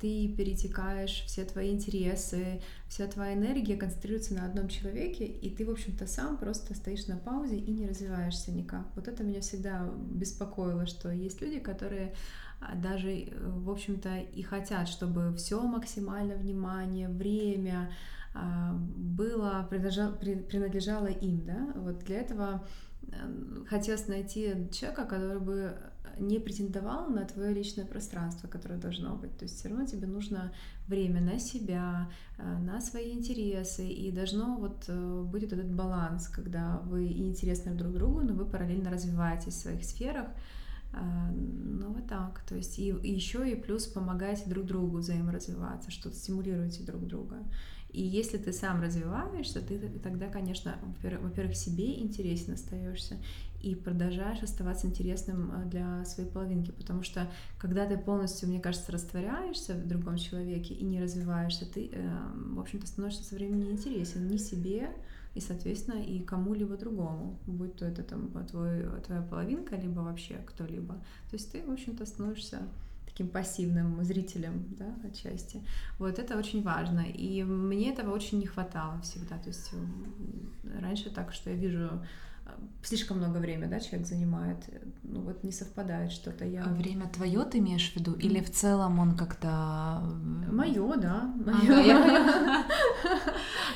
ты 0.00 0.28
перетекаешь, 0.28 1.24
все 1.26 1.44
твои 1.44 1.70
интересы, 1.70 2.62
вся 2.88 3.06
твоя 3.06 3.34
энергия 3.34 3.76
концентрируется 3.76 4.34
на 4.34 4.46
одном 4.46 4.68
человеке, 4.68 5.24
и 5.24 5.50
ты, 5.50 5.64
в 5.64 5.70
общем-то, 5.70 6.06
сам 6.06 6.36
просто 6.36 6.74
стоишь 6.74 7.06
на 7.06 7.16
паузе 7.16 7.56
и 7.56 7.72
не 7.72 7.88
развиваешься 7.88 8.52
никак. 8.52 8.86
Вот 8.94 9.08
это 9.08 9.24
меня 9.24 9.40
всегда 9.40 9.90
беспокоило, 10.10 10.86
что 10.86 11.10
есть 11.10 11.40
люди, 11.40 11.58
которые 11.58 12.14
а, 12.60 12.76
даже, 12.76 13.10
э, 13.10 13.30
в 13.40 13.70
общем-то, 13.70 14.18
и 14.18 14.42
хотят, 14.42 14.88
чтобы 14.88 15.34
все 15.36 15.60
максимально 15.60 16.36
внимание, 16.36 17.08
время 17.08 17.92
а, 18.34 18.74
было, 18.74 19.66
принадлежало 19.68 21.08
им, 21.08 21.44
да, 21.44 21.72
вот 21.76 22.04
для 22.04 22.20
этого 22.20 22.66
хотелось 23.68 24.06
найти 24.06 24.68
человека, 24.70 25.04
который 25.04 25.40
бы 25.40 25.76
не 26.18 26.38
претендовал 26.38 27.08
на 27.08 27.24
твое 27.24 27.52
личное 27.54 27.84
пространство, 27.84 28.48
которое 28.48 28.78
должно 28.78 29.16
быть. 29.16 29.36
То 29.36 29.44
есть 29.44 29.58
все 29.58 29.68
равно 29.68 29.86
тебе 29.86 30.06
нужно 30.06 30.52
время 30.88 31.20
на 31.20 31.38
себя, 31.38 32.10
э, 32.38 32.58
на 32.58 32.80
свои 32.80 33.12
интересы, 33.12 33.86
и 33.86 34.10
должно 34.10 34.56
вот 34.56 34.84
э, 34.88 35.22
быть 35.22 35.44
вот 35.44 35.52
этот 35.52 35.72
баланс, 35.72 36.28
когда 36.28 36.78
вы 36.84 37.06
интересны 37.06 37.74
друг 37.74 37.92
другу, 37.92 38.20
но 38.20 38.34
вы 38.34 38.44
параллельно 38.44 38.90
развиваетесь 38.90 39.54
в 39.54 39.60
своих 39.60 39.84
сферах. 39.84 40.26
Э, 40.92 40.98
ну 41.32 41.92
вот 41.92 42.06
так, 42.06 42.42
то 42.48 42.54
есть 42.56 42.78
и, 42.78 42.88
и 42.90 43.12
еще 43.12 43.50
и 43.50 43.54
плюс 43.54 43.86
помогаете 43.86 44.48
друг 44.48 44.66
другу 44.66 44.98
взаиморазвиваться, 44.98 45.90
что-то 45.90 46.16
стимулируете 46.16 46.82
друг 46.82 47.06
друга. 47.06 47.38
И 47.92 48.02
если 48.02 48.38
ты 48.38 48.52
сам 48.54 48.80
развиваешься, 48.80 49.60
ты 49.60 49.78
тогда, 50.02 50.28
конечно, 50.28 50.76
во-первых, 51.02 51.54
себе 51.54 52.00
интересен 52.00 52.54
остаешься, 52.54 53.18
и 53.62 53.74
продолжаешь 53.74 54.42
оставаться 54.42 54.86
интересным 54.86 55.52
э, 55.52 55.64
для 55.68 56.04
своей 56.04 56.28
половинки, 56.28 56.72
потому 56.72 57.02
что 57.02 57.30
когда 57.58 57.86
ты 57.86 57.96
полностью, 57.96 58.48
мне 58.48 58.60
кажется, 58.60 58.92
растворяешься 58.92 59.74
в 59.74 59.86
другом 59.86 60.16
человеке 60.16 60.74
и 60.74 60.84
не 60.84 61.00
развиваешься, 61.00 61.64
ты, 61.72 61.90
э, 61.92 62.18
в 62.34 62.60
общем-то, 62.60 62.86
становишься 62.86 63.24
со 63.24 63.34
временем 63.34 63.68
неинтересен 63.68 64.26
ни 64.26 64.36
себе, 64.36 64.90
и, 65.34 65.40
соответственно, 65.40 66.02
и 66.02 66.20
кому-либо 66.20 66.76
другому, 66.76 67.38
будь 67.46 67.76
то 67.76 67.86
это 67.86 68.02
там 68.02 68.30
твой, 68.46 68.84
твоя 69.06 69.22
половинка, 69.22 69.76
либо 69.76 70.00
вообще 70.00 70.38
кто-либо. 70.46 70.94
То 71.30 71.36
есть 71.36 71.50
ты, 71.52 71.62
в 71.62 71.70
общем-то, 71.70 72.04
становишься 72.04 72.60
таким 73.06 73.28
пассивным 73.28 74.02
зрителем, 74.04 74.64
да, 74.78 74.94
отчасти. 75.06 75.62
Вот 75.98 76.18
это 76.18 76.36
очень 76.36 76.62
важно. 76.62 77.00
И 77.00 77.42
мне 77.44 77.92
этого 77.92 78.14
очень 78.14 78.38
не 78.38 78.46
хватало 78.46 79.00
всегда. 79.02 79.38
То 79.38 79.48
есть 79.48 79.70
раньше 80.80 81.10
так, 81.10 81.32
что 81.32 81.50
я 81.50 81.56
вижу 81.56 81.90
слишком 82.82 83.18
много 83.18 83.38
времени, 83.38 83.68
да, 83.68 83.80
человек 83.80 84.06
занимает, 84.06 84.56
ну 85.02 85.20
вот 85.20 85.44
не 85.44 85.52
совпадает 85.52 86.10
что-то. 86.10 86.44
Я... 86.44 86.64
А 86.64 86.68
время 86.68 87.08
твое 87.08 87.44
ты 87.44 87.58
имеешь 87.58 87.92
в 87.92 87.96
виду? 87.96 88.12
Или 88.14 88.40
в 88.40 88.50
целом 88.50 88.98
он 88.98 89.16
как-то... 89.16 90.02
Мое, 90.50 90.96
да. 90.96 91.32
Мое. 91.44 92.64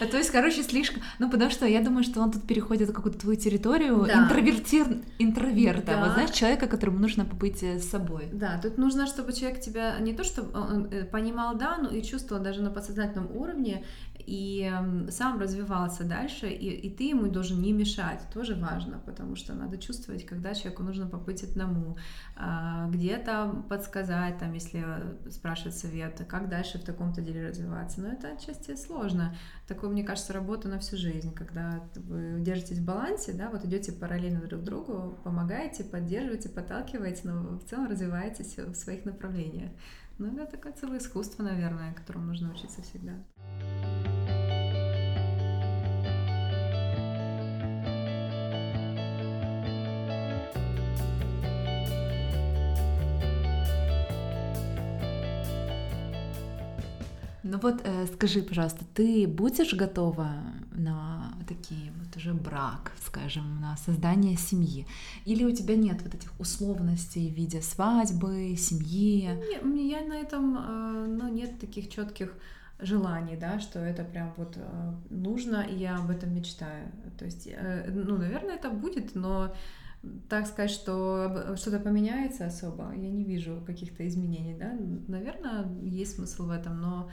То 0.10 0.16
есть, 0.16 0.30
короче, 0.30 0.62
слишком... 0.62 1.02
Ну, 1.18 1.30
потому 1.30 1.50
что 1.50 1.66
я 1.66 1.82
думаю, 1.82 2.04
что 2.04 2.20
он 2.20 2.32
тут 2.32 2.46
переходит 2.46 2.90
в 2.90 2.92
какую-то 2.92 3.18
твою 3.18 3.38
территорию 3.38 4.06
интроверта. 5.18 5.98
Вот 5.98 6.12
знаешь, 6.12 6.30
человека, 6.30 6.66
которому 6.66 6.98
нужно 6.98 7.24
побыть 7.24 7.62
э, 7.62 7.78
с 7.78 7.88
собой. 7.88 8.28
Да, 8.32 8.58
тут 8.62 8.78
нужно, 8.78 9.06
чтобы 9.06 9.32
человек 9.32 9.60
тебя 9.60 9.98
не 10.00 10.12
то, 10.12 10.24
чтобы 10.24 10.58
он 10.58 10.86
э, 10.86 11.04
понимал, 11.04 11.56
да, 11.56 11.78
но 11.78 11.90
и 11.90 12.02
чувствовал 12.02 12.42
даже 12.42 12.62
на 12.62 12.70
подсознательном 12.70 13.34
уровне, 13.34 13.84
и 14.26 14.72
сам 15.10 15.38
развивался 15.38 16.04
дальше, 16.04 16.48
и, 16.48 16.68
и 16.68 16.90
ты 16.90 17.04
ему 17.04 17.28
должен 17.28 17.62
не 17.62 17.72
мешать, 17.72 18.20
тоже 18.34 18.54
важно, 18.54 18.98
потому 19.06 19.36
что 19.36 19.54
надо 19.54 19.78
чувствовать, 19.78 20.26
когда 20.26 20.54
человеку 20.54 20.82
нужно 20.82 21.06
побыть 21.06 21.44
одному, 21.44 21.96
а, 22.36 22.88
где-то 22.88 23.64
подсказать, 23.68 24.38
там, 24.38 24.52
если 24.52 24.84
спрашивать 25.30 25.76
совета, 25.76 26.24
как 26.24 26.48
дальше 26.48 26.78
в 26.78 26.84
таком-то 26.84 27.20
деле 27.20 27.48
развиваться, 27.48 28.00
но 28.00 28.08
это 28.08 28.32
отчасти 28.32 28.74
сложно. 28.76 29.36
Такое, 29.68 29.90
мне 29.90 30.02
кажется, 30.02 30.32
работа 30.32 30.68
на 30.68 30.78
всю 30.80 30.96
жизнь, 30.96 31.32
когда 31.32 31.84
вы 31.94 32.40
держитесь 32.40 32.78
в 32.78 32.84
балансе, 32.84 33.32
да, 33.32 33.48
вот 33.48 33.64
идете 33.64 33.92
параллельно 33.92 34.40
друг 34.40 34.62
другу, 34.62 35.18
помогаете, 35.22 35.84
поддерживаете, 35.84 36.48
подталкиваете, 36.48 37.20
но 37.24 37.58
в 37.58 37.64
целом 37.64 37.88
развиваетесь 37.88 38.56
в 38.58 38.74
своих 38.74 39.04
направлениях. 39.04 39.70
Ну, 40.18 40.28
это 40.28 40.52
такое 40.52 40.72
целое 40.72 40.98
искусство, 40.98 41.42
наверное, 41.42 41.92
которому 41.92 42.26
нужно 42.26 42.50
учиться 42.50 42.80
всегда. 42.82 43.12
Ну 57.56 57.62
вот 57.62 57.80
э, 57.84 58.06
скажи, 58.06 58.42
пожалуйста, 58.42 58.84
ты 58.94 59.26
будешь 59.26 59.72
готова 59.72 60.28
на 60.72 61.32
такие 61.48 61.90
вот 61.98 62.14
уже 62.14 62.34
брак, 62.34 62.92
скажем, 63.02 63.62
на 63.62 63.78
создание 63.78 64.36
семьи? 64.36 64.86
Или 65.24 65.42
у 65.44 65.50
тебя 65.50 65.74
нет 65.74 66.02
вот 66.02 66.14
этих 66.14 66.38
условностей 66.38 67.30
в 67.30 67.34
виде 67.34 67.62
свадьбы, 67.62 68.54
семьи? 68.58 69.30
У 69.62 69.68
меня 69.68 70.02
на 70.02 70.18
этом 70.18 70.56
э, 70.58 71.06
ну, 71.08 71.32
нет 71.32 71.58
таких 71.58 71.88
четких 71.88 72.34
желаний, 72.78 73.38
да, 73.40 73.58
что 73.58 73.78
это 73.78 74.04
прям 74.04 74.34
вот 74.36 74.58
э, 74.58 74.92
нужно, 75.08 75.62
и 75.62 75.78
я 75.78 75.96
об 75.96 76.10
этом 76.10 76.34
мечтаю. 76.34 76.92
То 77.18 77.24
есть, 77.24 77.48
э, 77.50 77.90
ну, 77.90 78.18
наверное, 78.18 78.56
это 78.56 78.68
будет, 78.68 79.14
но 79.14 79.54
так 80.28 80.46
сказать, 80.46 80.70
что 80.70 81.54
что-то 81.56 81.80
поменяется 81.80 82.44
особо, 82.44 82.92
я 82.94 83.10
не 83.10 83.24
вижу 83.24 83.62
каких-то 83.66 84.06
изменений, 84.06 84.54
да. 84.58 84.74
Наверное, 85.08 85.66
есть 85.80 86.16
смысл 86.16 86.48
в 86.48 86.50
этом, 86.50 86.82
но 86.82 87.08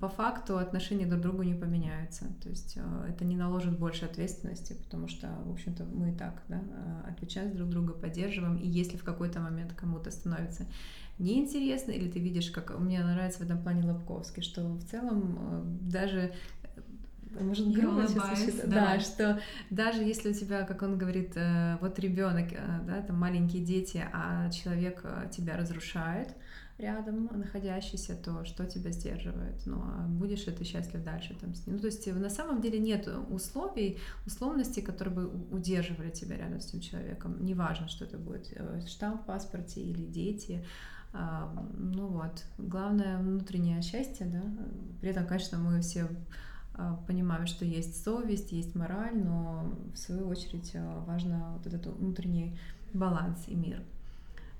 по 0.00 0.08
факту 0.08 0.58
отношения 0.58 1.06
друг 1.06 1.20
к 1.20 1.22
другу 1.22 1.42
не 1.42 1.54
поменяются. 1.54 2.26
То 2.42 2.50
есть 2.50 2.74
э, 2.76 3.06
это 3.08 3.24
не 3.24 3.36
наложит 3.36 3.78
больше 3.78 4.04
ответственности, 4.04 4.74
потому 4.74 5.08
что, 5.08 5.28
в 5.46 5.52
общем-то, 5.52 5.84
мы 5.84 6.10
и 6.10 6.14
так 6.14 6.42
да, 6.48 6.60
отвечаем 7.08 7.56
друг 7.56 7.70
друга, 7.70 7.94
поддерживаем. 7.94 8.56
И 8.58 8.68
если 8.68 8.98
в 8.98 9.04
какой-то 9.04 9.40
момент 9.40 9.72
кому-то 9.72 10.10
становится 10.10 10.66
неинтересно, 11.18 11.92
или 11.92 12.10
ты 12.10 12.18
видишь, 12.18 12.50
как 12.50 12.78
мне 12.78 13.02
нравится 13.02 13.38
в 13.38 13.42
этом 13.42 13.62
плане 13.62 13.90
Лобковский, 13.90 14.42
что 14.42 14.62
в 14.62 14.84
целом 14.84 15.38
э, 15.40 15.62
даже 15.90 16.34
э, 16.62 17.42
может 17.42 17.72
грубо 17.72 18.06
сейчас 18.06 18.60
да, 18.66 19.00
что 19.00 19.40
даже 19.70 20.02
если 20.02 20.32
у 20.32 20.34
тебя, 20.34 20.64
как 20.64 20.82
он 20.82 20.98
говорит, 20.98 21.32
э, 21.34 21.78
вот 21.80 21.98
ребенок, 21.98 22.50
да, 22.86 23.00
там 23.00 23.18
маленькие 23.18 23.64
дети, 23.64 24.04
а 24.12 24.50
человек 24.50 25.02
тебя 25.30 25.56
разрушает 25.56 26.28
рядом 26.78 27.26
находящийся, 27.32 28.16
то 28.16 28.44
что 28.44 28.66
тебя 28.66 28.90
сдерживает? 28.90 29.64
Ну, 29.64 29.80
а 29.82 30.06
будешь 30.08 30.46
ли 30.46 30.52
ты 30.52 30.64
счастлив 30.64 31.02
дальше 31.02 31.36
там 31.40 31.54
с 31.54 31.66
ним? 31.66 31.76
Ну, 31.76 31.80
то 31.80 31.86
есть 31.86 32.06
на 32.06 32.30
самом 32.30 32.60
деле 32.60 32.78
нет 32.78 33.08
условий, 33.30 33.98
условностей, 34.26 34.82
которые 34.82 35.14
бы 35.14 35.26
удерживали 35.50 36.10
тебя 36.10 36.36
рядом 36.36 36.60
с 36.60 36.68
этим 36.68 36.80
человеком. 36.80 37.44
Неважно, 37.44 37.88
что 37.88 38.04
это 38.04 38.18
будет 38.18 38.52
штамп 38.88 39.22
в 39.22 39.24
паспорте 39.24 39.80
или 39.80 40.04
дети, 40.04 40.64
а, 41.12 41.50
ну 41.78 42.08
вот, 42.08 42.44
главное 42.58 43.18
внутреннее 43.18 43.80
счастье, 43.80 44.26
да. 44.26 44.42
При 45.00 45.10
этом, 45.10 45.26
конечно, 45.26 45.58
мы 45.58 45.80
все 45.80 46.08
а, 46.74 46.96
понимаем, 47.06 47.46
что 47.46 47.64
есть 47.64 48.04
совесть, 48.04 48.52
есть 48.52 48.74
мораль, 48.74 49.16
но 49.16 49.72
в 49.94 49.96
свою 49.96 50.28
очередь 50.28 50.72
а, 50.74 51.04
важно 51.06 51.54
вот 51.56 51.66
этот 51.66 51.86
внутренний 51.96 52.58
баланс 52.92 53.44
и 53.46 53.54
мир. 53.54 53.82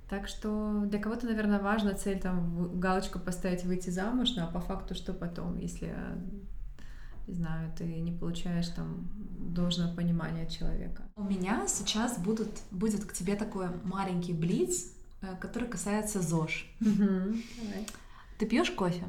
Так 0.08 0.28
что 0.28 0.84
для 0.86 1.00
кого-то, 1.00 1.26
наверное, 1.26 1.60
важна 1.60 1.94
цель 1.94 2.20
там 2.20 2.78
галочку 2.78 3.18
поставить 3.18 3.64
выйти 3.64 3.90
замуж, 3.90 4.34
ну 4.36 4.44
а 4.44 4.46
по 4.46 4.60
факту 4.60 4.94
что 4.94 5.12
потом, 5.12 5.58
если, 5.58 5.94
не 7.26 7.34
знаю, 7.34 7.72
ты 7.76 7.84
не 7.84 8.12
получаешь 8.12 8.68
там 8.68 9.10
должного 9.38 9.94
понимания 9.94 10.48
человека. 10.48 11.02
У 11.16 11.24
меня 11.24 11.66
сейчас 11.66 12.18
будут, 12.18 12.50
будет 12.70 13.04
к 13.04 13.12
тебе 13.12 13.34
такой 13.34 13.68
маленький 13.82 14.32
блиц, 14.32 14.96
Э, 15.22 15.34
который 15.40 15.68
касается 15.68 16.20
ЗОЖ. 16.20 16.66
Ты 18.38 18.46
пьешь 18.46 18.70
кофе? 18.70 19.04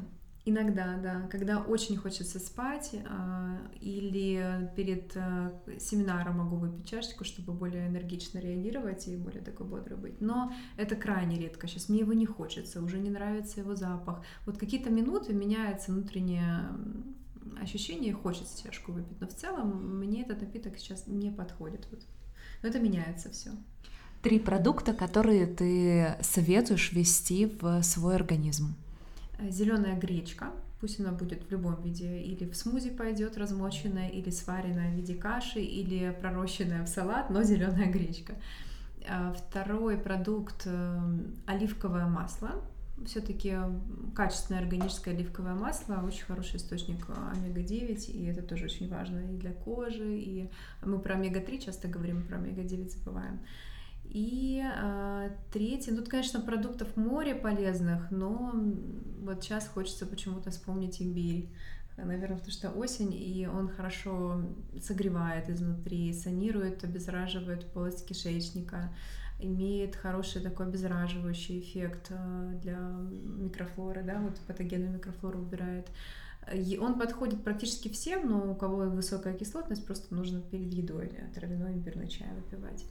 Иногда, 0.48 0.96
да. 0.96 1.28
Когда 1.30 1.60
очень 1.60 1.98
хочется 1.98 2.38
спать, 2.38 2.94
а, 3.06 3.58
или 3.82 4.70
перед 4.74 5.12
э, 5.14 5.50
семинаром 5.78 6.38
могу 6.38 6.56
выпить 6.56 6.88
чашечку, 6.88 7.24
чтобы 7.24 7.52
более 7.52 7.86
энергично 7.86 8.38
реагировать 8.38 9.06
и 9.08 9.16
более 9.16 9.42
такой 9.42 9.66
бодрый 9.66 9.98
быть. 9.98 10.22
Но 10.22 10.50
это 10.78 10.96
крайне 10.96 11.38
редко. 11.38 11.68
Сейчас 11.68 11.90
мне 11.90 11.98
его 11.98 12.14
не 12.14 12.24
хочется, 12.24 12.80
уже 12.82 12.98
не 12.98 13.10
нравится 13.10 13.60
его 13.60 13.76
запах. 13.76 14.24
Вот 14.46 14.56
какие-то 14.56 14.88
минуты 14.88 15.34
меняется 15.34 15.92
внутреннее 15.92 16.70
ощущение, 17.60 18.14
хочется 18.14 18.62
чашку 18.62 18.92
выпить. 18.92 19.20
Но 19.20 19.26
в 19.26 19.34
целом 19.34 19.98
мне 19.98 20.22
этот 20.22 20.40
напиток 20.40 20.78
сейчас 20.78 21.06
не 21.06 21.30
подходит. 21.30 21.86
Вот. 21.90 22.00
Но 22.62 22.70
это 22.70 22.80
меняется 22.80 23.28
все 23.28 23.50
три 24.22 24.38
продукта, 24.38 24.94
которые 24.94 25.46
ты 25.46 26.16
советуешь 26.22 26.90
ввести 26.92 27.54
в 27.60 27.82
свой 27.82 28.16
организм? 28.16 28.74
Э, 29.38 29.50
Зеленая 29.50 29.96
гречка, 29.98 30.52
пусть 30.80 31.00
она 31.00 31.12
будет 31.12 31.44
в 31.44 31.50
любом 31.50 31.80
виде, 31.82 32.20
или 32.20 32.48
в 32.48 32.56
смузи 32.56 32.90
пойдет 32.90 33.38
размоченная, 33.38 34.08
или 34.08 34.30
сваренная 34.30 34.92
в 34.92 34.94
виде 34.94 35.14
каши, 35.14 35.60
или 35.60 36.14
пророщенная 36.20 36.84
в 36.84 36.88
салат, 36.88 37.30
но 37.30 37.42
зеленая 37.42 37.90
гречка. 37.90 38.34
Э, 39.08 39.32
второй 39.36 39.96
продукт 39.96 40.62
э, 40.66 41.00
оливковое 41.46 42.06
масло. 42.06 42.50
Все-таки 43.06 43.56
качественное 44.16 44.60
органическое 44.60 45.14
оливковое 45.14 45.54
масло 45.54 46.02
очень 46.04 46.24
хороший 46.24 46.56
источник 46.56 47.06
омега-9, 47.08 48.10
и 48.10 48.24
это 48.24 48.42
тоже 48.42 48.64
очень 48.64 48.88
важно 48.88 49.20
и 49.20 49.36
для 49.36 49.52
кожи, 49.52 50.18
и 50.18 50.50
мы 50.84 50.98
про 50.98 51.14
омега-3 51.14 51.58
часто 51.60 51.86
говорим, 51.86 52.24
про 52.24 52.38
омега-9 52.38 52.88
забываем. 52.90 53.38
И 54.10 54.62
э, 54.64 55.30
третий, 55.52 55.90
ну, 55.90 55.98
тут, 55.98 56.08
конечно, 56.08 56.40
продуктов 56.40 56.96
море 56.96 57.34
полезных, 57.34 58.10
но 58.10 58.54
вот 59.20 59.42
сейчас 59.42 59.68
хочется 59.68 60.06
почему-то 60.06 60.50
вспомнить 60.50 61.02
имбирь. 61.02 61.50
Наверное, 61.98 62.36
потому 62.36 62.52
что 62.52 62.70
осень, 62.70 63.12
и 63.12 63.46
он 63.46 63.68
хорошо 63.68 64.40
согревает 64.80 65.50
изнутри, 65.50 66.12
санирует, 66.14 66.84
обеззараживает 66.84 67.66
полость 67.72 68.06
кишечника, 68.06 68.94
имеет 69.40 69.96
хороший 69.96 70.40
такой 70.40 70.66
обеззараживающий 70.66 71.60
эффект 71.60 72.06
э, 72.10 72.58
для 72.62 72.78
микрофлоры, 72.78 74.02
да, 74.02 74.20
вот 74.20 74.38
патогенную 74.46 74.92
микрофлору 74.94 75.40
убирает. 75.40 75.86
Он 76.80 76.98
подходит 76.98 77.44
практически 77.44 77.88
всем, 77.88 78.26
но 78.26 78.52
у 78.52 78.54
кого 78.54 78.76
высокая 78.88 79.34
кислотность, 79.34 79.84
просто 79.84 80.14
нужно 80.14 80.40
перед 80.40 80.72
едой 80.72 81.12
травяной 81.34 81.74
имбирный 81.74 82.08
чай 82.08 82.28
выпивать. 82.34 82.86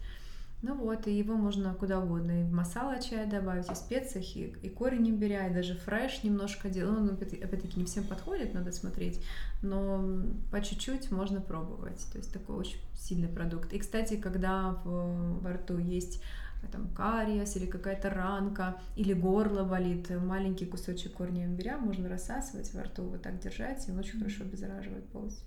Ну 0.64 0.74
вот, 0.74 1.06
и 1.08 1.16
его 1.16 1.36
можно 1.36 1.76
куда 1.76 2.00
угодно, 2.00 2.42
и 2.42 2.44
в 2.44 2.52
масала 2.52 3.00
чай 3.00 3.28
добавить, 3.28 3.70
и 3.70 3.74
в 3.74 3.78
специях, 3.78 4.36
и, 4.36 4.56
и 4.64 4.70
корень 4.70 5.08
имбиря, 5.08 5.48
и 5.48 5.54
даже 5.54 5.76
фреш 5.76 6.24
немножко 6.24 6.68
делать. 6.68 7.00
Ну, 7.00 7.14
опять-таки, 7.14 7.80
не 7.80 7.86
всем 7.86 8.04
подходит, 8.06 8.56
надо 8.56 8.72
смотреть, 8.72 9.24
но 9.62 10.24
по 10.52 10.60
чуть-чуть 10.62 11.12
можно 11.12 11.42
пробовать. 11.42 12.04
То 12.12 12.18
есть 12.18 12.34
такой 12.34 12.56
очень 12.56 12.80
сильный 12.96 13.28
продукт. 13.28 13.72
И, 13.72 13.78
кстати, 13.78 14.18
когда 14.18 14.82
в, 14.84 15.42
во 15.42 15.54
рту 15.54 15.78
есть 15.78 16.24
там 16.72 16.88
кариес 16.90 17.56
или 17.56 17.68
какая-то 17.68 18.10
ранка, 18.10 18.78
или 18.96 19.14
горло 19.14 19.64
болит, 19.64 20.10
маленький 20.10 20.66
кусочек 20.66 21.14
корня 21.14 21.46
имбиря 21.46 21.78
можно 21.78 22.10
рассасывать 22.10 22.74
во 22.74 22.82
рту, 22.82 23.04
вот 23.04 23.22
так 23.22 23.40
держать, 23.40 23.88
и 23.88 23.92
он 23.92 24.00
очень 24.00 24.18
хорошо 24.18 24.44
обеззараживает 24.44 25.08
полость 25.10 25.46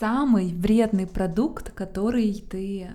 самый 0.00 0.54
вредный 0.54 1.06
продукт, 1.06 1.72
который 1.72 2.32
ты 2.50 2.82
э, 2.82 2.90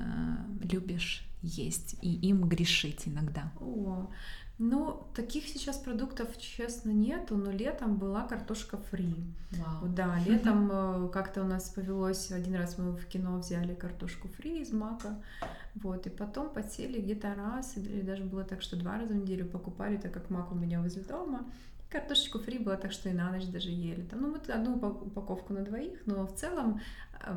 любишь 0.62 1.26
есть 1.42 1.96
и 2.02 2.14
им 2.30 2.48
грешить 2.48 3.08
иногда? 3.08 3.52
О, 3.60 4.10
ну, 4.58 5.08
таких 5.16 5.48
сейчас 5.48 5.78
продуктов, 5.78 6.38
честно, 6.38 6.90
нету, 6.90 7.38
но 7.38 7.50
летом 7.50 7.96
была 7.96 8.28
картошка 8.28 8.78
фри. 8.78 9.16
Вау. 9.52 9.88
Да, 9.88 10.20
летом 10.26 10.70
э, 10.70 11.10
как-то 11.14 11.44
у 11.44 11.46
нас 11.46 11.70
повелось, 11.70 12.30
один 12.32 12.56
раз 12.56 12.78
мы 12.78 12.92
в 12.92 13.06
кино 13.06 13.38
взяли 13.38 13.74
картошку 13.74 14.28
фри 14.28 14.62
из 14.62 14.74
мака, 14.74 15.16
вот, 15.76 16.08
и 16.08 16.10
потом 16.10 16.50
потели 16.50 17.00
где-то 17.00 17.34
раз, 17.36 17.78
или 17.78 18.02
даже 18.02 18.24
было 18.24 18.44
так, 18.44 18.62
что 18.62 18.76
два 18.76 18.98
раза 18.98 19.14
в 19.14 19.18
неделю 19.18 19.46
покупали, 19.46 19.96
так 19.96 20.14
как 20.14 20.30
мак 20.30 20.52
у 20.52 20.56
меня 20.56 20.82
возле 20.82 21.04
дома, 21.04 21.46
Картошечку 21.90 22.38
фри 22.38 22.60
было 22.60 22.78
так, 22.78 22.92
что 22.92 23.10
и 23.10 23.14
на 23.14 23.32
ночь 23.32 23.46
даже 23.46 23.70
ели. 23.70 24.04
Там, 24.04 24.22
ну, 24.22 24.32
мы 24.32 24.54
одну 24.54 24.76
упаковку 24.76 25.54
на 25.54 25.62
двоих, 25.62 26.00
но 26.06 26.28
в 26.28 26.36
целом 26.36 26.82
э, 27.26 27.34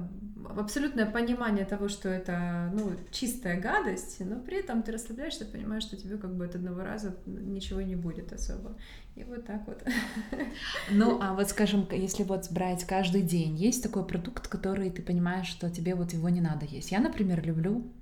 абсолютное 0.59 1.07
понимание 1.07 1.65
того, 1.65 1.89
что 1.89 2.11
это 2.11 2.71
ну, 2.75 2.93
чистая 3.11 3.59
гадость, 3.59 4.21
но 4.21 4.41
при 4.41 4.59
этом 4.59 4.83
ты 4.83 4.93
расслабляешься, 4.93 5.47
понимаешь, 5.47 5.85
что 5.85 5.97
тебе 5.97 6.19
как 6.19 6.37
бы 6.37 6.45
от 6.45 6.55
одного 6.55 6.83
раза 6.83 7.17
ничего 7.25 7.81
не 7.81 7.97
будет 7.97 8.31
особо. 8.35 8.77
И 9.15 9.25
вот 9.25 9.47
так 9.47 9.67
вот. 9.67 9.83
Ну, 10.91 11.19
а 11.23 11.33
вот 11.33 11.49
скажем, 11.49 11.89
если 11.91 12.23
вот 12.23 12.51
брать 12.51 12.85
каждый 12.85 13.23
день, 13.23 13.57
есть 13.57 13.83
такой 13.83 14.05
продукт, 14.05 14.49
который 14.49 14.91
ты 14.91 15.01
понимаешь, 15.01 15.47
что 15.47 15.71
тебе 15.71 15.95
вот 15.95 16.13
его 16.13 16.29
не 16.29 16.43
надо 16.43 16.67
есть. 16.67 16.93
Я, 16.93 17.01
например, 17.01 17.43
люблю 17.43 17.87
а, 17.87 18.02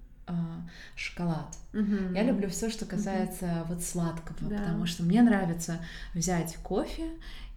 шоколад. 0.96 1.56
Угу. 1.72 2.14
Я 2.14 2.22
люблю 2.22 2.48
все, 2.48 2.70
что 2.70 2.86
касается 2.86 3.62
угу. 3.62 3.74
вот 3.74 3.82
сладкого, 3.82 4.50
да. 4.50 4.58
потому 4.58 4.86
что 4.86 5.02
мне 5.02 5.22
нравится 5.22 5.80
взять 6.14 6.56
кофе 6.62 7.10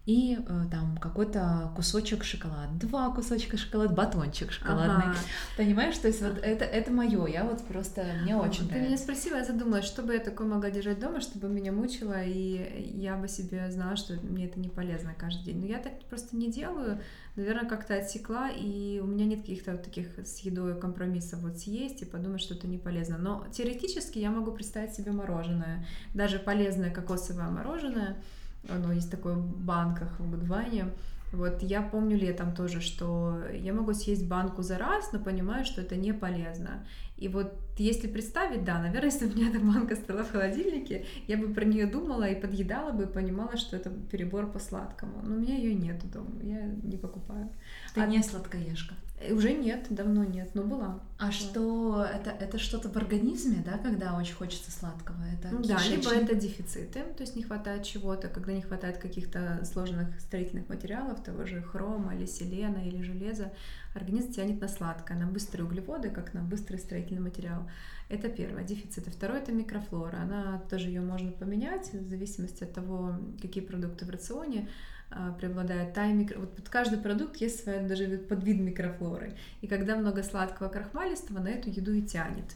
и 0.06 0.36
э, 0.36 0.64
там 0.70 0.98
какой-то 0.98 1.72
кусочек 1.74 2.24
шоколада, 2.24 2.72
два 2.74 3.10
кусочка 3.10 3.56
шоколада, 3.56 3.94
батончик 3.94 4.52
шоколадный. 4.52 5.06
Ага. 5.06 5.16
Понимаешь, 5.56 5.96
то 5.96 6.08
есть 6.08 6.20
вот 6.20 6.38
это, 6.42 6.64
это 6.66 6.92
мое, 6.92 7.26
я 7.26 7.44
вот 7.44 7.62
просто, 7.64 8.04
мне 8.22 8.36
очень 8.36 8.68
Ты 8.68 8.80
меня 8.80 8.98
спросила, 8.98 9.36
я 9.36 9.44
задумалась, 9.44 9.86
что 9.86 10.02
бы 10.02 10.12
я 10.12 10.20
такое 10.20 10.46
могла 10.46 10.70
держать 10.70 11.00
дома, 11.00 11.22
чтобы 11.22 11.48
меня 11.48 11.72
мучило, 11.72 12.22
и 12.22 12.92
я 12.94 13.16
бы 13.16 13.28
себе 13.28 13.70
знала, 13.70 13.96
что 13.96 14.14
мне 14.14 14.44
это 14.44 14.60
не 14.60 14.68
полезно 14.68 15.14
каждый 15.16 15.44
день. 15.44 15.60
Но 15.60 15.66
я 15.66 15.78
так 15.78 15.98
просто 16.10 16.36
не 16.36 16.52
делаю, 16.52 17.00
наверное, 17.36 17.66
как-то 17.66 17.94
отсекла, 17.94 18.50
и 18.50 19.00
у 19.02 19.06
меня 19.06 19.24
нет 19.24 19.40
каких-то 19.40 19.72
вот 19.72 19.84
таких 19.84 20.18
с 20.18 20.38
едой 20.40 20.78
компромиссов 20.78 21.40
вот 21.40 21.56
съесть 21.58 22.02
и 22.02 22.04
подумать, 22.04 22.42
что 22.42 22.52
это 22.52 22.66
не 22.66 22.76
полезно. 22.76 23.16
Но 23.16 23.46
теоретически 23.50 24.18
я 24.18 24.30
могу 24.30 24.52
представить 24.52 24.94
себе 24.94 25.12
мороженое, 25.12 25.86
даже 26.12 26.38
полезное 26.38 26.90
кокосовое 26.90 27.48
мороженое, 27.48 28.22
оно 28.68 28.92
есть 28.92 29.10
такое 29.10 29.34
в 29.34 29.56
банках 29.56 30.18
в 30.18 30.30
Гудвайне. 30.30 30.86
Вот 31.32 31.62
я 31.62 31.82
помню 31.82 32.16
летом 32.16 32.54
тоже, 32.54 32.80
что 32.80 33.42
я 33.52 33.72
могу 33.72 33.92
съесть 33.92 34.28
банку 34.28 34.62
за 34.62 34.78
раз, 34.78 35.12
но 35.12 35.18
понимаю, 35.18 35.64
что 35.64 35.80
это 35.80 35.96
не 35.96 36.12
полезно. 36.12 36.86
И 37.16 37.28
вот 37.28 37.54
если 37.76 38.06
представить, 38.06 38.64
да, 38.64 38.78
наверное, 38.78 39.10
если 39.10 39.26
бы 39.26 39.32
у 39.32 39.36
меня 39.36 39.48
эта 39.50 39.58
банка 39.58 39.96
стояла 39.96 40.24
в 40.24 40.30
холодильнике, 40.30 41.06
я 41.26 41.36
бы 41.36 41.52
про 41.52 41.64
нее 41.64 41.86
думала 41.86 42.24
и 42.24 42.40
подъедала 42.40 42.92
бы, 42.92 43.04
и 43.04 43.06
понимала, 43.06 43.56
что 43.56 43.76
это 43.76 43.90
перебор 43.90 44.50
по 44.50 44.58
сладкому. 44.58 45.22
Но 45.22 45.34
у 45.34 45.38
меня 45.38 45.56
ее 45.56 45.74
нет 45.74 46.08
дома, 46.10 46.40
я 46.42 46.66
не 46.82 46.96
покупаю. 46.96 47.48
Ты 47.94 48.00
а... 48.00 48.06
не 48.06 48.22
сладкоежка? 48.22 48.94
Уже 49.32 49.52
нет, 49.52 49.86
давно 49.90 50.24
нет, 50.24 50.50
но 50.54 50.62
была. 50.62 51.00
А 51.18 51.30
что 51.30 52.04
это, 52.04 52.30
это 52.30 52.58
что-то 52.58 52.88
в 52.88 52.96
организме, 52.96 53.62
да, 53.64 53.78
когда 53.78 54.16
очень 54.16 54.34
хочется 54.34 54.70
сладкого? 54.70 55.16
Это 55.32 55.54
ну 55.54 55.62
да, 55.62 55.78
либо 55.88 56.10
это 56.10 56.34
дефициты, 56.34 57.00
то 57.16 57.22
есть 57.22 57.36
не 57.36 57.42
хватает 57.42 57.84
чего-то, 57.84 58.28
когда 58.28 58.52
не 58.52 58.62
хватает 58.62 58.98
каких-то 58.98 59.64
сложных 59.64 60.20
строительных 60.20 60.68
материалов, 60.68 61.22
того 61.22 61.46
же 61.46 61.62
хрома 61.62 62.14
или 62.16 62.26
селена 62.26 62.86
или 62.86 63.00
железа, 63.02 63.52
организм 63.94 64.32
тянет 64.32 64.60
на 64.60 64.68
сладкое, 64.68 65.16
на 65.16 65.26
быстрые 65.26 65.66
углеводы, 65.66 66.10
как 66.10 66.34
на 66.34 66.42
быстрый 66.42 66.76
строительный 66.76 67.22
материал. 67.22 67.68
Это 68.08 68.28
первое, 68.28 68.64
дефицит. 68.64 69.06
второе 69.06 69.40
это 69.40 69.52
микрофлора. 69.52 70.16
Она 70.16 70.62
тоже 70.68 70.88
ее 70.88 71.00
можно 71.00 71.30
поменять 71.32 71.92
в 71.92 72.08
зависимости 72.08 72.64
от 72.64 72.72
того, 72.74 73.14
какие 73.40 73.64
продукты 73.64 74.04
в 74.04 74.10
рационе 74.10 74.68
а, 74.68 74.93
преобладает 75.38 75.94
та 75.94 76.06
микро... 76.06 76.40
Вот 76.40 76.54
под 76.56 76.68
каждый 76.68 76.98
продукт 76.98 77.36
есть 77.36 77.62
своя 77.62 77.86
даже 77.86 78.18
подвид 78.18 78.60
микрофлоры. 78.60 79.34
И 79.60 79.66
когда 79.66 79.96
много 79.96 80.22
сладкого 80.22 80.68
крахмалистого, 80.68 81.40
на 81.40 81.48
эту 81.48 81.70
еду 81.70 81.92
и 81.92 82.02
тянет 82.02 82.54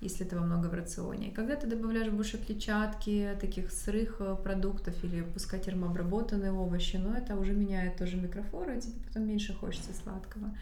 если 0.00 0.26
этого 0.26 0.44
много 0.44 0.66
в 0.66 0.74
рационе. 0.74 1.28
И 1.28 1.30
когда 1.32 1.56
ты 1.56 1.66
добавляешь 1.66 2.12
больше 2.12 2.38
клетчатки, 2.38 3.36
таких 3.40 3.72
сырых 3.72 4.16
э, 4.20 4.36
продуктов 4.42 5.02
или 5.02 5.22
пускай 5.22 5.58
термообработанные 5.58 6.52
овощи, 6.52 6.96
но 6.96 7.16
это 7.16 7.36
уже 7.36 7.52
меняет 7.52 7.96
тоже 7.96 8.16
микрофлору, 8.16 8.72
и 8.72 8.80
тебе 8.80 8.94
потом 9.06 9.26
меньше 9.26 9.54
хочется 9.54 9.94
сладкого. 9.94 10.54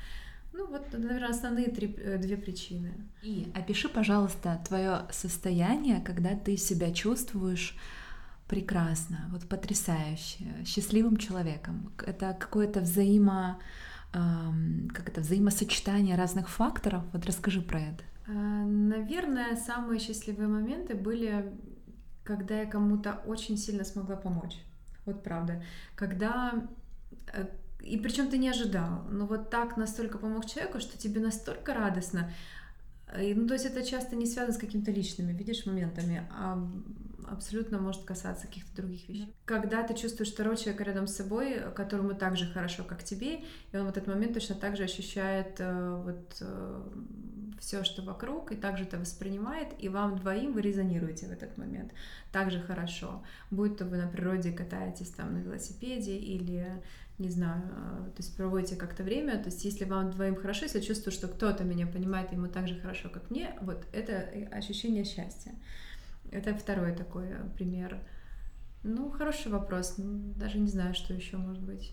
Ну 0.53 0.69
вот, 0.69 0.93
наверное, 0.93 1.31
основные 1.31 1.69
три, 1.69 1.95
э, 1.99 2.19
две 2.19 2.37
причины. 2.37 2.93
И 3.23 3.49
опиши, 3.55 3.89
пожалуйста, 3.89 4.61
твое 4.69 5.03
состояние, 5.11 6.01
когда 6.01 6.37
ты 6.37 6.57
себя 6.57 6.93
чувствуешь 6.93 7.77
прекрасно, 8.55 9.29
вот 9.33 9.49
потрясающе, 9.49 10.45
счастливым 10.65 11.17
человеком. 11.17 11.93
Это 12.07 12.37
какое-то 12.39 12.81
взаимо, 12.81 13.59
как 14.13 15.09
это, 15.09 15.21
взаимосочетание 15.21 16.17
разных 16.17 16.49
факторов. 16.49 17.03
Вот 17.13 17.27
расскажи 17.27 17.61
про 17.61 17.81
это. 17.81 18.05
А, 18.29 18.31
наверное, 18.33 19.57
самые 19.57 19.99
счастливые 19.99 20.47
моменты 20.47 20.95
были, 20.95 21.53
когда 22.23 22.61
я 22.61 22.67
кому-то 22.67 23.21
очень 23.27 23.57
сильно 23.57 23.85
смогла 23.85 24.15
помочь. 24.15 24.57
Вот 25.05 25.25
правда. 25.25 25.65
Когда 25.97 26.55
э, 27.33 27.47
и 27.81 27.99
причем 27.99 28.29
ты 28.29 28.39
не 28.39 28.51
ожидал, 28.51 29.03
но 29.11 29.27
вот 29.27 29.51
так 29.51 29.77
настолько 29.77 30.19
помог 30.19 30.47
человеку, 30.47 30.79
что 30.79 30.97
тебе 30.97 31.21
настолько 31.21 31.75
радостно. 31.75 32.31
И, 33.21 33.35
ну, 33.35 33.49
то 33.49 33.55
есть 33.55 33.67
это 33.67 33.85
часто 33.85 34.15
не 34.15 34.27
связано 34.27 34.55
с 34.55 34.61
какими-то 34.61 34.93
личными, 34.93 35.33
видишь, 35.33 35.67
моментами, 35.67 36.23
а 36.31 36.57
абсолютно 37.31 37.79
может 37.79 38.05
касаться 38.05 38.47
каких-то 38.47 38.77
других 38.77 39.09
вещей. 39.09 39.35
Когда 39.45 39.83
ты 39.83 39.95
чувствуешь 39.95 40.33
второго 40.33 40.57
человека 40.57 40.85
рядом 40.85 41.07
с 41.07 41.17
собой, 41.17 41.61
которому 41.75 42.15
так 42.15 42.37
же 42.37 42.47
хорошо, 42.47 42.85
как 42.85 43.05
тебе, 43.05 43.45
и 43.73 43.77
он 43.77 43.87
в 43.87 43.89
этот 43.89 44.07
момент 44.07 44.35
точно 44.35 44.55
так 44.55 44.77
же 44.77 44.85
ощущает 44.85 45.57
э, 45.59 46.03
вот 46.05 46.37
э, 46.41 46.83
все, 47.61 47.85
что 47.85 48.03
вокруг, 48.03 48.53
и 48.53 48.57
также 48.57 48.85
это 48.85 48.99
воспринимает, 48.99 49.69
и 49.79 49.89
вам 49.89 50.19
двоим 50.19 50.53
вы 50.53 50.61
резонируете 50.61 51.27
в 51.27 51.33
этот 51.33 51.57
момент 51.57 51.93
так 52.33 52.51
же 52.51 52.61
хорошо. 52.61 53.23
Будь 53.51 53.77
то 53.77 53.85
вы 53.85 53.97
на 53.97 54.09
природе 54.09 54.53
катаетесь 54.53 55.11
там 55.11 55.35
на 55.35 55.39
велосипеде 55.39 56.17
или 56.17 56.83
не 57.19 57.31
знаю, 57.31 57.63
э, 57.63 58.11
то 58.11 58.23
есть 58.23 58.37
проводите 58.37 58.77
как-то 58.77 59.03
время, 59.03 59.39
то 59.39 59.47
есть 59.47 59.65
если 59.65 59.85
вам 59.85 60.11
двоим 60.11 60.35
хорошо, 60.35 60.65
если 60.65 60.81
чувствую, 60.81 61.13
что 61.13 61.29
кто-то 61.29 61.63
меня 61.65 61.87
понимает, 61.87 62.33
ему 62.33 62.49
так 62.49 62.67
же 62.67 62.81
хорошо, 62.81 63.09
как 63.09 63.31
мне, 63.31 63.57
вот 63.61 63.87
это 63.93 64.29
ощущение 64.51 65.05
счастья. 65.05 65.53
Это 66.35 66.55
второй 66.55 66.93
такой 66.95 67.29
э, 67.29 67.45
пример. 67.57 67.99
Ну, 68.83 69.11
хороший 69.11 69.51
вопрос. 69.51 69.95
Даже 69.97 70.59
не 70.59 70.69
знаю, 70.69 70.95
что 70.95 71.15
еще 71.15 71.37
может 71.37 71.63
быть. 71.63 71.93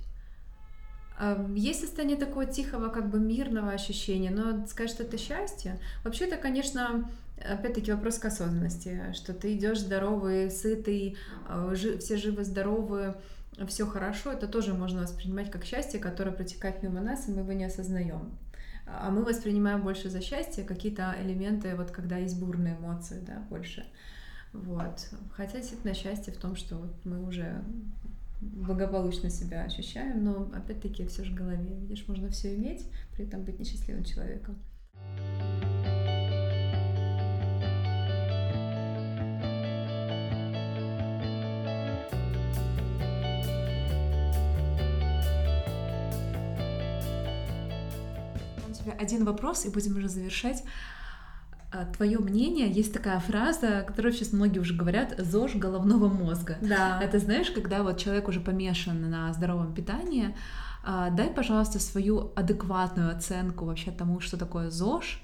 Есть 1.55 1.81
состояние 1.81 2.17
такого 2.17 2.45
тихого, 2.47 2.89
как 2.89 3.09
бы 3.11 3.19
мирного 3.19 3.71
ощущения, 3.71 4.31
но 4.31 4.65
сказать, 4.65 4.89
что 4.89 5.03
это 5.03 5.19
счастье, 5.19 5.79
вообще 6.03 6.25
это, 6.25 6.37
конечно, 6.37 7.07
опять-таки 7.37 7.91
вопрос 7.91 8.17
к 8.17 8.25
осознанности, 8.25 9.13
что 9.13 9.33
ты 9.33 9.53
идешь 9.53 9.81
здоровый, 9.81 10.49
сытый, 10.49 11.17
э, 11.47 11.75
все 11.99 12.17
живы, 12.17 12.43
здоровы, 12.43 13.15
все 13.67 13.85
хорошо, 13.85 14.31
это 14.31 14.47
тоже 14.47 14.73
можно 14.73 15.01
воспринимать 15.01 15.51
как 15.51 15.63
счастье, 15.63 15.99
которое 15.99 16.31
протекает 16.31 16.81
мимо 16.81 17.01
нас, 17.01 17.27
и 17.27 17.31
мы 17.31 17.41
его 17.41 17.51
не 17.51 17.65
осознаем. 17.65 18.37
А 18.87 19.11
мы 19.11 19.23
воспринимаем 19.23 19.81
больше 19.81 20.09
за 20.09 20.21
счастье 20.21 20.63
какие-то 20.63 21.15
элементы, 21.21 21.75
вот 21.75 21.91
когда 21.91 22.17
есть 22.17 22.39
бурные 22.39 22.77
эмоции, 22.77 23.21
да, 23.25 23.43
больше. 23.49 23.85
Вот. 24.54 25.10
Хотя 25.34 25.60
действительно 25.60 25.93
счастье 25.93 26.34
в 26.34 26.38
том, 26.38 26.56
что 26.56 26.78
вот 26.78 26.93
мы 27.06 27.26
уже 27.26 27.64
благополучно 28.41 29.30
себя 29.30 29.64
ощущаем, 29.64 30.24
но 30.24 30.49
опять-таки 30.54 31.06
все 31.06 31.24
же 31.24 31.32
в 31.32 31.36
голове. 31.36 31.76
Видишь, 31.82 32.08
можно 32.08 32.30
все 32.30 32.56
иметь, 32.56 32.86
при 33.14 33.26
этом 33.26 33.43
быть 33.43 33.60
несчастливым 33.60 34.04
человеком. 34.04 34.58
У 48.68 48.74
тебя 48.74 48.93
один 48.99 49.24
вопрос, 49.24 49.66
и 49.66 49.70
будем 49.70 49.95
уже 49.97 50.10
завершать. 50.10 50.64
А, 51.72 51.86
Твое 51.86 52.19
мнение, 52.19 52.69
есть 52.69 52.93
такая 52.93 53.19
фраза, 53.19 53.84
которую 53.88 54.13
сейчас 54.13 54.34
многие 54.34 54.59
уже 54.59 54.74
говорят, 54.74 55.15
ЗОЖ 55.17 55.55
головного 55.55 56.09
мозга. 56.09 56.57
Да. 56.61 57.01
Это 57.01 57.19
знаешь, 57.19 57.49
когда 57.49 57.82
вот 57.84 57.97
человек 57.97 58.28
уже 58.28 58.41
помешан 58.41 59.09
на 59.09 59.32
здоровом 59.34 59.74
питании, 59.74 60.36
а, 60.84 61.09
дай, 61.09 61.30
пожалуйста, 61.30 61.80
свою 61.80 62.32
адекватную 62.36 63.15
оценку 63.15 63.65
вообще 63.65 63.91
тому, 63.91 64.19
что 64.19 64.38
такое 64.38 64.69
ЗОЖ 64.69 65.22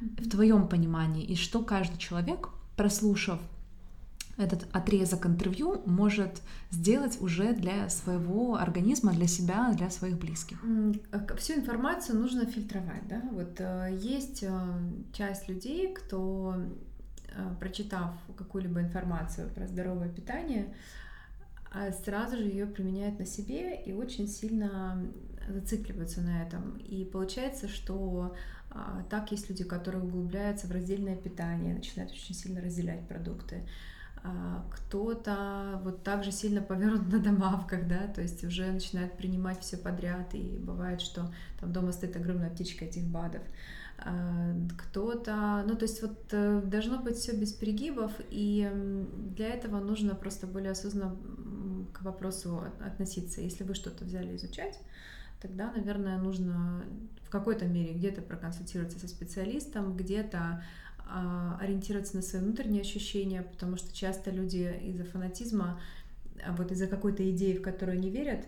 в 0.00 0.30
твоем 0.30 0.68
понимании, 0.68 1.24
и 1.24 1.36
что 1.36 1.62
каждый 1.62 1.98
человек, 1.98 2.48
прослушав 2.76 3.38
этот 4.40 4.66
отрезок 4.72 5.26
интервью 5.26 5.82
может 5.86 6.42
сделать 6.70 7.20
уже 7.20 7.52
для 7.52 7.88
своего 7.90 8.56
организма, 8.56 9.12
для 9.12 9.26
себя, 9.26 9.72
для 9.76 9.90
своих 9.90 10.18
близких? 10.18 10.58
Всю 11.38 11.54
информацию 11.54 12.18
нужно 12.18 12.46
фильтровать, 12.46 13.06
да. 13.06 13.22
Вот 13.32 13.60
э, 13.60 13.98
есть 14.00 14.42
э, 14.42 14.50
часть 15.12 15.48
людей, 15.48 15.92
кто, 15.92 16.56
э, 17.28 17.54
прочитав 17.60 18.14
какую-либо 18.36 18.80
информацию 18.80 19.50
про 19.50 19.66
здоровое 19.66 20.08
питание, 20.08 20.74
сразу 22.04 22.36
же 22.36 22.42
ее 22.42 22.66
применяют 22.66 23.20
на 23.20 23.26
себе 23.26 23.80
и 23.80 23.92
очень 23.92 24.26
сильно 24.26 25.06
зацикливаются 25.48 26.20
на 26.20 26.42
этом. 26.42 26.78
И 26.78 27.04
получается, 27.04 27.68
что 27.68 28.34
так 29.08 29.30
есть 29.30 29.48
люди, 29.48 29.62
которые 29.62 30.02
углубляются 30.02 30.66
в 30.66 30.72
раздельное 30.72 31.14
питание, 31.14 31.74
начинают 31.74 32.10
очень 32.10 32.34
сильно 32.34 32.60
разделять 32.60 33.06
продукты. 33.06 33.62
А, 34.22 34.64
кто-то 34.70 35.80
вот 35.82 36.02
так 36.02 36.24
же 36.24 36.32
сильно 36.32 36.60
повернут 36.60 37.10
на 37.10 37.18
домавках, 37.20 37.88
да, 37.88 38.06
то 38.06 38.20
есть 38.20 38.44
уже 38.44 38.70
начинает 38.70 39.16
принимать 39.16 39.60
все 39.60 39.78
подряд, 39.78 40.34
и 40.34 40.58
бывает, 40.58 41.00
что 41.00 41.32
там 41.58 41.72
дома 41.72 41.92
стоит 41.92 42.16
огромная 42.16 42.50
птичка 42.50 42.84
этих 42.84 43.04
БАДов. 43.04 43.42
А, 43.98 44.54
кто-то, 44.76 45.64
ну 45.66 45.74
то 45.74 45.84
есть 45.84 46.02
вот 46.02 46.18
э, 46.32 46.60
должно 46.64 47.00
быть 47.00 47.16
все 47.16 47.34
без 47.34 47.52
перегибов, 47.52 48.12
и 48.28 48.70
для 49.34 49.48
этого 49.48 49.80
нужно 49.80 50.14
просто 50.14 50.46
более 50.46 50.72
осознанно 50.72 51.16
к 51.94 52.02
вопросу 52.02 52.62
относиться. 52.84 53.40
Если 53.40 53.64
вы 53.64 53.74
что-то 53.74 54.04
взяли 54.04 54.36
изучать, 54.36 54.78
тогда, 55.40 55.72
наверное, 55.72 56.18
нужно 56.18 56.84
в 57.22 57.30
какой-то 57.30 57.64
мере 57.64 57.94
где-то 57.94 58.20
проконсультироваться 58.20 58.98
со 58.98 59.08
специалистом, 59.08 59.96
где-то 59.96 60.62
ориентироваться 61.60 62.16
на 62.16 62.22
свои 62.22 62.42
внутренние 62.42 62.82
ощущения, 62.82 63.42
потому 63.42 63.76
что 63.76 63.94
часто 63.94 64.30
люди 64.30 64.72
из-за 64.84 65.04
фанатизма, 65.04 65.80
а 66.44 66.52
вот 66.52 66.72
из-за 66.72 66.86
какой-то 66.86 67.28
идеи, 67.30 67.56
в 67.56 67.62
которую 67.62 67.98
они 67.98 68.10
верят, 68.10 68.46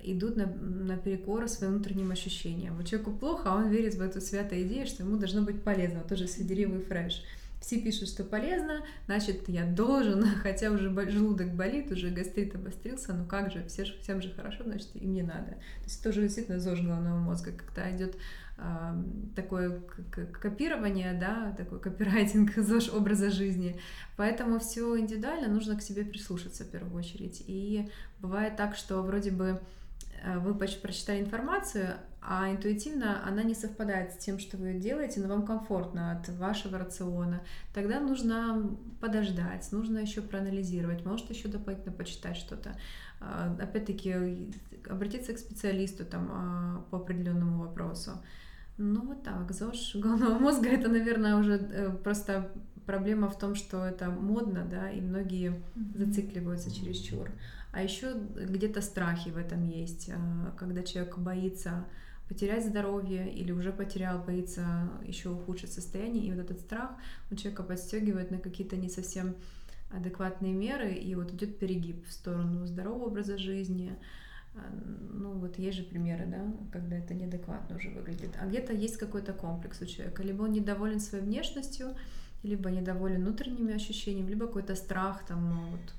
идут 0.00 0.36
на, 0.36 0.46
на 0.46 0.96
перекор 0.96 1.48
своим 1.48 1.74
внутренним 1.74 2.10
ощущениям. 2.10 2.76
Вот 2.76 2.86
человеку 2.86 3.12
плохо, 3.12 3.50
а 3.50 3.56
он 3.56 3.68
верит 3.68 3.94
в 3.94 4.00
эту 4.00 4.20
святую 4.20 4.62
идею, 4.62 4.86
что 4.86 5.02
ему 5.02 5.16
должно 5.16 5.42
быть 5.42 5.62
полезно, 5.62 6.02
тоже 6.02 6.26
сидеривый 6.26 6.80
фреш. 6.80 7.24
Все 7.60 7.80
пишут, 7.80 8.08
что 8.08 8.22
полезно, 8.22 8.84
значит, 9.06 9.48
я 9.48 9.64
должен, 9.64 10.24
хотя 10.42 10.70
уже 10.70 10.90
желудок 11.10 11.54
болит, 11.54 11.90
уже 11.90 12.10
гастрит 12.10 12.54
обострился, 12.54 13.12
ну 13.12 13.24
как 13.24 13.52
же, 13.52 13.64
все, 13.66 13.84
всем 14.02 14.22
же 14.22 14.32
хорошо, 14.32 14.62
значит, 14.64 14.88
и 14.94 15.04
мне 15.04 15.22
надо. 15.22 15.50
То 15.50 15.84
есть 15.84 16.02
тоже 16.02 16.22
действительно 16.22 16.60
ЗОЖ 16.60 16.82
головного 16.82 17.18
мозга, 17.18 17.52
когда 17.52 17.90
идет 17.94 18.16
такое 19.36 19.80
копирование, 20.40 21.12
да, 21.12 21.54
такой 21.56 21.78
копирайтинг 21.78 22.54
ЗОЖ 22.56 22.90
образа 22.90 23.30
жизни. 23.30 23.80
Поэтому 24.16 24.58
все 24.58 24.98
индивидуально, 24.98 25.48
нужно 25.48 25.76
к 25.76 25.82
себе 25.82 26.04
прислушаться 26.04 26.64
в 26.64 26.70
первую 26.70 26.96
очередь. 26.96 27.44
И 27.46 27.88
бывает 28.20 28.56
так, 28.56 28.74
что 28.74 29.02
вроде 29.02 29.30
бы 29.30 29.60
э, 30.24 30.38
вы 30.38 30.54
прочитали 30.54 31.20
информацию, 31.20 31.94
а 32.20 32.50
интуитивно 32.50 33.26
она 33.26 33.44
не 33.44 33.54
совпадает 33.54 34.12
с 34.12 34.16
тем, 34.16 34.38
что 34.38 34.56
вы 34.56 34.74
делаете, 34.74 35.20
но 35.20 35.28
вам 35.28 35.46
комфортно 35.46 36.12
от 36.12 36.28
вашего 36.30 36.78
рациона, 36.78 37.40
тогда 37.72 38.00
нужно 38.00 38.76
подождать, 39.00 39.70
нужно 39.70 39.98
еще 39.98 40.20
проанализировать, 40.20 41.04
может 41.06 41.30
еще 41.30 41.46
дополнительно 41.48 41.94
почитать 41.94 42.36
что-то. 42.36 42.74
А, 43.20 43.56
опять-таки, 43.60 44.52
обратиться 44.88 45.32
к 45.32 45.38
специалисту 45.38 46.04
там, 46.04 46.28
а, 46.30 46.84
по 46.90 46.98
определенному 46.98 47.62
вопросу. 47.62 48.12
Ну 48.78 49.04
вот 49.06 49.22
так, 49.24 49.50
ЗОЖ 49.52 49.94
головного 49.96 50.38
мозга 50.38 50.68
это, 50.68 50.88
наверное, 50.88 51.36
уже 51.36 51.54
э, 51.54 51.90
просто 51.90 52.50
проблема 52.86 53.28
в 53.28 53.38
том, 53.38 53.54
что 53.54 53.84
это 53.84 54.08
модно, 54.08 54.64
да, 54.64 54.90
и 54.90 55.00
многие 55.00 55.60
зацикливаются 55.94 56.74
чересчур. 56.74 57.28
А 57.72 57.82
еще 57.82 58.14
где-то 58.34 58.80
страхи 58.80 59.28
в 59.28 59.36
этом 59.36 59.68
есть, 59.68 60.10
а, 60.10 60.54
когда 60.56 60.82
человек 60.82 61.18
боится 61.18 61.84
потерять 62.28 62.66
здоровье 62.66 63.30
или 63.30 63.52
уже 63.52 63.72
потерял, 63.72 64.18
боится 64.18 64.88
еще 65.04 65.28
ухудшить 65.28 65.72
состояние, 65.72 66.26
и 66.26 66.32
вот 66.32 66.40
этот 66.40 66.60
страх 66.60 66.92
у 67.30 67.34
человека 67.34 67.62
подстегивает 67.62 68.30
на 68.30 68.38
какие-то 68.38 68.76
не 68.76 68.88
совсем 68.88 69.34
адекватные 69.90 70.54
меры, 70.54 70.92
и 70.92 71.14
вот 71.14 71.32
идет 71.32 71.58
перегиб 71.58 72.06
в 72.06 72.12
сторону 72.12 72.66
здорового 72.66 73.06
образа 73.06 73.38
жизни. 73.38 73.98
А, 74.58 74.70
ну 75.12 75.32
вот 75.32 75.58
есть 75.58 75.78
же 75.78 75.84
примеры, 75.84 76.26
да, 76.26 76.44
когда 76.72 76.96
это 76.96 77.14
неадекватно 77.14 77.76
уже 77.76 77.90
выглядит. 77.90 78.30
А 78.40 78.46
где-то 78.46 78.72
есть 78.72 78.96
какой-то 78.96 79.32
комплекс 79.32 79.80
у 79.80 79.86
человека. 79.86 80.22
Либо 80.22 80.42
он 80.42 80.52
недоволен 80.52 81.00
своей 81.00 81.24
внешностью, 81.24 81.94
либо 82.42 82.70
недоволен 82.70 83.22
внутренними 83.22 83.74
ощущениями, 83.74 84.30
либо 84.30 84.46
какой-то 84.46 84.74
страх, 84.76 85.26
там, 85.26 85.48
ну, 85.50 85.70
вот, 85.70 85.94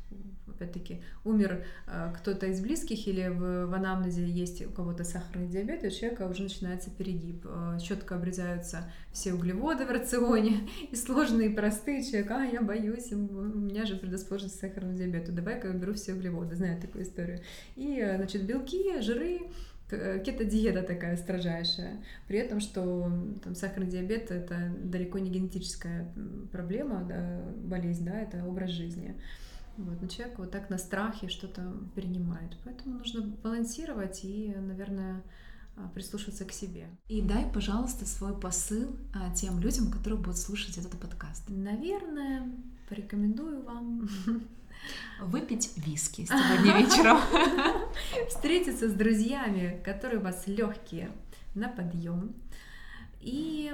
опять-таки, 0.60 1.02
умер 1.24 1.64
э, 1.88 2.14
кто-то 2.18 2.48
из 2.48 2.60
близких 2.60 3.08
или 3.08 3.28
в, 3.28 3.68
в 3.68 3.74
анамнезе 3.74 4.26
есть 4.26 4.66
у 4.66 4.70
кого-то 4.70 5.04
сахарный 5.04 5.48
диабет, 5.48 5.84
у 5.84 5.90
человека 5.90 6.28
уже 6.28 6.44
начинается 6.44 6.90
перегиб. 6.90 7.46
Э, 7.46 7.78
четко 7.82 8.16
обрезаются 8.16 8.92
все 9.12 9.34
углеводы 9.34 9.86
в 9.86 9.92
рационе, 9.92 10.68
и 10.92 10.96
сложные, 10.96 11.50
и 11.50 11.56
простые. 11.56 12.04
Человек, 12.04 12.32
а, 12.32 12.44
я 12.44 12.62
боюсь, 12.62 13.12
у 13.12 13.18
меня 13.18 13.86
же 13.86 13.96
предрасположенность 13.96 14.58
к 14.58 14.62
сахарному 14.62 14.98
диабету, 14.98 15.32
давай-ка 15.32 15.70
я 15.70 15.74
беру 15.74 15.94
все 15.94 16.14
углеводы, 16.14 16.56
знаю 16.56 16.80
такую 16.82 17.04
историю. 17.04 17.40
И, 17.76 18.00
э, 18.00 18.18
значит, 18.18 18.46
белки, 18.46 19.00
жиры, 19.02 19.42
кето-диета 19.90 20.84
такая 20.84 21.18
строжайшая. 21.18 22.04
При 22.28 22.38
этом, 22.38 22.60
что 22.60 23.12
там, 23.44 23.56
сахарный 23.56 23.90
диабет 23.90 24.30
это 24.30 24.72
далеко 24.84 25.18
не 25.18 25.32
генетическая 25.32 26.08
проблема, 26.52 27.04
да, 27.08 27.42
болезнь, 27.64 28.06
да, 28.06 28.20
это 28.20 28.46
образ 28.46 28.70
жизни. 28.70 29.16
Вот, 29.80 30.02
но 30.02 30.08
человек 30.10 30.38
вот 30.38 30.52
так 30.52 30.70
на 30.70 30.78
страхе 30.78 31.30
что-то 31.30 31.62
принимает. 31.96 32.58
Поэтому 32.66 32.98
нужно 32.98 33.22
балансировать 33.22 34.26
и, 34.26 34.54
наверное, 34.54 35.24
а, 35.78 35.88
прислушаться 35.88 36.44
к 36.44 36.52
себе. 36.52 36.90
И 37.08 37.22
дай, 37.22 37.50
пожалуйста, 37.50 38.06
свой 38.06 38.38
посыл 38.38 38.94
а, 39.16 39.34
тем 39.34 39.60
людям, 39.60 39.90
которые 39.90 40.20
будут 40.20 40.38
слушать 40.38 40.78
этот 40.78 41.00
подкаст. 41.00 41.46
Наверное, 41.48 42.52
порекомендую 42.90 43.64
вам 43.64 44.10
выпить 45.22 45.72
виски 45.78 46.26
сегодня 46.26 46.78
вечером. 46.84 47.20
Встретиться 48.28 48.90
с 48.90 48.94
друзьями, 48.94 49.82
которые 49.86 50.20
у 50.20 50.24
вас 50.24 50.46
легкие 50.46 51.10
на 51.56 51.70
подъем. 51.70 52.36
И 53.22 53.74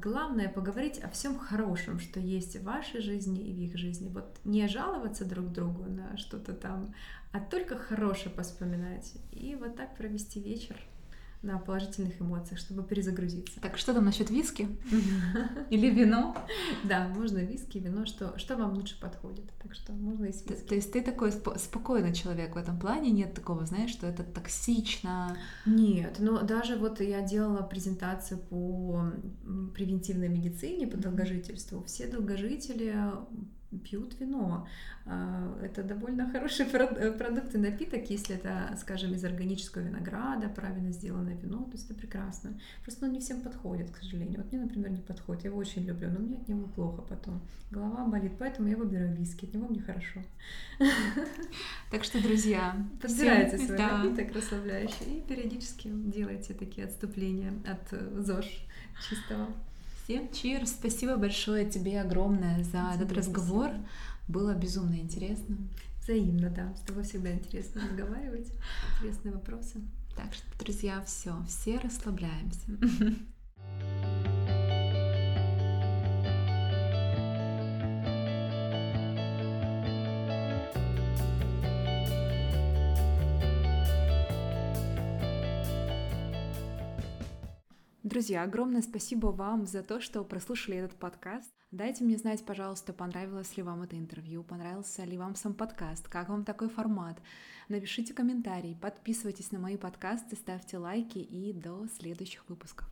главное 0.00 0.48
поговорить 0.48 0.98
о 0.98 1.08
всем 1.08 1.38
хорошем, 1.38 2.00
что 2.00 2.20
есть 2.20 2.56
в 2.56 2.64
вашей 2.64 3.00
жизни 3.00 3.40
и 3.40 3.52
в 3.52 3.58
их 3.58 3.76
жизни. 3.76 4.08
Вот 4.08 4.38
не 4.44 4.66
жаловаться 4.68 5.24
друг 5.24 5.52
другу 5.52 5.84
на 5.84 6.16
что-то 6.16 6.52
там, 6.52 6.94
а 7.32 7.40
только 7.40 7.76
хорошее 7.76 8.34
поспоминать. 8.34 9.14
И 9.32 9.54
вот 9.54 9.76
так 9.76 9.96
провести 9.96 10.40
вечер 10.40 10.76
на 11.42 11.58
положительных 11.58 12.20
эмоциях, 12.20 12.58
чтобы 12.58 12.82
перезагрузиться. 12.82 13.60
Так 13.60 13.78
что 13.78 13.94
там 13.94 14.04
насчет 14.04 14.30
виски? 14.30 14.68
Или 15.70 15.88
вино? 15.88 16.36
Да, 16.84 17.08
можно 17.08 17.38
виски, 17.38 17.78
вино, 17.78 18.06
что, 18.06 18.36
что 18.38 18.56
вам 18.56 18.74
лучше 18.74 18.98
подходит. 19.00 19.44
Так 19.62 19.74
что 19.74 19.92
можно 19.92 20.26
и 20.26 20.32
с 20.32 20.44
виски. 20.44 20.66
То, 20.66 20.74
есть 20.74 20.92
ты 20.92 21.00
такой 21.00 21.32
спокойный 21.32 22.12
человек 22.12 22.54
в 22.54 22.58
этом 22.58 22.78
плане? 22.78 23.10
Нет 23.10 23.34
такого, 23.34 23.64
знаешь, 23.66 23.90
что 23.90 24.06
это 24.06 24.24
токсично? 24.24 25.36
Нет, 25.64 26.16
но 26.18 26.42
даже 26.42 26.76
вот 26.76 27.00
я 27.00 27.22
делала 27.22 27.62
презентацию 27.62 28.40
по 28.40 29.12
превентивной 29.74 30.28
медицине, 30.28 30.86
по 30.86 30.96
долгожительству. 30.96 31.84
Все 31.84 32.08
долгожители 32.08 32.94
пьют 33.76 34.18
вино. 34.20 34.66
А, 35.04 35.58
это 35.62 35.82
довольно 35.82 36.30
хороший 36.30 36.66
э, 36.72 37.12
продукт 37.12 37.54
и 37.54 37.58
напиток, 37.58 38.08
если 38.10 38.36
это, 38.36 38.76
скажем, 38.80 39.14
из 39.14 39.24
органического 39.24 39.82
винограда, 39.82 40.48
правильно 40.48 40.92
сделанное 40.92 41.36
вино, 41.36 41.64
то 41.64 41.72
есть 41.72 41.90
это 41.90 41.94
прекрасно. 41.98 42.58
Просто 42.82 43.06
оно 43.06 43.14
не 43.14 43.20
всем 43.20 43.40
подходит, 43.40 43.90
к 43.90 43.98
сожалению. 43.98 44.42
Вот 44.42 44.52
мне, 44.52 44.62
например, 44.62 44.90
не 44.90 45.00
подходит, 45.00 45.44
я 45.44 45.50
его 45.50 45.58
очень 45.58 45.84
люблю, 45.84 46.10
но 46.10 46.18
мне 46.18 46.36
от 46.36 46.48
него 46.48 46.66
плохо 46.68 47.02
потом. 47.02 47.42
Голова 47.70 48.06
болит, 48.06 48.32
поэтому 48.38 48.68
я 48.68 48.76
выбираю 48.76 49.14
виски, 49.14 49.44
от 49.44 49.54
него 49.54 49.68
мне 49.68 49.80
хорошо. 49.80 50.20
Так 51.90 52.04
что, 52.04 52.22
друзья, 52.22 52.76
подбирайте 53.00 53.56
свой 53.58 53.78
да. 53.78 53.98
напиток 53.98 54.34
расслабляющий 54.34 55.18
и 55.18 55.20
периодически 55.22 55.90
делайте 55.90 56.52
такие 56.52 56.86
отступления 56.86 57.52
от 57.66 57.92
э, 57.92 58.20
ЗОЖ 58.20 58.66
чистого. 59.08 59.48
Всем 60.08 60.32
чир! 60.32 60.66
Спасибо 60.66 61.18
большое 61.18 61.68
тебе 61.68 62.00
огромное 62.00 62.64
за 62.64 62.92
тебе 62.94 62.94
этот 62.94 63.12
разговор. 63.12 63.66
Спасибо. 63.66 63.88
Было 64.26 64.54
безумно 64.54 64.94
интересно. 64.94 65.58
Взаимно, 66.00 66.48
да. 66.48 66.74
С 66.76 66.80
тобой 66.80 67.02
всегда 67.02 67.30
интересно 67.30 67.82
разговаривать. 67.82 68.50
Интересные 68.96 69.34
вопросы. 69.34 69.82
Так 70.16 70.32
что, 70.32 70.46
друзья, 70.58 71.02
все, 71.04 71.36
все 71.46 71.76
расслабляемся. 71.76 72.70
Друзья, 88.08 88.42
огромное 88.42 88.80
спасибо 88.80 89.26
вам 89.26 89.66
за 89.66 89.82
то, 89.82 90.00
что 90.00 90.24
прослушали 90.24 90.78
этот 90.78 90.96
подкаст. 90.98 91.52
Дайте 91.70 92.04
мне 92.04 92.16
знать, 92.16 92.42
пожалуйста, 92.42 92.94
понравилось 92.94 93.54
ли 93.58 93.62
вам 93.62 93.82
это 93.82 93.98
интервью, 93.98 94.42
понравился 94.42 95.04
ли 95.04 95.18
вам 95.18 95.34
сам 95.34 95.52
подкаст, 95.52 96.08
как 96.08 96.30
вам 96.30 96.46
такой 96.46 96.70
формат. 96.70 97.20
Напишите 97.68 98.14
комментарий, 98.14 98.74
подписывайтесь 98.74 99.52
на 99.52 99.58
мои 99.58 99.76
подкасты, 99.76 100.36
ставьте 100.36 100.78
лайки 100.78 101.18
и 101.18 101.52
до 101.52 101.86
следующих 101.98 102.48
выпусков. 102.48 102.88